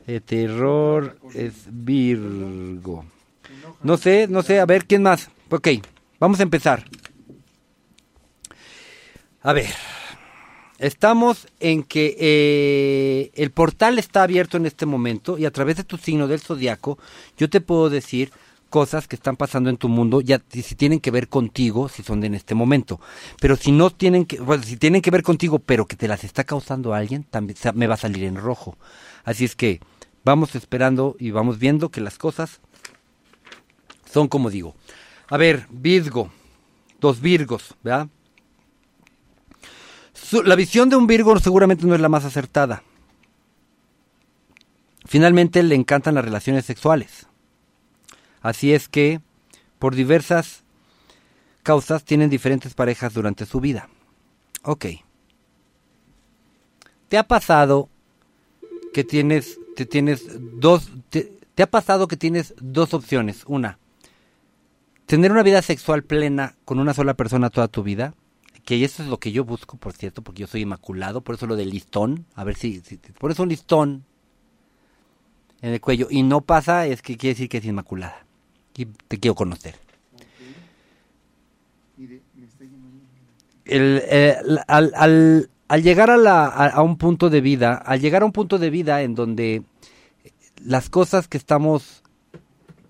El 0.06 0.22
terror 0.22 1.18
es 1.34 1.54
Virgo. 1.68 3.06
No 3.82 3.98
sé, 3.98 4.28
no 4.28 4.44
sé, 4.44 4.60
a 4.60 4.68
ver, 4.68 4.86
¿quién 4.86 5.02
más? 5.02 5.32
Ok, 5.50 5.68
vamos 6.20 6.40
a 6.40 6.44
empezar. 6.44 6.86
A 9.42 9.52
ver, 9.52 9.74
estamos 10.78 11.48
en 11.60 11.82
que 11.82 12.16
eh, 12.20 13.32
el 13.34 13.50
portal 13.50 13.98
está 13.98 14.22
abierto 14.22 14.58
en 14.58 14.68
este 14.68 14.86
momento 14.86 15.40
y 15.40 15.46
a 15.46 15.52
través 15.52 15.78
de 15.78 15.84
tu 15.84 15.98
signo 15.98 16.28
del 16.28 16.40
zodiaco 16.40 17.00
yo 17.36 17.50
te 17.50 17.62
puedo 17.62 17.90
decir 17.90 18.32
cosas 18.70 19.08
que 19.08 19.16
están 19.16 19.36
pasando 19.36 19.70
en 19.70 19.78
tu 19.78 19.90
mundo, 19.90 20.22
ya 20.22 20.42
si 20.50 20.76
tienen 20.76 21.00
que 21.00 21.12
ver 21.12 21.28
contigo, 21.28 21.90
si 21.90 22.04
son 22.04 22.22
de 22.22 22.28
en 22.28 22.36
este 22.36 22.56
momento. 22.56 23.00
Pero 23.40 23.56
si 23.56 23.72
no 23.72 23.90
tienen 23.90 24.26
que, 24.26 24.40
bueno, 24.40 24.64
si 24.64 24.78
tienen 24.78 25.02
que 25.02 25.12
ver 25.12 25.24
contigo, 25.24 25.60
pero 25.60 25.86
que 25.86 25.96
te 25.96 26.08
las 26.08 26.24
está 26.24 26.44
causando 26.44 26.94
alguien, 26.94 27.24
también 27.24 27.58
me 27.76 27.88
va 27.88 27.96
a 27.96 27.98
salir 27.98 28.24
en 28.24 28.36
rojo. 28.36 28.78
Así 29.24 29.46
es 29.46 29.56
que 29.56 29.80
vamos 30.24 30.56
esperando 30.56 31.16
y 31.20 31.32
vamos 31.32 31.58
viendo 31.58 31.90
que 31.90 32.02
las 32.02 32.18
cosas 32.18 32.60
son 34.12 34.28
como 34.28 34.50
digo. 34.50 34.76
A 35.30 35.38
ver, 35.38 35.68
Virgo, 35.70 36.32
dos 37.00 37.22
Virgos, 37.22 37.76
¿verdad? 37.84 38.08
La 40.46 40.56
visión 40.56 40.90
de 40.90 40.96
un 40.96 41.08
Virgo 41.08 41.38
seguramente 41.40 41.86
no 41.86 41.96
es 41.96 42.02
la 42.02 42.10
más 42.10 42.26
acertada. 42.26 42.84
Finalmente 45.06 45.64
le 45.64 45.76
encantan 45.76 46.16
las 46.16 46.26
relaciones 46.26 46.66
sexuales. 46.66 47.28
Así 48.48 48.74
es 48.74 48.88
que, 48.88 49.20
por 49.78 49.94
diversas 49.94 50.64
causas, 51.64 52.06
tienen 52.06 52.30
diferentes 52.30 52.74
parejas 52.74 53.14
durante 53.14 53.46
su 53.46 53.60
vida. 53.60 53.90
Ok. 54.64 54.86
¿Te 57.10 57.18
ha 57.18 57.24
pasado 57.28 57.90
que 58.94 59.04
tienes, 59.04 59.60
te 59.76 59.86
tienes 59.86 60.26
dos, 60.60 60.92
te, 61.10 61.34
te 61.56 61.64
ha 61.64 61.68
pasado 61.70 62.08
que 62.08 62.16
tienes 62.16 62.54
dos 62.62 62.94
opciones? 62.94 63.44
Una, 63.48 63.80
tener 65.08 65.32
una 65.32 65.44
vida 65.44 65.62
sexual 65.62 66.04
plena 66.04 66.56
con 66.64 66.80
una 66.80 66.94
sola 66.94 67.16
persona 67.16 67.50
toda 67.50 67.68
tu 67.68 67.84
vida, 67.84 68.14
que 68.64 68.84
eso 68.86 69.04
es 69.04 69.10
lo 69.10 69.20
que 69.20 69.32
yo 69.32 69.44
busco, 69.44 69.76
por 69.78 69.94
cierto, 69.94 70.22
porque 70.22 70.42
yo 70.42 70.48
soy 70.48 70.62
inmaculado, 70.62 71.20
por 71.22 71.36
eso 71.36 71.48
lo 71.48 71.56
del 71.58 71.70
listón, 71.70 72.26
a 72.36 72.44
ver 72.46 72.56
si, 72.56 72.80
si- 72.80 72.98
por 72.98 73.32
eso 73.32 73.44
un 73.44 73.50
listón 73.50 74.06
en 75.62 75.74
el 75.74 75.82
cuello, 75.82 76.08
y 76.10 76.24
no 76.24 76.42
pasa, 76.42 76.86
es 76.86 77.02
que 77.02 77.18
quiere 77.18 77.34
decir 77.34 77.50
que 77.50 77.58
es 77.58 77.66
inmaculada, 77.66 78.27
y 78.78 78.86
te 78.86 79.20
quiero 79.20 79.36
conocer. 79.36 79.76
El, 83.66 84.02
eh, 84.06 84.38
al, 84.68 84.94
al- 84.96 85.50
al 85.68 85.84
llegar 85.84 86.10
a, 86.10 86.16
la, 86.16 86.46
a, 86.46 86.68
a 86.68 86.82
un 86.82 86.98
punto 86.98 87.30
de 87.30 87.42
vida, 87.42 87.74
al 87.74 88.00
llegar 88.00 88.22
a 88.22 88.26
un 88.26 88.32
punto 88.32 88.58
de 88.58 88.70
vida 88.70 89.02
en 89.02 89.16
donde 89.16 89.64
las 90.64 90.90
cosas 90.90 91.28
que 91.28 91.38
estamos 91.38 92.04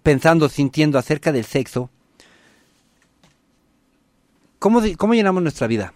pensando, 0.04 0.48
sintiendo 0.48 1.00
acerca 1.00 1.32
del 1.32 1.44
sexo, 1.46 1.90
¿cómo, 4.60 4.82
cómo 4.98 5.16
llenamos 5.16 5.42
nuestra 5.42 5.66
vida? 5.66 5.94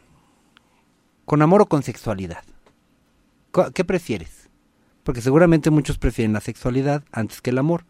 ¿Con 1.26 1.44
amor 1.44 1.62
o 1.62 1.66
con 1.68 1.84
sexualidad? 1.84 2.44
¿qué 3.76 3.84
prefieres? 3.86 4.50
Porque 5.04 5.22
seguramente 5.22 5.70
muchos 5.70 5.98
prefieren 5.98 6.34
la 6.34 6.40
sexualidad 6.42 7.04
antes 7.12 7.42
que 7.42 7.50
el 7.52 7.58
amor. 7.60 7.86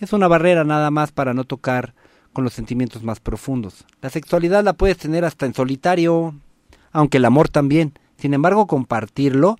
Es 0.00 0.14
una 0.14 0.28
barrera 0.28 0.64
nada 0.64 0.90
más 0.90 1.12
para 1.12 1.34
no 1.34 1.44
tocar 1.44 1.94
con 2.32 2.42
los 2.42 2.54
sentimientos 2.54 3.02
más 3.02 3.20
profundos. 3.20 3.84
La 4.00 4.08
sexualidad 4.08 4.64
la 4.64 4.72
puedes 4.72 4.96
tener 4.96 5.26
hasta 5.26 5.44
en 5.44 5.52
solitario, 5.52 6.34
aunque 6.90 7.18
el 7.18 7.26
amor 7.26 7.50
también. 7.50 7.92
Sin 8.16 8.32
embargo, 8.32 8.66
compartirlo, 8.66 9.58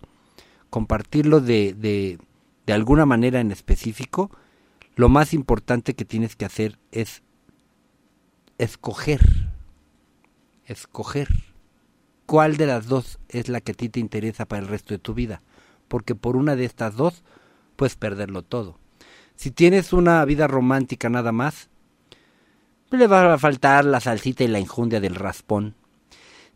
compartirlo 0.71 1.43
de, 1.43 1.75
de, 1.75 2.19
de 2.67 2.73
alguna 2.73 3.05
manera 3.05 3.41
en 3.41 3.53
específico, 3.53 4.31
lo 4.97 5.11
más 5.11 5.35
importante 5.35 5.93
que 5.93 6.07
tienes 6.07 6.37
que 6.37 6.47
hacer 6.47 6.79
es 6.91 7.23
escoger, 8.57 9.21
escoger 10.65 11.29
cuál 12.25 12.57
de 12.57 12.67
las 12.67 12.87
dos 12.87 13.19
es 13.29 13.49
la 13.51 13.61
que 13.61 13.73
a 13.73 13.75
ti 13.75 13.91
te 13.91 14.01
interesa 14.01 14.47
para 14.47 14.63
el 14.63 14.69
resto 14.69 14.95
de 14.95 14.99
tu 14.99 15.13
vida, 15.13 15.43
porque 15.89 16.15
por 16.15 16.37
una 16.37 16.57
de 16.57 16.65
estas 16.65 16.97
dos 16.97 17.25
puedes 17.77 17.97
perderlo 17.97 18.43
todo. 18.43 18.79
Si 19.41 19.51
tienes 19.51 19.95
una 19.95 20.23
vida 20.27 20.49
romántica 20.49 21.09
nada 21.09 21.33
más, 21.33 21.71
le 22.91 23.07
va 23.07 23.33
a 23.33 23.39
faltar 23.39 23.87
la 23.87 23.99
salsita 23.99 24.45
y 24.45 24.49
la 24.49 24.61
injundia 24.61 25.01
del 25.01 25.15
raspón. 25.15 25.77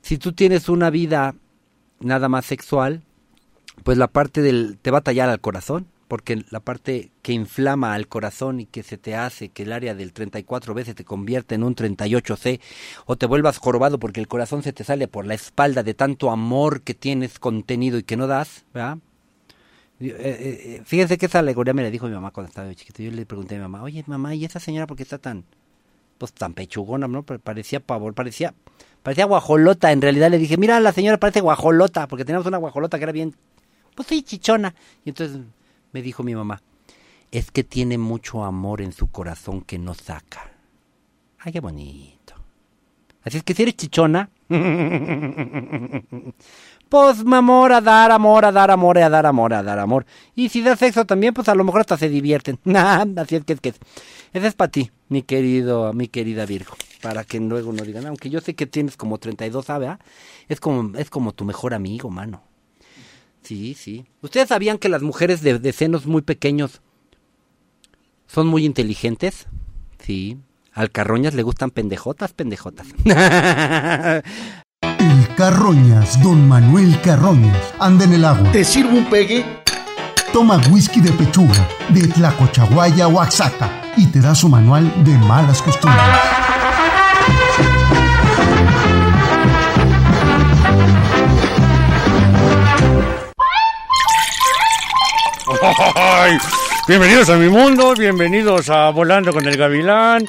Si 0.02 0.18
tú 0.18 0.34
tienes 0.34 0.68
una 0.68 0.90
vida 0.90 1.34
nada 2.00 2.28
más 2.28 2.44
sexual, 2.44 3.00
pues 3.84 3.96
la 3.96 4.08
parte 4.08 4.42
del 4.42 4.76
te 4.82 4.90
va 4.90 4.98
a 4.98 5.00
tallar 5.00 5.30
al 5.30 5.40
corazón, 5.40 5.86
porque 6.08 6.44
la 6.50 6.60
parte 6.60 7.10
que 7.22 7.32
inflama 7.32 7.94
al 7.94 8.06
corazón 8.06 8.60
y 8.60 8.66
que 8.66 8.82
se 8.82 8.98
te 8.98 9.16
hace 9.16 9.48
que 9.48 9.62
el 9.62 9.72
área 9.72 9.94
del 9.94 10.12
34B 10.12 10.84
se 10.84 10.94
te 10.94 11.06
convierta 11.06 11.54
en 11.54 11.62
un 11.62 11.74
38C 11.74 12.60
o 13.06 13.16
te 13.16 13.24
vuelvas 13.24 13.56
jorobado 13.56 13.98
porque 13.98 14.20
el 14.20 14.28
corazón 14.28 14.62
se 14.62 14.74
te 14.74 14.84
sale 14.84 15.08
por 15.08 15.24
la 15.24 15.32
espalda 15.32 15.82
de 15.82 15.94
tanto 15.94 16.30
amor 16.30 16.82
que 16.82 16.92
tienes 16.92 17.38
contenido 17.38 17.96
y 17.96 18.02
que 18.02 18.18
no 18.18 18.26
das, 18.26 18.66
¿verdad? 18.74 18.98
Eh, 20.00 20.06
eh, 20.08 20.16
eh, 20.18 20.82
Fíjense 20.84 21.16
que 21.18 21.26
esa 21.26 21.38
alegoría 21.38 21.72
me 21.72 21.82
la 21.82 21.90
dijo 21.90 22.06
mi 22.06 22.14
mamá 22.14 22.30
cuando 22.30 22.48
estaba 22.48 22.74
chiquito. 22.74 23.02
Yo 23.02 23.10
le 23.10 23.26
pregunté 23.26 23.54
a 23.54 23.58
mi 23.58 23.62
mamá, 23.62 23.82
oye 23.82 24.04
mamá, 24.06 24.34
¿y 24.34 24.44
esa 24.44 24.60
señora 24.60 24.86
por 24.86 24.96
qué 24.96 25.02
está 25.02 25.18
tan, 25.18 25.44
pues 26.18 26.32
tan 26.32 26.54
pechugona, 26.54 27.06
no? 27.08 27.22
Parecía 27.22 27.80
pavor, 27.80 28.14
parecía, 28.14 28.54
parecía 29.02 29.26
guajolota. 29.26 29.92
En 29.92 30.02
realidad 30.02 30.30
le 30.30 30.38
dije, 30.38 30.56
mira, 30.56 30.80
la 30.80 30.92
señora 30.92 31.18
parece 31.18 31.40
guajolota, 31.40 32.08
porque 32.08 32.24
teníamos 32.24 32.46
una 32.46 32.58
guajolota 32.58 32.98
que 32.98 33.04
era 33.04 33.12
bien, 33.12 33.34
pues 33.94 34.08
sí, 34.08 34.22
chichona. 34.22 34.74
Y 35.04 35.10
entonces 35.10 35.40
me 35.92 36.02
dijo 36.02 36.22
mi 36.22 36.34
mamá, 36.34 36.60
es 37.30 37.50
que 37.50 37.64
tiene 37.64 37.98
mucho 37.98 38.44
amor 38.44 38.80
en 38.80 38.92
su 38.92 39.08
corazón 39.08 39.60
que 39.62 39.78
no 39.78 39.94
saca. 39.94 40.52
Ay, 41.38 41.52
qué 41.52 41.60
bonito. 41.60 42.34
Así 43.22 43.38
es 43.38 43.42
que 43.42 43.54
si 43.54 43.62
eres 43.62 43.76
chichona, 43.76 44.28
pues 46.94 47.24
amor, 47.26 47.72
a 47.72 47.80
dar 47.80 48.12
amor, 48.12 48.44
a 48.44 48.52
dar 48.52 48.70
amor, 48.70 48.98
a 48.98 49.10
dar 49.10 49.26
amor, 49.26 49.52
a 49.52 49.64
dar 49.64 49.80
amor. 49.80 50.06
Y 50.36 50.48
si 50.48 50.62
da 50.62 50.76
sexo 50.76 51.04
también, 51.04 51.34
pues 51.34 51.48
a 51.48 51.56
lo 51.56 51.64
mejor 51.64 51.80
hasta 51.80 51.96
se 51.96 52.08
divierten. 52.08 52.60
Así 53.16 53.34
es 53.34 53.44
que 53.44 53.54
es 53.54 53.60
que 53.60 53.70
es. 53.70 53.80
Ese 54.32 54.46
es 54.46 54.54
para 54.54 54.70
ti, 54.70 54.92
mi 55.08 55.22
querido, 55.22 55.92
mi 55.92 56.06
querida 56.06 56.46
Virgo. 56.46 56.76
Para 57.02 57.24
que 57.24 57.40
luego 57.40 57.72
no 57.72 57.82
digan, 57.82 58.06
aunque 58.06 58.30
yo 58.30 58.40
sé 58.40 58.54
que 58.54 58.66
tienes 58.66 58.96
como 58.96 59.18
32, 59.18 59.64
¿sabe? 59.64 59.88
ah? 59.88 59.98
Es 60.48 60.60
como, 60.60 60.96
es 60.96 61.10
como 61.10 61.32
tu 61.32 61.44
mejor 61.44 61.74
amigo, 61.74 62.10
mano. 62.10 62.44
Sí, 63.42 63.74
sí. 63.74 64.06
¿Ustedes 64.22 64.50
sabían 64.50 64.78
que 64.78 64.88
las 64.88 65.02
mujeres 65.02 65.42
de, 65.42 65.58
de 65.58 65.72
senos 65.72 66.06
muy 66.06 66.22
pequeños 66.22 66.80
son 68.28 68.46
muy 68.46 68.64
inteligentes? 68.64 69.48
Sí. 69.98 70.38
Al 70.72 70.92
carroñas 70.92 71.34
le 71.34 71.42
gustan 71.42 71.72
pendejotas, 71.72 72.34
pendejotas. 72.34 72.86
El 75.04 75.28
Carroñas, 75.34 76.22
don 76.22 76.48
Manuel 76.48 76.98
Carroñas, 77.02 77.74
anda 77.78 78.06
en 78.06 78.14
el 78.14 78.24
agua. 78.24 78.50
¿Te 78.52 78.64
sirvo 78.64 78.96
un 78.96 79.04
pegue? 79.04 79.44
Toma 80.32 80.58
whisky 80.70 81.02
de 81.02 81.12
pechuga, 81.12 81.68
de 81.90 82.08
Tlacochahuaya, 82.08 83.06
Oaxaca, 83.08 83.68
y 83.98 84.06
te 84.06 84.22
da 84.22 84.34
su 84.34 84.48
manual 84.48 84.90
de 85.04 85.12
malas 85.18 85.60
costumbres. 85.60 86.02
Bienvenidos 96.88 97.28
a 97.28 97.36
mi 97.36 97.50
mundo, 97.50 97.92
bienvenidos 97.94 98.70
a 98.70 98.88
Volando 98.88 99.34
con 99.34 99.46
el 99.46 99.58
Gavilán. 99.58 100.26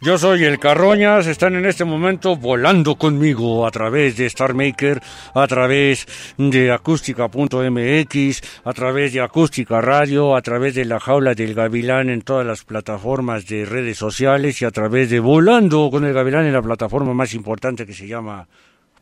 Yo 0.00 0.16
soy 0.16 0.44
el 0.44 0.60
Carroñas, 0.60 1.26
están 1.26 1.56
en 1.56 1.66
este 1.66 1.84
momento 1.84 2.36
volando 2.36 2.94
conmigo 2.94 3.66
a 3.66 3.70
través 3.72 4.16
de 4.16 4.26
Star 4.26 4.54
Maker, 4.54 5.02
a 5.34 5.46
través 5.48 6.06
de 6.36 6.70
acústica.mx, 6.70 8.42
a 8.64 8.72
través 8.74 9.12
de 9.12 9.20
acústica 9.20 9.80
radio, 9.80 10.36
a 10.36 10.42
través 10.42 10.76
de 10.76 10.84
la 10.84 11.00
jaula 11.00 11.34
del 11.34 11.52
Gavilán 11.52 12.10
en 12.10 12.22
todas 12.22 12.46
las 12.46 12.62
plataformas 12.62 13.48
de 13.48 13.64
redes 13.64 13.98
sociales 13.98 14.62
y 14.62 14.66
a 14.66 14.70
través 14.70 15.10
de 15.10 15.18
Volando 15.18 15.90
con 15.90 16.04
el 16.04 16.14
Gavilán 16.14 16.46
en 16.46 16.52
la 16.52 16.62
plataforma 16.62 17.12
más 17.12 17.34
importante 17.34 17.84
que 17.84 17.92
se 17.92 18.06
llama 18.06 18.46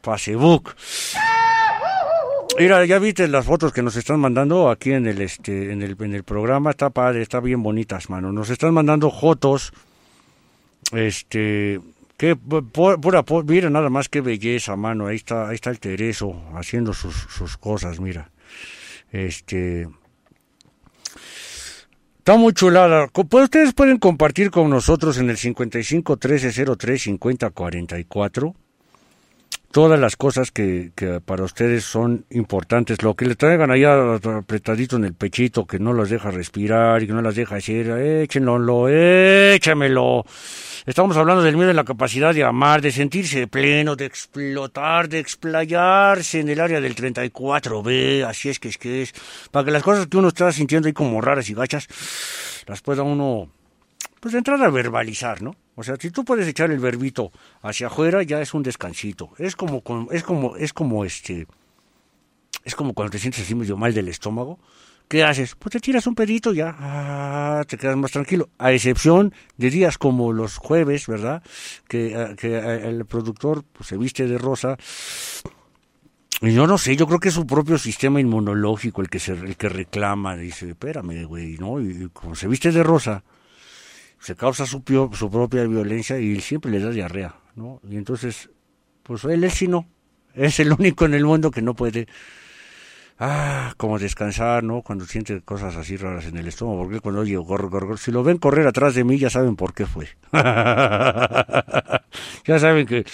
Facebook. 0.03 0.77
Mira, 2.59 2.83
ya 2.87 2.99
viste 2.99 3.29
las 3.29 3.45
fotos 3.45 3.71
que 3.71 3.83
nos 3.83 3.97
están 3.97 4.19
mandando 4.19 4.71
aquí 4.71 4.93
en 4.93 5.07
el 5.07 5.21
este 5.21 5.73
en 5.73 5.83
el, 5.83 5.95
en 6.01 6.15
el 6.15 6.25
programa, 6.25 6.71
está 6.71 6.89
padre, 6.89 7.21
está 7.21 7.41
bien 7.41 7.63
bonitas, 7.63 8.09
mano. 8.09 8.33
Nos 8.33 8.49
están 8.49 8.73
mandando 8.73 9.11
fotos 9.11 9.75
este 10.93 11.81
que 12.17 12.35
pu- 12.37 13.01
pura 13.01 13.25
pu- 13.25 13.45
mira 13.45 13.69
nada 13.71 13.91
más 13.91 14.09
qué 14.09 14.21
belleza, 14.21 14.77
mano. 14.77 15.07
Ahí 15.07 15.17
está 15.17 15.49
ahí 15.49 15.55
está 15.57 15.71
el 15.71 15.79
Tereso 15.81 16.43
haciendo 16.55 16.93
sus 16.93 17.15
sus 17.15 17.57
cosas, 17.57 18.01
mira. 18.01 18.31
Este 19.13 19.87
Está 22.19 22.37
muy 22.37 22.53
chulada. 22.55 23.07
Pues 23.07 23.45
ustedes 23.45 23.73
pueden 23.73 23.99
compartir 23.99 24.51
con 24.51 24.69
nosotros 24.69 25.19
en 25.19 25.31
el 25.31 25.37
55 25.37 26.17
13 26.17 26.65
03 26.77 27.03
50 27.03 27.51
44 27.51 28.55
todas 29.71 29.99
las 30.01 30.17
cosas 30.17 30.51
que, 30.51 30.93
que 30.95 31.21
para 31.21 31.45
ustedes 31.45 31.85
son 31.85 32.25
importantes, 32.31 33.03
lo 33.03 33.15
que 33.15 33.27
le 33.27 33.35
traigan 33.35 33.71
allá 33.71 34.15
apretadito 34.15 34.97
en 34.97 35.05
el 35.05 35.15
pechito, 35.15 35.67
que 35.67 35.79
no 35.79 35.93
los 35.93 36.11
deja 36.11 36.31
respirar 36.31 37.03
y 37.03 37.07
que 37.07 37.13
no 37.13 37.23
las 37.23 37.35
deja 37.35 37.57
hacer, 37.57 37.91
échenlo, 38.23 38.89
échamelo. 38.89 40.25
Estamos 40.87 41.17
hablando 41.17 41.43
del 41.43 41.57
miedo 41.57 41.69
de 41.69 41.75
la 41.75 41.85
capacidad 41.85 42.33
de 42.33 42.45
amar, 42.45 42.81
de 42.81 42.93
sentirse 42.93 43.49
pleno, 43.49 43.97
de 43.97 44.07
explotar, 44.07 45.09
de 45.09 45.19
explayarse 45.19 46.41
en 46.41 46.49
el 46.49 46.61
área 46.61 46.81
del 46.81 46.95
34B, 46.95 48.25
así 48.25 48.49
es 48.49 48.61
que 48.61 48.69
es 48.69 48.79
que 48.79 49.03
es, 49.03 49.15
para 49.51 49.65
que 49.65 49.73
las 49.73 49.83
cosas 49.83 50.07
que 50.07 50.17
uno 50.17 50.29
está 50.29 50.51
sintiendo 50.53 50.87
ahí 50.87 50.93
como 50.93 51.21
raras 51.21 51.51
y 51.51 51.55
gachas, 51.55 51.89
las 52.67 52.83
pueda 52.83 53.03
uno 53.03 53.51
pues 54.21 54.35
entrar 54.35 54.63
a 54.63 54.71
verbalizar, 54.71 55.43
¿no? 55.43 55.55
O 55.77 55.83
sea, 55.83 55.97
si 55.97 56.11
tú 56.11 56.25
puedes 56.25 56.49
echar 56.49 56.71
el 56.71 56.81
verbito 56.81 57.31
hacia 57.63 57.87
afuera, 57.89 58.23
ya 58.23 58.41
es 58.41 58.55
un 58.55 58.63
descansito. 58.63 59.31
Es 59.39 59.55
como, 59.55 59.83
es 60.11 60.23
como, 60.25 60.57
es 60.57 60.73
como 60.73 61.05
este, 61.05 61.47
es 62.65 62.75
como 62.75 62.95
cuando 62.95 63.13
te 63.13 63.19
sientes 63.19 63.43
así 63.43 63.55
medio 63.55 63.77
mal 63.77 63.95
del 63.95 64.09
estómago. 64.09 64.59
¿Qué 65.07 65.23
haces? 65.23 65.55
Pues 65.55 65.73
te 65.73 65.81
tiras 65.81 66.07
un 66.07 66.17
pedito 66.17 66.53
y 66.53 66.57
ya, 66.57 66.75
ah, 66.81 67.65
te 67.69 67.77
quedas 67.77 67.97
más 67.97 68.11
tranquilo. 68.11 68.49
A 68.59 68.73
excepción 68.73 69.33
de 69.57 69.71
días 69.71 69.99
como 69.99 70.33
los 70.33 70.57
jueves, 70.57 71.07
¿verdad? 71.07 71.43
Que, 71.87 72.17
ah, 72.17 72.35
que 72.37 72.57
ah, 72.57 72.75
el 72.75 73.05
productor 73.05 73.63
pues, 73.73 73.89
se 73.89 73.97
viste 73.97 74.27
de 74.27 74.39
rosa. 74.39 74.77
Y 76.41 76.53
yo 76.53 76.67
no 76.67 76.77
sé, 76.77 76.97
yo 76.97 77.07
creo 77.07 77.21
que 77.21 77.29
es 77.29 77.35
su 77.35 77.47
propio 77.47 77.79
sistema 77.79 78.21
inmunológico 78.21 79.01
el 79.01 79.09
que 79.09 79.21
se, 79.21 79.33
el 79.33 79.57
que 79.57 79.69
reclama. 79.69 80.37
Dice, 80.37 80.71
espérame, 80.71 81.25
güey, 81.25 81.57
¿no? 81.59 81.81
Y 81.81 82.09
como 82.13 82.35
se 82.35 82.49
viste 82.49 82.73
de 82.73 82.83
rosa, 82.83 83.23
se 84.19 84.37
causa 84.37 84.67
su, 84.67 84.83
su 85.13 85.31
propia 85.31 85.67
violencia 85.67 86.19
y 86.19 86.41
siempre 86.41 86.71
le 86.71 86.81
da 86.81 86.91
diarrea, 86.91 87.37
¿no? 87.55 87.81
Y 87.89 87.97
entonces, 87.97 88.51
pues 89.03 89.25
él, 89.25 89.45
él 89.45 89.51
sí 89.51 89.69
no. 89.69 89.87
Es 90.35 90.61
el 90.61 90.73
único 90.73 91.07
en 91.07 91.15
el 91.15 91.25
mundo 91.25 91.51
que 91.51 91.63
no 91.63 91.75
puede, 91.75 92.07
ah, 93.19 93.73
como 93.77 93.99
descansar, 93.99 94.63
¿no? 94.63 94.83
Cuando 94.83 95.07
siente 95.07 95.41
cosas 95.41 95.77
así 95.77 95.97
raras 95.97 96.27
en 96.27 96.37
el 96.37 96.49
estómago, 96.49 96.83
porque 96.83 97.01
cuando 97.01 97.23
oye 97.23 97.39
si 97.97 98.11
lo 98.11 98.23
ven 98.23 98.39
correr 98.39 98.67
atrás 98.67 98.95
de 98.95 99.05
mí, 99.05 99.19
ya 99.19 99.31
saben 99.31 99.57
por 99.57 99.73
qué 99.73 99.87
fue. 99.87 100.09
ya 100.33 102.03
saben 102.59 102.87
que, 102.87 103.07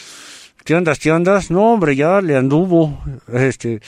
¿te 0.65 0.75
andas, 0.75 0.99
te 0.99 1.11
andas? 1.11 1.51
No, 1.51 1.75
hombre, 1.75 1.95
ya 1.95 2.21
le 2.21 2.37
anduvo, 2.37 2.99
este, 3.33 3.81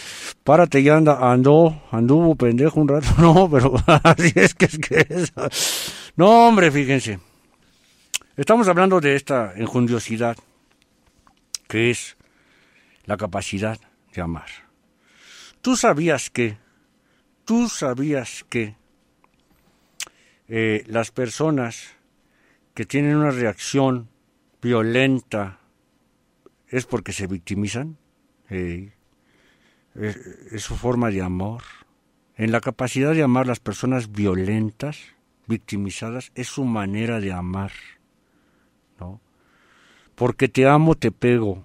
párate 0.45 0.83
ya 0.83 0.97
anda, 0.97 1.33
andó, 1.33 1.83
anduvo 1.91 2.37
pendejo 2.37 2.81
un 2.81 2.89
rato, 2.89 3.09
no, 3.19 3.51
pero 3.51 3.75
así 4.03 4.33
es 4.37 4.55
que 4.55 4.67
es 4.67 4.79
que 4.79 5.07
es. 5.09 5.33
No, 6.17 6.47
hombre, 6.47 6.71
fíjense. 6.71 7.19
Estamos 8.37 8.69
hablando 8.69 9.01
de 9.01 9.17
esta 9.17 9.53
enjundiosidad, 9.57 10.37
que 11.67 11.91
es 11.91 12.17
la 13.05 13.17
capacidad 13.17 13.81
de 14.15 14.23
amar. 14.23 14.49
Tú 15.61 15.77
sabías 15.77 16.31
que, 16.31 16.57
tú 17.45 17.69
sabías 17.69 18.45
que 18.49 18.77
eh, 20.47 20.85
las 20.87 21.11
personas 21.11 21.97
que 22.75 22.85
tienen 22.85 23.17
una 23.17 23.31
reacción 23.31 24.09
violenta 24.63 25.59
es 26.69 26.87
porque 26.87 27.13
se 27.13 27.27
victimizan. 27.27 27.99
Eh, 28.51 28.93
es, 29.97 30.17
es 30.17 30.63
su 30.63 30.77
forma 30.77 31.11
de 31.11 31.23
amor. 31.23 31.63
en 32.37 32.53
la 32.53 32.61
capacidad 32.61 33.15
de 33.15 33.23
amar 33.23 33.49
las 33.49 33.59
personas 33.59 34.13
violentas, 34.13 35.15
victimizadas, 35.47 36.33
es 36.35 36.49
su 36.49 36.65
manera 36.65 37.21
de 37.21 37.33
amar. 37.33 37.73
¿no? 38.99 39.21
Porque 40.15 40.49
te 40.49 40.67
amo, 40.67 40.95
te 40.95 41.11
pego. 41.11 41.65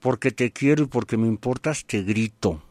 Porque 0.00 0.30
te 0.30 0.50
quiero 0.50 0.84
y 0.84 0.86
porque 0.86 1.16
me 1.16 1.26
importas, 1.26 1.84
te 1.84 2.02
grito. 2.02 2.62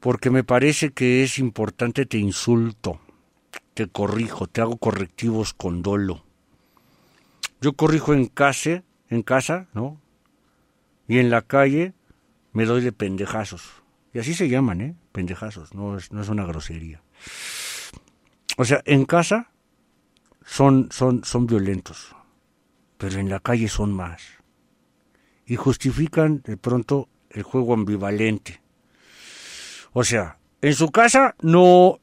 Porque 0.00 0.30
me 0.30 0.44
parece 0.44 0.90
que 0.90 1.22
es 1.22 1.38
importante, 1.38 2.06
te 2.06 2.18
insulto. 2.18 3.00
Te 3.74 3.86
corrijo, 3.86 4.46
te 4.46 4.60
hago 4.60 4.76
correctivos 4.78 5.54
con 5.54 5.82
dolo. 5.82 6.24
Yo 7.60 7.74
corrijo 7.74 8.14
en 8.14 8.26
casa, 8.26 8.82
en 9.08 9.22
casa, 9.22 9.68
¿no? 9.74 10.00
Y 11.06 11.18
en 11.18 11.30
la 11.30 11.42
calle 11.42 11.92
me 12.52 12.64
doy 12.64 12.82
de 12.82 12.92
pendejazos. 12.92 13.62
Y 14.12 14.18
así 14.18 14.34
se 14.34 14.48
llaman, 14.48 14.80
¿eh? 14.80 14.94
Pendejazos, 15.12 15.74
no 15.74 15.96
es, 15.96 16.10
no 16.10 16.22
es 16.22 16.28
una 16.28 16.44
grosería. 16.44 17.02
O 18.60 18.64
sea, 18.66 18.82
en 18.84 19.06
casa 19.06 19.52
son, 20.44 20.88
son, 20.92 21.24
son 21.24 21.46
violentos, 21.46 22.14
pero 22.98 23.18
en 23.18 23.30
la 23.30 23.40
calle 23.40 23.70
son 23.70 23.90
más. 23.90 24.20
Y 25.46 25.56
justifican 25.56 26.42
de 26.42 26.58
pronto 26.58 27.08
el 27.30 27.42
juego 27.42 27.72
ambivalente. 27.72 28.60
O 29.94 30.04
sea, 30.04 30.36
en 30.60 30.74
su 30.74 30.90
casa 30.90 31.36
no 31.40 32.00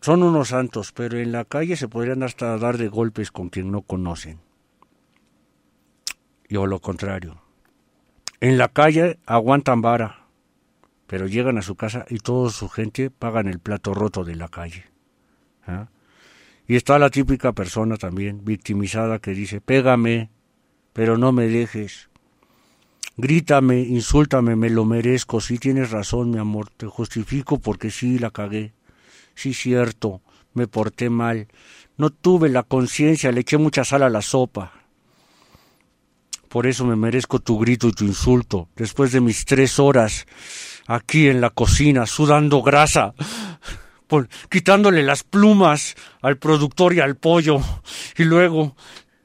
son 0.00 0.22
unos 0.22 0.48
santos, 0.48 0.92
pero 0.92 1.18
en 1.18 1.30
la 1.30 1.44
calle 1.44 1.76
se 1.76 1.88
podrían 1.88 2.22
hasta 2.22 2.56
dar 2.56 2.78
de 2.78 2.88
golpes 2.88 3.30
con 3.30 3.50
quien 3.50 3.70
no 3.70 3.82
conocen. 3.82 4.40
Y 6.48 6.56
o 6.56 6.64
lo 6.64 6.80
contrario. 6.80 7.42
En 8.40 8.56
la 8.56 8.68
calle 8.68 9.18
aguantan 9.26 9.82
vara, 9.82 10.24
pero 11.06 11.26
llegan 11.26 11.58
a 11.58 11.62
su 11.62 11.76
casa 11.76 12.06
y 12.08 12.20
toda 12.20 12.48
su 12.48 12.70
gente 12.70 13.10
pagan 13.10 13.46
el 13.46 13.58
plato 13.58 13.92
roto 13.92 14.24
de 14.24 14.36
la 14.36 14.48
calle. 14.48 14.86
¿ah? 15.66 15.88
Y 16.68 16.76
está 16.76 16.98
la 16.98 17.08
típica 17.08 17.52
persona 17.52 17.96
también, 17.96 18.44
victimizada, 18.44 19.18
que 19.18 19.32
dice, 19.32 19.62
pégame, 19.62 20.30
pero 20.92 21.16
no 21.16 21.32
me 21.32 21.48
dejes. 21.48 22.10
Grítame, 23.16 23.80
insúltame, 23.80 24.54
me 24.54 24.68
lo 24.68 24.84
merezco. 24.84 25.40
Sí 25.40 25.58
tienes 25.58 25.90
razón, 25.90 26.30
mi 26.30 26.38
amor, 26.38 26.68
te 26.68 26.86
justifico 26.86 27.58
porque 27.58 27.90
sí 27.90 28.18
la 28.18 28.30
cagué. 28.30 28.74
Sí, 29.34 29.54
cierto, 29.54 30.20
me 30.52 30.68
porté 30.68 31.08
mal. 31.08 31.48
No 31.96 32.10
tuve 32.10 32.50
la 32.50 32.62
conciencia, 32.62 33.32
le 33.32 33.40
eché 33.40 33.56
mucha 33.56 33.82
sal 33.82 34.02
a 34.02 34.10
la 34.10 34.20
sopa. 34.20 34.72
Por 36.48 36.66
eso 36.66 36.84
me 36.84 36.96
merezco 36.96 37.40
tu 37.40 37.58
grito 37.58 37.88
y 37.88 37.92
tu 37.92 38.04
insulto, 38.04 38.68
después 38.76 39.10
de 39.12 39.20
mis 39.20 39.44
tres 39.44 39.78
horas 39.78 40.26
aquí 40.86 41.28
en 41.28 41.40
la 41.40 41.50
cocina, 41.50 42.06
sudando 42.06 42.62
grasa, 42.62 43.14
por- 44.08 44.28
quitándole 44.50 45.02
las 45.04 45.22
plumas 45.22 45.94
al 46.20 46.38
productor 46.38 46.94
y 46.94 47.00
al 47.00 47.16
pollo, 47.16 47.60
y 48.16 48.24
luego 48.24 48.74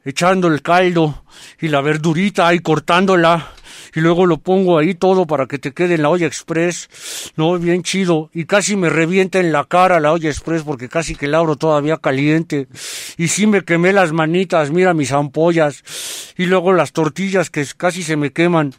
echando 0.05 0.49
el 0.49 0.61
caldo 0.61 1.23
y 1.59 1.69
la 1.69 1.81
verdurita 1.81 2.53
y 2.53 2.59
cortándola, 2.59 3.53
y 3.95 4.01
luego 4.01 4.25
lo 4.25 4.37
pongo 4.37 4.77
ahí 4.77 4.95
todo 4.95 5.25
para 5.25 5.45
que 5.45 5.59
te 5.59 5.71
quede 5.71 5.95
en 5.95 6.01
la 6.01 6.09
olla 6.09 6.27
express, 6.27 6.89
no, 7.35 7.57
bien 7.57 7.83
chido, 7.83 8.29
y 8.33 8.45
casi 8.45 8.75
me 8.75 8.89
revienta 8.89 9.39
en 9.39 9.51
la 9.51 9.65
cara 9.65 9.99
la 9.99 10.11
olla 10.11 10.29
express 10.29 10.63
porque 10.63 10.89
casi 10.89 11.15
que 11.15 11.27
la 11.27 11.37
abro 11.37 11.55
todavía 11.55 11.97
caliente, 11.97 12.67
y 13.17 13.29
sí 13.29 13.47
me 13.47 13.63
quemé 13.63 13.93
las 13.93 14.11
manitas, 14.11 14.71
mira 14.71 14.93
mis 14.93 15.11
ampollas, 15.11 15.83
y 16.37 16.45
luego 16.45 16.73
las 16.73 16.91
tortillas 16.91 17.49
que 17.49 17.65
casi 17.77 18.03
se 18.03 18.17
me 18.17 18.31
queman. 18.31 18.73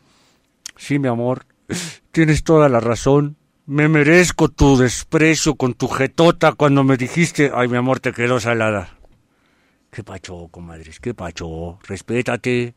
Sí, 0.77 0.99
mi 0.99 1.09
amor, 1.09 1.47
tienes 2.11 2.43
toda 2.43 2.69
la 2.69 2.81
razón. 2.81 3.37
Me 3.67 3.89
merezco 3.89 4.51
tu 4.51 4.77
desprecio 4.77 5.55
con 5.55 5.73
tu 5.73 5.89
jetota 5.89 6.53
cuando 6.53 6.85
me 6.85 6.99
dijiste, 6.99 7.51
ay, 7.55 7.67
mi 7.67 7.79
amor, 7.79 7.99
te 7.99 8.13
quedó 8.13 8.39
salada. 8.39 8.99
¿Qué 9.91 10.05
pacho, 10.05 10.49
comadres? 10.49 11.01
¿Qué 11.01 11.15
pacho? 11.15 11.79
Respétate. 11.85 12.75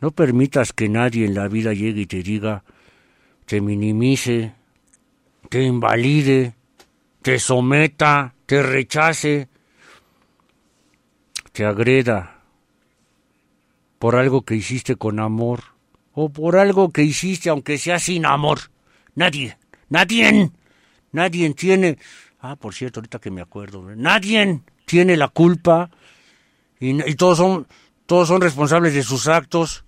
No 0.00 0.10
permitas 0.10 0.72
que 0.72 0.88
nadie 0.88 1.24
en 1.24 1.34
la 1.34 1.46
vida 1.46 1.72
llegue 1.72 2.00
y 2.00 2.06
te 2.06 2.24
diga, 2.24 2.64
te 3.46 3.60
minimice, 3.60 4.54
te 5.50 5.62
invalide, 5.62 6.54
te 7.22 7.38
someta, 7.38 8.34
te 8.46 8.60
rechace, 8.60 9.48
te 11.52 11.64
agreda 11.64 12.40
por 14.00 14.16
algo 14.16 14.42
que 14.42 14.56
hiciste 14.56 14.96
con 14.96 15.20
amor 15.20 15.60
o 16.12 16.28
por 16.28 16.56
algo 16.56 16.90
que 16.90 17.04
hiciste 17.04 17.50
aunque 17.50 17.78
sea 17.78 18.00
sin 18.00 18.26
amor. 18.26 18.73
Nadie, 19.14 19.56
nadie, 19.88 20.50
nadie 21.12 21.54
tiene... 21.54 21.98
Ah, 22.40 22.56
por 22.56 22.74
cierto, 22.74 23.00
ahorita 23.00 23.18
que 23.18 23.30
me 23.30 23.40
acuerdo, 23.40 23.82
nadie 23.96 24.60
tiene 24.84 25.16
la 25.16 25.28
culpa 25.28 25.90
y, 26.78 27.10
y 27.10 27.14
todos 27.14 27.38
son 27.38 27.66
todos 28.06 28.28
son 28.28 28.40
responsables 28.40 28.92
de 28.92 29.02
sus 29.02 29.28
actos. 29.28 29.84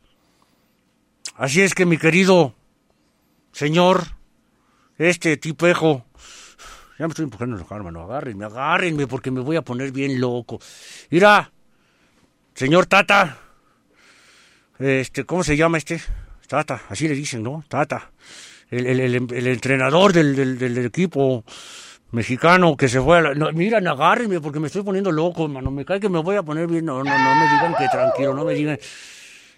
Así 1.35 1.61
es 1.61 1.75
que 1.75 1.85
mi 1.85 1.99
querido 1.99 2.55
señor, 3.53 4.05
este 4.99 5.37
tipejo, 5.37 6.05
ya 6.99 7.07
me 7.07 7.09
estoy 7.09 7.25
empujando 7.25 7.57
en 7.57 7.67
la 7.69 7.77
hermano, 7.77 8.03
agárrenme, 8.03 8.45
agárrenme 8.45 9.07
porque 9.07 9.31
me 9.31 9.41
voy 9.41 9.57
a 9.57 9.63
poner 9.63 9.93
bien 9.93 10.21
loco. 10.21 10.59
Mira, 11.11 11.53
señor 12.55 12.87
Tata, 12.87 13.39
este, 14.79 15.25
¿cómo 15.25 15.45
se 15.45 15.57
llama 15.57 15.79
este? 15.79 16.01
Tata, 16.47 16.83
así 16.89 17.09
le 17.09 17.15
dicen, 17.15 17.43
¿no? 17.43 17.65
Tata, 17.69 18.11
el, 18.71 18.87
el, 18.87 19.01
el, 19.01 19.27
el 19.33 19.47
entrenador 19.47 20.13
del, 20.13 20.35
del, 20.35 20.59
del 20.59 20.79
equipo 20.85 21.45
mexicano 22.13 22.77
que 22.77 22.89
se 22.89 23.01
fue 23.01 23.19
a 23.19 23.21
la... 23.21 23.35
No, 23.35 23.53
miren, 23.53 23.87
agárrenme 23.87 24.41
porque 24.41 24.61
me 24.61 24.69
estoy 24.69 24.83
poniendo 24.83 25.13
loco, 25.13 25.45
hermano. 25.45 25.71
Me 25.71 25.85
cae 25.85 26.01
que 26.01 26.09
me 26.09 26.21
voy 26.21 26.37
a 26.37 26.43
poner 26.43 26.67
bien. 26.67 26.85
No, 26.85 27.03
no, 27.03 27.11
no 27.11 27.35
me 27.35 27.49
digan 27.53 27.75
que 27.77 27.89
tranquilo, 27.89 28.35
no 28.35 28.45
me 28.45 28.55
digan. 28.55 28.79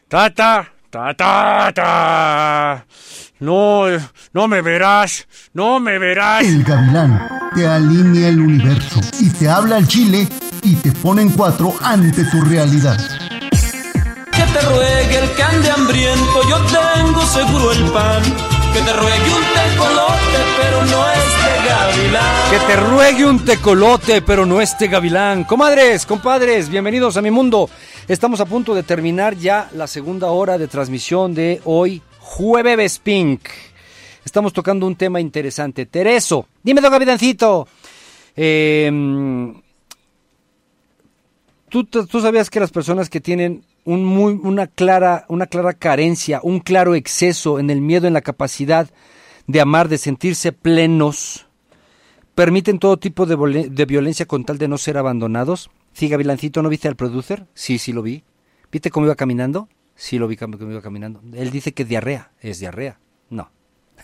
Tata, 0.08 0.72
tata, 0.90 1.72
tata. 1.74 2.86
No, 3.40 3.84
no 4.32 4.48
me 4.48 4.62
verás, 4.62 5.28
no 5.52 5.78
me 5.78 5.98
verás. 5.98 6.44
El 6.44 6.64
gavilán 6.64 7.28
te 7.54 7.66
alinea 7.66 8.28
el 8.30 8.40
universo 8.40 9.00
y 9.20 9.30
te 9.30 9.48
habla 9.48 9.76
al 9.76 9.86
chile 9.86 10.26
y 10.62 10.74
te 10.76 10.90
pone 10.90 11.22
en 11.22 11.30
cuatro 11.30 11.72
ante 11.80 12.24
tu 12.24 12.40
realidad. 12.40 12.98
Que 14.32 14.42
te 14.42 14.60
ruegue 14.62 15.18
el 15.18 15.30
que 15.36 15.42
ande 15.42 15.70
hambriento, 15.70 16.48
yo 16.48 16.58
tengo 16.66 17.22
seguro 17.26 17.72
el 17.72 17.84
pan. 17.92 18.22
Que 18.78 18.84
te 18.84 18.92
ruegue 18.92 19.34
un 19.34 19.42
tecolote, 19.42 20.38
pero 20.56 20.84
no 20.84 21.10
este 21.10 21.68
gavilán. 21.68 22.50
Que 22.50 22.58
te 22.58 22.76
ruegue 22.76 23.26
un 23.26 23.44
tecolote, 23.44 24.22
pero 24.22 24.46
no 24.46 24.60
este 24.60 24.86
gavilán. 24.86 25.42
Comadres, 25.42 26.06
compadres, 26.06 26.68
bienvenidos 26.68 27.16
a 27.16 27.22
mi 27.22 27.32
mundo. 27.32 27.68
Estamos 28.06 28.40
a 28.40 28.46
punto 28.46 28.76
de 28.76 28.84
terminar 28.84 29.36
ya 29.36 29.68
la 29.74 29.88
segunda 29.88 30.30
hora 30.30 30.58
de 30.58 30.68
transmisión 30.68 31.34
de 31.34 31.60
hoy, 31.64 32.00
Jueves 32.20 33.00
Pink. 33.00 33.40
Estamos 34.24 34.52
tocando 34.52 34.86
un 34.86 34.94
tema 34.94 35.20
interesante. 35.20 35.86
Tereso, 35.86 36.46
dime, 36.62 36.80
don 36.80 36.92
Gavilancito. 36.92 37.66
Eh, 38.36 38.92
¿tú, 41.68 41.82
tú 41.84 42.20
sabías 42.20 42.48
que 42.48 42.60
las 42.60 42.70
personas 42.70 43.10
que 43.10 43.20
tienen 43.20 43.64
un 43.88 44.04
muy, 44.04 44.34
una, 44.42 44.66
clara, 44.66 45.24
una 45.28 45.46
clara 45.46 45.72
carencia, 45.72 46.40
un 46.42 46.60
claro 46.60 46.94
exceso 46.94 47.58
en 47.58 47.70
el 47.70 47.80
miedo, 47.80 48.06
en 48.06 48.12
la 48.12 48.20
capacidad 48.20 48.90
de 49.46 49.62
amar, 49.62 49.88
de 49.88 49.96
sentirse 49.96 50.52
plenos, 50.52 51.46
permiten 52.34 52.80
todo 52.80 52.98
tipo 52.98 53.24
de, 53.24 53.70
de 53.70 53.84
violencia 53.86 54.26
con 54.26 54.44
tal 54.44 54.58
de 54.58 54.68
no 54.68 54.76
ser 54.76 54.98
abandonados. 54.98 55.70
Sí, 55.94 56.06
Gavilancito, 56.08 56.60
¿no 56.60 56.68
viste 56.68 56.86
al 56.86 56.96
producer? 56.96 57.46
Sí, 57.54 57.78
sí 57.78 57.94
lo 57.94 58.02
vi. 58.02 58.24
¿Viste 58.70 58.90
cómo 58.90 59.06
iba 59.06 59.14
caminando? 59.14 59.70
Sí 59.94 60.18
lo 60.18 60.28
vi 60.28 60.36
cómo 60.36 60.58
iba 60.70 60.82
caminando. 60.82 61.22
Él 61.32 61.50
dice 61.50 61.72
que 61.72 61.86
diarrea. 61.86 62.32
¿Es 62.40 62.58
diarrea? 62.58 63.00
No. 63.30 63.50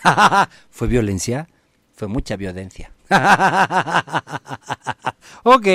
¿Fue 0.71 0.89
violencia? 0.89 1.47
Fue 1.93 2.09
mucha 2.09 2.37
violencia. 2.37 2.91
ok, 5.45 5.67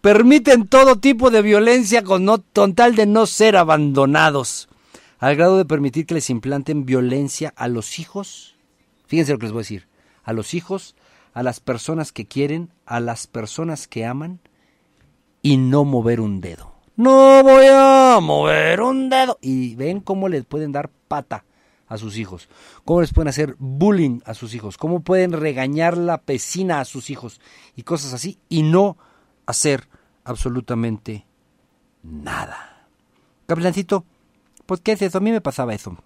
permiten 0.00 0.66
todo 0.66 0.96
tipo 0.96 1.30
de 1.30 1.42
violencia 1.42 2.02
con, 2.02 2.24
no, 2.24 2.38
tal 2.38 2.94
de 2.94 3.06
no 3.06 3.26
ser 3.26 3.56
abandonados. 3.56 4.68
Al 5.18 5.36
grado 5.36 5.58
de 5.58 5.66
permitir 5.66 6.06
que 6.06 6.14
les 6.14 6.30
implanten 6.30 6.86
violencia 6.86 7.52
a 7.56 7.68
los 7.68 7.98
hijos. 7.98 8.56
Fíjense 9.06 9.32
lo 9.32 9.38
que 9.38 9.46
les 9.46 9.52
voy 9.52 9.60
a 9.60 9.64
decir. 9.64 9.88
A 10.24 10.32
los 10.32 10.54
hijos, 10.54 10.96
a 11.34 11.42
las 11.42 11.60
personas 11.60 12.12
que 12.12 12.26
quieren, 12.26 12.70
a 12.86 13.00
las 13.00 13.26
personas 13.26 13.86
que 13.86 14.06
aman 14.06 14.40
y 15.42 15.58
no 15.58 15.84
mover 15.84 16.20
un 16.20 16.40
dedo. 16.40 16.74
No 16.96 17.42
voy 17.42 17.66
a 17.70 18.18
mover 18.20 18.80
un 18.80 19.10
dedo. 19.10 19.38
Y 19.42 19.74
ven 19.74 20.00
cómo 20.00 20.28
les 20.28 20.44
pueden 20.44 20.72
dar 20.72 20.90
pata 21.08 21.44
a 21.90 21.98
sus 21.98 22.16
hijos, 22.16 22.48
cómo 22.86 23.02
les 23.02 23.12
pueden 23.12 23.28
hacer 23.28 23.56
bullying 23.58 24.20
a 24.24 24.32
sus 24.32 24.54
hijos, 24.54 24.78
cómo 24.78 25.00
pueden 25.00 25.32
regañar 25.32 25.98
la 25.98 26.22
pesina 26.22 26.80
a 26.80 26.86
sus 26.86 27.10
hijos 27.10 27.40
y 27.76 27.82
cosas 27.82 28.14
así 28.14 28.38
y 28.48 28.62
no 28.62 28.96
hacer 29.44 29.88
absolutamente 30.24 31.26
nada. 32.02 32.86
Capelancito, 33.46 34.04
pues 34.66 34.80
¿qué 34.80 34.92
es 34.92 35.02
eso? 35.02 35.18
A 35.18 35.20
mí 35.20 35.32
me 35.32 35.40
pasaba 35.42 35.74
eso. 35.74 35.96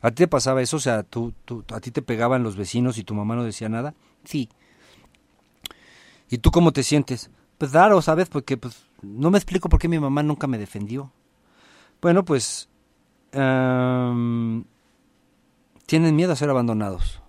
¿A 0.00 0.10
ti 0.10 0.16
te 0.16 0.28
pasaba 0.28 0.62
eso? 0.62 0.76
O 0.78 0.80
sea, 0.80 1.02
tú, 1.02 1.34
tú- 1.44 1.64
¿a 1.74 1.80
ti 1.80 1.90
te 1.90 2.02
pegaban 2.02 2.42
los 2.42 2.56
vecinos 2.56 2.96
y 2.96 3.04
tu 3.04 3.14
mamá 3.14 3.34
no 3.36 3.44
decía 3.44 3.68
nada? 3.68 3.94
Sí. 4.24 4.48
¿Y 6.30 6.38
tú 6.38 6.50
cómo 6.50 6.72
te 6.72 6.82
sientes? 6.82 7.30
Pues 7.58 7.72
raro, 7.72 8.00
¿sabes? 8.00 8.28
Porque 8.28 8.56
pues 8.56 8.86
no 9.02 9.30
me 9.30 9.38
explico 9.38 9.68
por 9.68 9.80
qué 9.80 9.88
mi 9.88 9.98
mamá 9.98 10.22
nunca 10.22 10.46
me 10.46 10.58
defendió. 10.58 11.12
Bueno, 12.00 12.24
pues 12.24 12.68
am, 13.32 14.64
tienen 15.90 16.14
miedo 16.14 16.32
a 16.32 16.36
ser 16.36 16.48
abandonados. 16.48 17.20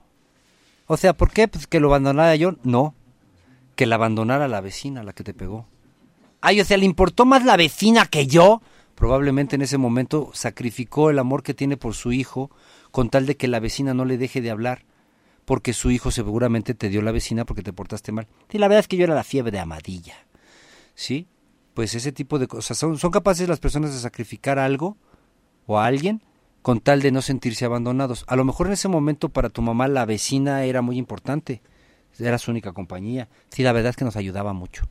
O 0.86 0.96
sea, 0.96 1.14
¿por 1.14 1.32
qué? 1.32 1.48
Pues 1.48 1.66
que 1.66 1.80
lo 1.80 1.88
abandonara 1.88 2.36
yo. 2.36 2.58
No, 2.62 2.94
que 3.76 3.88
la 3.88 3.96
abandonara 3.96 4.48
la 4.48 4.62
vecina, 4.62 5.02
la 5.02 5.14
que 5.14 5.24
te 5.24 5.34
pegó. 5.34 5.66
Ay, 6.42 6.62
o 6.62 6.66
sea, 6.66 6.78
¿le 6.78 6.86
importó 6.86 7.26
más 7.26 7.44
la 7.44 7.58
vecina 7.58 8.06
que 8.06 8.28
yo? 8.28 8.62
Probablemente 8.94 9.56
en 9.56 9.64
ese 9.64 9.80
momento 9.80 10.30
sacrificó 10.36 11.10
el 11.10 11.18
amor 11.18 11.42
que 11.42 11.56
tiene 11.56 11.76
por 11.76 11.96
su 11.96 12.12
hijo 12.12 12.52
con 12.92 13.10
tal 13.10 13.26
de 13.26 13.36
que 13.36 13.48
la 13.48 13.60
vecina 13.60 13.96
no 13.96 14.06
le 14.06 14.20
deje 14.20 14.42
de 14.42 14.52
hablar, 14.52 14.86
porque 15.46 15.74
su 15.74 15.90
hijo 15.90 16.12
seguramente 16.12 16.76
te 16.76 16.90
dio 16.90 17.02
la 17.02 17.12
vecina 17.12 17.46
porque 17.46 17.64
te 17.64 17.74
portaste 17.74 18.12
mal. 18.12 18.28
Y 18.52 18.60
la 18.60 18.68
verdad 18.68 18.82
es 18.82 18.88
que 18.88 18.98
yo 18.98 19.06
era 19.06 19.16
la 19.16 19.24
fiebre 19.24 19.50
de 19.50 19.60
amadilla. 19.60 20.28
¿Sí? 20.94 21.26
Pues 21.74 21.96
ese 21.96 22.12
tipo 22.12 22.38
de 22.38 22.46
cosas. 22.46 22.78
Son, 22.78 23.00
son 23.00 23.10
capaces 23.10 23.50
las 23.50 23.60
personas 23.60 23.92
de 23.92 24.00
sacrificar 24.00 24.60
algo 24.60 24.98
o 25.66 25.80
a 25.80 25.88
alguien 25.88 26.22
con 26.62 26.80
tal 26.80 27.02
de 27.02 27.12
no 27.12 27.22
sentirse 27.22 27.66
abandonados. 27.66 28.24
A 28.28 28.36
lo 28.36 28.46
mejor 28.46 28.68
en 28.68 28.74
ese 28.74 28.88
momento 28.88 29.30
para 29.30 29.50
tu 29.50 29.62
mamá 29.62 29.88
la 29.88 30.06
vecina 30.06 30.64
era 30.64 30.82
muy 30.82 30.98
importante. 30.98 31.62
Era 32.20 32.38
su 32.38 32.52
única 32.52 32.74
compañía. 32.74 33.30
Sí, 33.50 33.64
la 33.64 33.72
verdad 33.72 33.92
es 33.92 33.96
que 33.96 34.06
nos 34.06 34.16
ayudaba 34.16 34.54
mucho. 34.54 34.84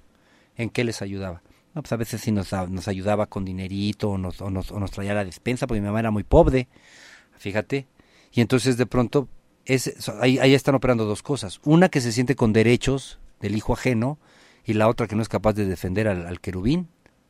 ¿En 0.57 0.71
qué 0.71 0.85
les 0.85 1.01
ayudaba? 1.03 1.43
No, 1.75 1.83
pues 1.83 1.93
a 1.93 1.97
veces 1.97 2.21
sí 2.21 2.33
nos, 2.33 2.53
ayudaba 2.89 3.27
con 3.27 3.45
dinerito 3.45 4.11
o 4.11 4.19
nos, 4.19 4.41
o 4.41 4.51
nos, 4.51 4.73
o 4.73 4.81
nos 4.81 4.91
traía 4.91 5.15
la 5.15 5.25
despensa 5.25 5.67
porque 5.67 5.81
mi 5.81 5.87
mamá 5.87 6.01
era 6.01 6.11
muy 6.11 6.25
pobre. 6.25 6.69
Fíjate. 7.39 7.87
Y 8.33 8.41
entonces 8.41 8.77
de 8.77 8.87
pronto 8.87 9.29
es, 9.65 10.09
ahí 10.21 10.55
están 10.55 10.75
operando 10.75 11.05
dos 11.05 11.23
cosas. 11.23 11.61
Una 11.65 11.89
que 11.89 12.01
se 12.01 12.11
siente 12.11 12.35
con 12.35 12.53
derechos 12.53 13.21
del 13.41 13.57
hijo 13.57 13.73
ajeno 13.73 14.19
y 14.65 14.73
la 14.73 14.89
otra 14.89 15.07
que 15.07 15.15
no 15.15 15.23
es 15.23 15.29
capaz 15.29 15.53
de 15.53 15.67
defender 15.67 16.09
al, 16.09 16.27
al 16.27 16.41
querubín, 16.41 16.89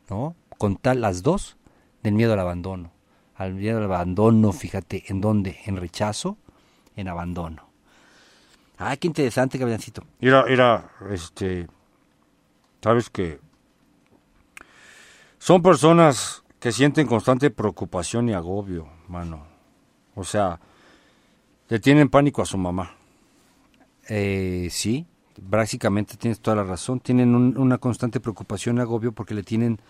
¿no? 0.09 0.35
Con 0.57 0.77
tal 0.77 1.03
las 1.03 1.23
dos 1.23 1.59
del 2.03 2.15
miedo 2.15 2.33
al 2.33 2.41
abandono. 2.41 2.93
Al 3.41 3.55
miedo 3.55 3.79
al 3.79 3.85
abandono, 3.85 4.53
fíjate, 4.53 5.05
¿en 5.07 5.23
dónde? 5.23 5.57
En 5.65 5.79
rechazo, 5.79 6.37
en 6.95 7.09
abandono. 7.09 7.71
Ah, 8.77 8.95
qué 8.99 9.07
interesante, 9.09 9.57
Gabrielcito. 9.57 10.05
Mira, 10.21 10.45
mira, 10.47 10.91
este, 11.11 11.67
sabes 12.83 13.09
que 13.09 13.41
son 15.39 15.63
personas 15.63 16.45
que 16.59 16.71
sienten 16.71 17.07
constante 17.07 17.51
preocupación 17.51 18.29
y 18.29 18.35
agobio, 18.35 18.87
mano. 19.09 19.47
O 20.15 20.23
sea, 20.23 20.61
le 21.71 21.81
tienen 21.81 22.11
pánico 22.11 22.43
a 22.43 22.45
su 22.45 22.59
mamá. 22.59 22.95
Eh, 24.11 24.69
sí, 24.71 25.07
básicamente 25.41 26.19
tienes 26.19 26.41
toda 26.41 26.57
la 26.59 26.65
razón. 26.65 27.01
Tienen 27.01 27.35
un- 27.35 27.57
una 27.57 27.79
constante 27.79 28.21
preocupación 28.21 28.77
y 28.77 28.81
agobio 28.81 29.13
porque 29.13 29.33
le 29.33 29.45
tienen, 29.45 29.81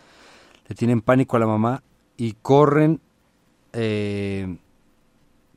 le 0.68 0.74
tienen 0.76 1.00
pánico 1.00 1.36
a 1.36 1.40
la 1.40 1.48
mamá 1.48 1.82
y 2.16 2.34
corren, 2.34 3.00
eh, 3.72 4.58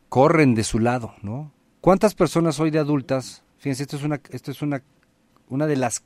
corren 0.10 0.56
de 0.56 0.64
su 0.64 0.80
lado, 0.80 1.16
¿no? 1.22 1.52
¿Cuántas 1.82 2.16
personas 2.16 2.60
hoy 2.60 2.72
de 2.72 2.80
adultas? 2.80 3.44
Fíjense, 3.58 3.84
esto 3.84 3.98
es 3.98 4.04
una, 4.04 4.22
esto 4.30 4.52
es 4.52 4.62
una, 4.62 4.84
una 5.50 5.68
de 5.68 5.76
las 5.76 6.04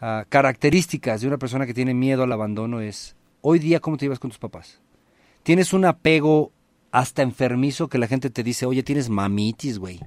ah, 0.00 0.24
características 0.28 1.20
de 1.20 1.28
una 1.28 1.38
persona 1.38 1.66
que 1.66 1.74
tiene 1.74 1.94
miedo 1.94 2.22
al 2.22 2.32
abandono 2.32 2.80
es, 2.80 3.16
hoy 3.40 3.58
día, 3.58 3.80
¿cómo 3.80 3.96
te 3.96 4.04
llevas 4.04 4.18
con 4.18 4.30
tus 4.30 4.38
papás? 4.38 4.80
Tienes 5.42 5.72
un 5.72 5.84
apego 5.84 6.52
hasta 6.90 7.22
enfermizo 7.22 7.88
que 7.88 7.98
la 7.98 8.06
gente 8.06 8.30
te 8.30 8.42
dice, 8.42 8.66
oye, 8.66 8.82
tienes 8.82 9.08
mamitis, 9.08 9.78
güey 9.78 10.00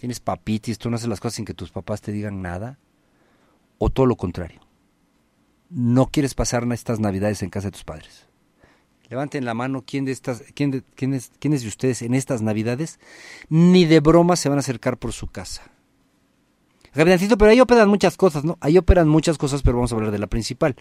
tienes 0.00 0.18
papitis, 0.18 0.78
tú 0.78 0.88
no 0.88 0.96
haces 0.96 1.10
las 1.10 1.20
cosas 1.20 1.34
sin 1.34 1.44
que 1.44 1.52
tus 1.52 1.70
papás 1.70 2.00
te 2.00 2.10
digan 2.10 2.40
nada, 2.40 2.78
o 3.76 3.90
todo 3.90 4.06
lo 4.06 4.16
contrario. 4.16 4.62
No 5.68 6.06
quieres 6.06 6.32
pasar 6.32 6.66
estas 6.72 7.00
navidades 7.00 7.42
en 7.42 7.50
casa 7.50 7.68
de 7.68 7.72
tus 7.72 7.84
padres. 7.84 8.26
Levanten 9.10 9.44
la 9.44 9.54
mano, 9.54 9.82
¿quién 9.84 10.04
de 10.04 10.12
estas, 10.12 10.44
quién 10.54 10.70
de, 10.70 10.82
quién 10.94 11.12
es- 11.14 11.32
de 11.40 11.68
ustedes 11.68 12.00
en 12.02 12.14
estas 12.14 12.42
navidades 12.42 13.00
ni 13.48 13.84
de 13.84 13.98
broma 13.98 14.36
se 14.36 14.48
van 14.48 14.58
a 14.58 14.60
acercar 14.60 14.98
por 14.98 15.12
su 15.12 15.26
casa? 15.26 15.72
Gabrielcito, 16.94 17.36
pero 17.36 17.50
ahí 17.50 17.60
operan 17.60 17.88
muchas 17.88 18.16
cosas, 18.16 18.44
¿no? 18.44 18.56
Ahí 18.60 18.78
operan 18.78 19.08
muchas 19.08 19.36
cosas, 19.38 19.62
pero 19.62 19.76
vamos 19.76 19.92
a 19.92 19.96
hablar 19.96 20.10
de 20.12 20.18
la 20.18 20.26
principal. 20.28 20.76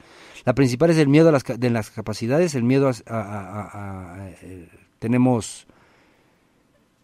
La 0.46 0.54
principal 0.54 0.90
es 0.92 0.98
el 0.98 1.08
miedo 1.08 1.30
a 1.30 1.32
las, 1.32 1.44
de 1.44 1.70
las 1.70 1.92
capacidades, 1.92 2.56
el 2.56 2.64
miedo 2.64 2.88
a- 2.88 2.94
a- 3.08 4.30
eh, 4.42 4.70
tenemos 5.00 5.68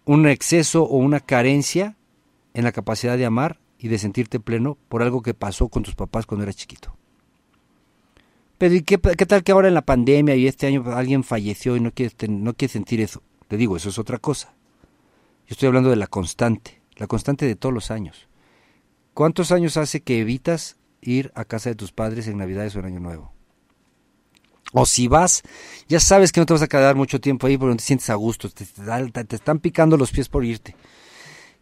un 0.06 0.28
exceso 0.28 0.84
o 0.84 0.98
una 0.98 1.20
carencia 1.20 1.96
en 2.54 2.64
la 2.64 2.72
capacidad 2.72 3.18
de 3.18 3.26
amar 3.26 3.60
y 3.80 3.88
de 3.90 3.98
sentirte 3.98 4.40
pleno 4.40 4.78
por 4.90 5.02
algo 5.02 5.22
que 5.22 5.34
pasó 5.34 5.70
con 5.70 5.84
tus 5.84 5.96
papás 5.96 6.26
cuando 6.26 6.44
eras 6.44 6.56
chiquito. 6.56 6.96
Pero 8.58 8.76
¿y 8.76 8.82
qué, 8.82 9.00
qué 9.00 9.26
tal 9.26 9.44
que 9.44 9.52
ahora 9.52 9.68
en 9.68 9.74
la 9.74 9.86
pandemia 9.86 10.36
y 10.36 10.48
este 10.48 10.68
año 10.68 10.84
alguien 10.94 11.24
falleció 11.24 11.76
y 11.76 11.82
no 11.82 11.92
quieres, 11.92 12.16
no 12.28 12.54
quieres 12.54 12.72
sentir 12.74 13.02
eso? 13.02 13.22
Te 13.48 13.58
digo, 13.58 13.76
eso 13.76 13.90
es 13.90 14.00
otra 14.00 14.18
cosa. 14.18 14.54
Yo 15.48 15.54
estoy 15.54 15.68
hablando 15.68 15.90
de 15.90 15.98
la 15.98 16.08
constante, 16.08 16.82
la 16.96 17.08
constante 17.08 17.46
de 17.46 17.56
todos 17.56 17.74
los 17.74 17.92
años. 17.92 18.28
¿Cuántos 19.14 19.52
años 19.52 19.78
hace 19.78 20.02
que 20.02 20.20
evitas 20.20 20.78
ir 21.02 21.32
a 21.36 21.46
casa 21.46 21.70
de 21.70 21.76
tus 21.76 21.92
padres 21.92 22.28
en 22.28 22.38
Navidades 22.38 22.76
o 22.76 22.80
en 22.80 22.86
Año 22.86 23.00
Nuevo? 23.00 23.34
O 24.74 24.86
si 24.86 25.08
vas, 25.08 25.44
ya 25.88 26.00
sabes 26.00 26.32
que 26.32 26.40
no 26.40 26.46
te 26.46 26.54
vas 26.54 26.62
a 26.62 26.68
quedar 26.68 26.96
mucho 26.96 27.22
tiempo 27.22 27.48
ahí 27.48 27.58
porque 27.58 27.72
no 27.72 27.78
te 27.78 27.84
sientes 27.84 28.10
a 28.10 28.16
gusto, 28.16 28.50
te, 28.50 28.66
te 28.66 29.24
te 29.24 29.36
están 29.36 29.60
picando 29.60 29.96
los 29.96 30.12
pies 30.12 30.28
por 30.28 30.44
irte, 30.44 30.76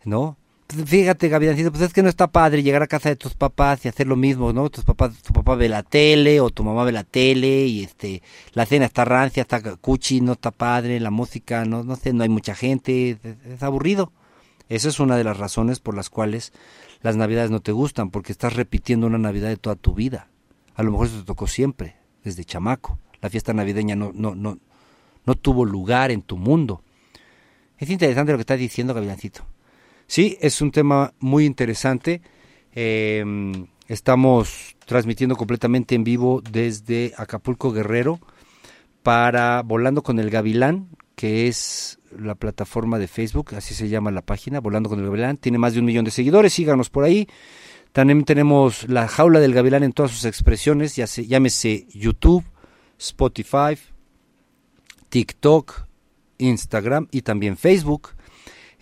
¿no? 0.06 0.38
Fíjate, 0.68 1.28
Gavilancito, 1.30 1.72
pues 1.72 1.84
es 1.84 1.94
que 1.94 2.02
no 2.02 2.10
está 2.10 2.28
padre 2.28 2.64
llegar 2.64 2.82
a 2.82 2.88
casa 2.88 3.10
de 3.10 3.16
tus 3.16 3.36
papás 3.36 3.86
y 3.86 3.90
hacer 3.90 4.08
lo 4.08 4.16
mismo, 4.16 4.54
¿no? 4.54 4.70
Tus 4.70 4.84
papás, 4.84 5.22
tu 5.22 5.32
papá 5.34 5.56
ve 5.56 5.70
la 5.70 5.84
tele 5.84 6.40
o 6.40 6.50
tu 6.50 6.64
mamá 6.64 6.84
ve 6.84 6.92
la 6.92 7.04
tele 7.04 7.66
y 7.66 7.84
este, 7.84 8.24
la 8.54 8.66
cena 8.66 8.86
está 8.86 9.06
rancia, 9.06 9.42
está 9.42 9.62
cuchi, 9.76 10.22
no 10.22 10.32
está 10.32 10.52
padre, 10.52 11.00
la 11.00 11.12
música, 11.12 11.66
no, 11.66 11.84
no 11.84 11.96
sé, 11.96 12.14
no 12.14 12.24
hay 12.24 12.30
mucha 12.30 12.56
gente, 12.56 13.12
es, 13.12 13.18
es 13.46 13.62
aburrido. 13.62 14.12
Esa 14.70 14.90
es 14.90 15.00
una 15.00 15.18
de 15.18 15.24
las 15.24 15.38
razones 15.38 15.80
por 15.80 15.96
las 15.96 16.10
cuales 16.10 16.54
las 17.02 17.18
navidades 17.18 17.52
no 17.52 17.60
te 17.60 17.72
gustan, 17.72 18.10
porque 18.10 18.32
estás 18.32 18.54
repitiendo 18.54 19.06
una 19.06 19.20
navidad 19.20 19.50
de 19.50 19.58
toda 19.58 19.76
tu 19.76 19.94
vida. 19.94 20.30
A 20.76 20.82
lo 20.82 20.92
mejor 20.92 21.08
eso 21.08 21.20
te 21.20 21.26
tocó 21.26 21.48
siempre, 21.48 21.98
desde 22.24 22.46
chamaco. 22.46 22.98
La 23.22 23.30
fiesta 23.30 23.54
navideña 23.54 23.96
no, 23.96 24.12
no, 24.14 24.34
no, 24.34 24.58
no 25.26 25.36
tuvo 25.36 25.66
lugar 25.66 26.10
en 26.10 26.22
tu 26.22 26.38
mundo. 26.38 26.82
Es 27.78 27.90
interesante 27.90 28.32
lo 28.32 28.38
que 28.38 28.44
estás 28.44 28.60
diciendo, 28.60 28.94
Gavilancito. 28.94 29.46
Sí, 30.08 30.38
es 30.42 30.62
un 30.62 30.72
tema 30.72 31.14
muy 31.20 31.46
interesante. 31.46 32.22
Eh, 32.74 33.24
estamos 33.88 34.76
transmitiendo 34.86 35.36
completamente 35.36 35.96
en 35.96 36.04
vivo 36.04 36.42
desde 36.42 37.14
Acapulco 37.18 37.72
Guerrero 37.72 38.20
para 39.02 39.62
Volando 39.62 40.04
con 40.04 40.20
el 40.20 40.30
Gavilán, 40.30 40.90
que 41.16 41.48
es 41.48 42.00
la 42.18 42.36
plataforma 42.36 43.00
de 43.00 43.08
Facebook, 43.08 43.56
así 43.56 43.74
se 43.74 43.90
llama 43.90 44.12
la 44.12 44.22
página, 44.22 44.60
Volando 44.60 44.90
con 44.90 45.00
el 45.00 45.06
Gavilán. 45.06 45.38
Tiene 45.38 45.58
más 45.58 45.74
de 45.74 45.80
un 45.80 45.86
millón 45.86 46.06
de 46.06 46.12
seguidores, 46.12 46.54
síganos 46.54 46.90
por 46.90 47.04
ahí. 47.04 47.28
También 47.94 48.26
tenemos 48.26 48.90
la 48.90 49.08
jaula 49.08 49.40
del 49.40 49.54
gavilán 49.54 49.84
en 49.84 49.94
todas 49.94 50.12
sus 50.12 50.26
expresiones, 50.26 50.96
ya 50.96 51.06
se, 51.06 51.28
llámese 51.28 51.86
YouTube, 51.94 52.44
Spotify, 52.98 53.78
TikTok, 55.10 55.86
Instagram 56.40 57.08
y 57.12 57.22
también 57.22 57.56
Facebook. 57.56 58.10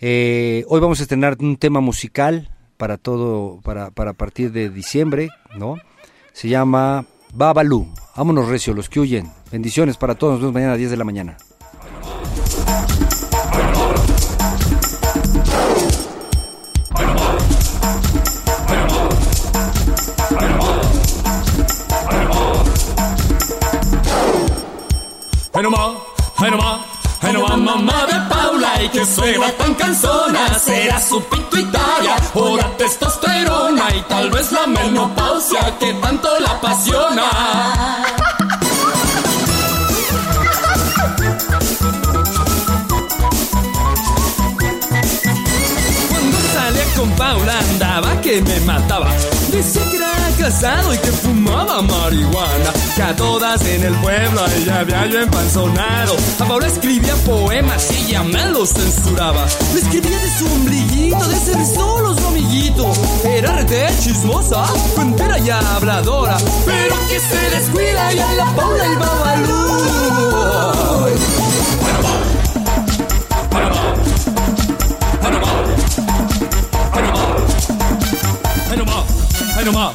Eh, 0.04 0.64
hoy 0.66 0.80
vamos 0.80 0.98
a 0.98 1.04
estrenar 1.04 1.36
un 1.38 1.56
tema 1.56 1.78
musical 1.78 2.50
para 2.76 2.98
todo, 2.98 3.60
para, 3.62 3.92
para 3.92 4.14
partir 4.14 4.50
de 4.50 4.68
diciembre, 4.68 5.28
¿no? 5.56 5.76
Se 6.32 6.48
llama 6.48 7.06
Babalú. 7.32 7.86
Vámonos 8.16 8.48
recio, 8.48 8.74
los 8.74 8.88
que 8.88 8.98
huyen. 8.98 9.30
Bendiciones 9.52 9.96
para 9.96 10.16
todos. 10.16 10.32
Nos 10.32 10.40
vemos 10.40 10.54
mañana 10.54 10.72
a 10.72 10.76
10 10.76 10.90
de 10.90 10.96
la 10.96 11.04
mañana. 11.04 11.36
Suena 29.04 29.50
tan 29.58 29.74
cansona 29.74 30.58
será 30.60 31.00
su 31.00 31.20
pituitaria 31.24 32.14
o 32.34 32.56
la 32.56 32.70
testosterona 32.76 33.96
y 33.96 34.02
tal 34.02 34.30
vez 34.30 34.52
la 34.52 34.66
menopausia 34.68 35.76
que 35.80 35.92
tanto 35.94 36.28
la 36.38 36.50
apasiona. 36.50 37.24
Cuando 46.08 46.38
salía 46.54 46.84
con 46.96 47.10
Paula 47.16 47.58
andaba 47.58 48.20
que 48.20 48.40
me 48.40 48.60
mataba. 48.60 49.12
Decía 49.50 49.82
que 49.90 49.96
era 49.96 50.11
y 50.42 50.98
que 50.98 51.12
fumaba 51.12 51.80
marihuana. 51.82 52.72
Que 52.96 53.02
a 53.02 53.14
todas 53.14 53.64
en 53.64 53.84
el 53.84 53.94
pueblo 53.94 54.44
ella 54.56 54.80
había 54.80 55.06
yo 55.06 55.20
empanzonado. 55.20 56.16
A 56.40 56.44
Paula 56.44 56.66
escribía 56.66 57.14
poemas 57.24 57.88
y 57.92 58.08
ella 58.08 58.24
me 58.24 58.46
los 58.46 58.70
censuraba. 58.70 59.46
Le 59.72 59.80
escribía 59.80 60.18
de 60.18 60.30
su 60.36 60.46
ombliguito, 60.46 61.28
de 61.28 61.36
ser 61.36 61.64
solo 61.64 62.18
su 62.18 62.26
amiguito. 62.26 62.92
Era 63.22 63.52
rete 63.52 63.86
chismosa, 64.00 64.64
cuentera 64.96 65.38
y 65.38 65.48
habladora. 65.48 66.36
Pero 66.66 66.96
que 67.08 67.20
se 67.20 67.50
descuida 67.56 68.12
y 68.12 68.18
a 68.18 68.32
la 68.32 68.46
Paula 68.56 68.84
el 68.84 68.98
babalú. 68.98 69.62
Panamá, 79.54 79.92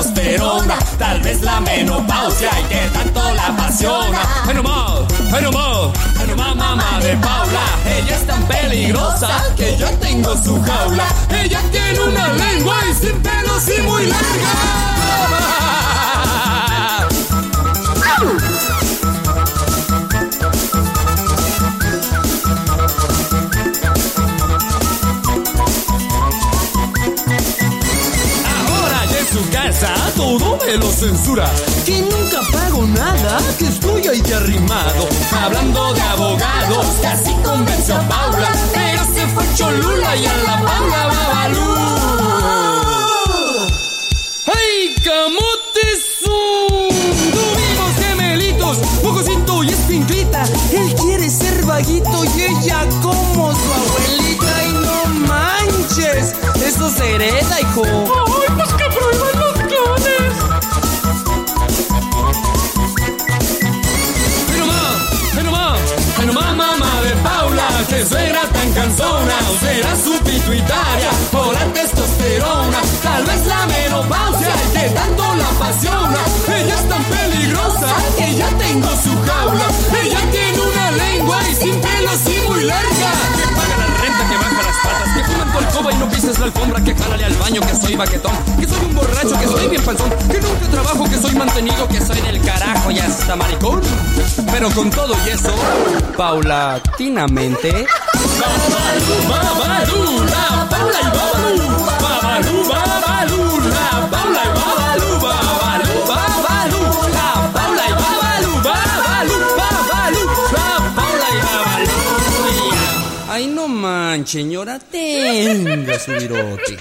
testosterona, 0.00 0.78
tal 0.98 1.20
vez 1.20 1.42
la 1.42 1.60
menopausia 1.60 2.50
y 2.60 2.64
que 2.64 2.88
tanto 2.92 3.20
la 3.34 3.46
apasiona. 3.48 4.20
Panamá, 4.46 5.06
Panamá, 5.30 5.92
Panamá, 6.14 6.54
mamá 6.54 7.00
de 7.00 7.16
Paula, 7.16 7.64
ella 7.84 8.16
es 8.16 8.26
tan 8.26 8.42
peligrosa 8.46 9.28
que 9.56 9.76
yo 9.76 9.88
tengo 9.98 10.34
su 10.42 10.60
jaula. 10.62 11.06
Ella 11.30 11.60
tiene 11.70 12.00
una 12.00 12.28
lengua 12.28 12.76
y 12.90 12.94
sin 12.94 13.22
pelos 13.22 13.68
y 13.68 13.82
muy 13.82 14.06
larga. 14.06 14.90
Todo 30.20 30.58
me 30.66 30.76
lo 30.76 30.90
censura. 30.92 31.50
Que 31.86 32.02
nunca 32.02 32.40
pago 32.52 32.84
nada, 32.86 33.38
que 33.58 33.64
estoy 33.64 34.06
ahí 34.06 34.20
de 34.20 34.34
arrimado. 34.34 35.08
Hablando 35.32 35.94
de 35.94 36.02
abogados, 36.02 36.86
casi 37.00 37.32
convenció 37.42 37.96
a 37.96 38.06
Paula. 38.06 38.52
Pero 38.74 39.02
se 39.14 39.26
fue 39.28 39.44
Cholula 39.54 40.16
y 40.16 40.26
a 40.26 40.36
la 40.36 40.60
Paula 40.62 41.06
Babalú. 41.06 41.70
¡Ay, 44.46 44.94
camotezón! 45.02 46.90
Tuvimos 47.32 47.92
gemelitos, 48.04 48.78
mocosito 49.02 49.64
y 49.64 49.70
espinclita. 49.70 50.44
Él 50.72 50.94
quiere 50.96 51.30
ser 51.30 51.64
vaguito 51.64 52.24
y 52.36 52.42
ella 52.42 52.86
como 53.00 53.52
su 53.54 53.72
abuelita. 53.72 54.64
Y 54.68 54.72
no 54.84 55.26
manches, 55.26 56.34
eso 56.62 56.90
se 56.90 57.14
hereda, 57.14 57.58
hijo. 57.58 58.29
O 69.90 69.96
será 69.96 69.96
su 69.96 70.24
pituitaria, 70.24 71.10
o 71.32 71.52
la 71.52 71.64
testosterona, 71.72 72.78
tal 73.02 73.24
vez 73.24 73.46
la 73.46 73.66
menopausia, 73.66 74.52
que 74.72 74.88
tanto 74.90 75.34
la 75.34 75.48
apasiona. 75.48 76.18
Ella 76.48 76.74
es 76.74 76.88
tan 76.88 77.04
peligrosa, 77.04 77.94
que 78.16 78.34
ya 78.34 78.48
tengo 78.58 78.88
su 79.02 79.10
jaula. 79.26 79.79
Alfombra, 86.50 86.82
que 86.82 86.94
jálale 86.94 87.24
al 87.24 87.34
baño, 87.34 87.60
que 87.60 87.74
soy 87.74 87.96
baquetón, 87.96 88.32
que 88.58 88.66
soy 88.66 88.84
un 88.86 88.94
borracho, 88.94 89.38
que 89.38 89.46
soy 89.46 89.68
bien 89.68 89.82
panzón, 89.82 90.10
que 90.10 90.40
nunca 90.40 90.66
trabajo, 90.70 91.04
que 91.04 91.18
soy 91.18 91.34
mantenido, 91.34 91.88
que 91.88 92.00
soy 92.00 92.20
del 92.20 92.40
carajo 92.42 92.90
y 92.90 92.98
hasta 92.98 93.36
maricón. 93.36 93.80
Pero 94.50 94.70
con 94.70 94.90
todo 94.90 95.14
y 95.26 95.30
eso, 95.30 95.54
paulatinamente. 96.16 97.86
Babalú, 98.40 99.28
babalú, 99.28 100.26
la 100.26 100.68
Paula 100.68 100.98
y 101.00 101.10
Paula 104.12 104.44
y. 104.54 104.59
no 114.10 114.16
manches, 114.16 114.32
señora, 114.42 114.78
tenga 114.78 115.98
su 115.98 116.10
virote. 116.12 116.76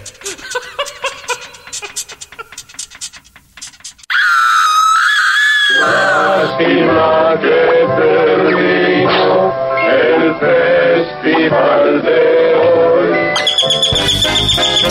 Lástima 5.80 7.39
que 7.39 7.86
terminó 8.01 9.53
el 9.91 10.36
festival 10.39 12.01
de 12.03 12.19
hoy. 12.55 13.11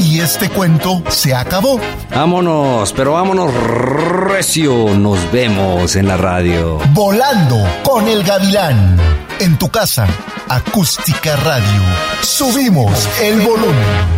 Y 0.01 0.21
este 0.21 0.49
cuento 0.49 1.03
se 1.09 1.35
acabó. 1.35 1.81
Vámonos, 2.11 2.93
pero 2.93 3.15
vámonos 3.15 3.53
recio. 3.53 4.95
Nos 4.97 5.19
vemos 5.33 5.97
en 5.97 6.07
la 6.07 6.17
radio. 6.17 6.79
Volando 6.93 7.57
con 7.83 8.07
el 8.07 8.23
gavilán. 8.23 8.97
En 9.41 9.57
tu 9.59 9.69
casa, 9.69 10.07
acústica 10.49 11.37
radio. 11.37 11.83
Subimos 12.23 13.09
el 13.21 13.41
volumen. 13.41 14.18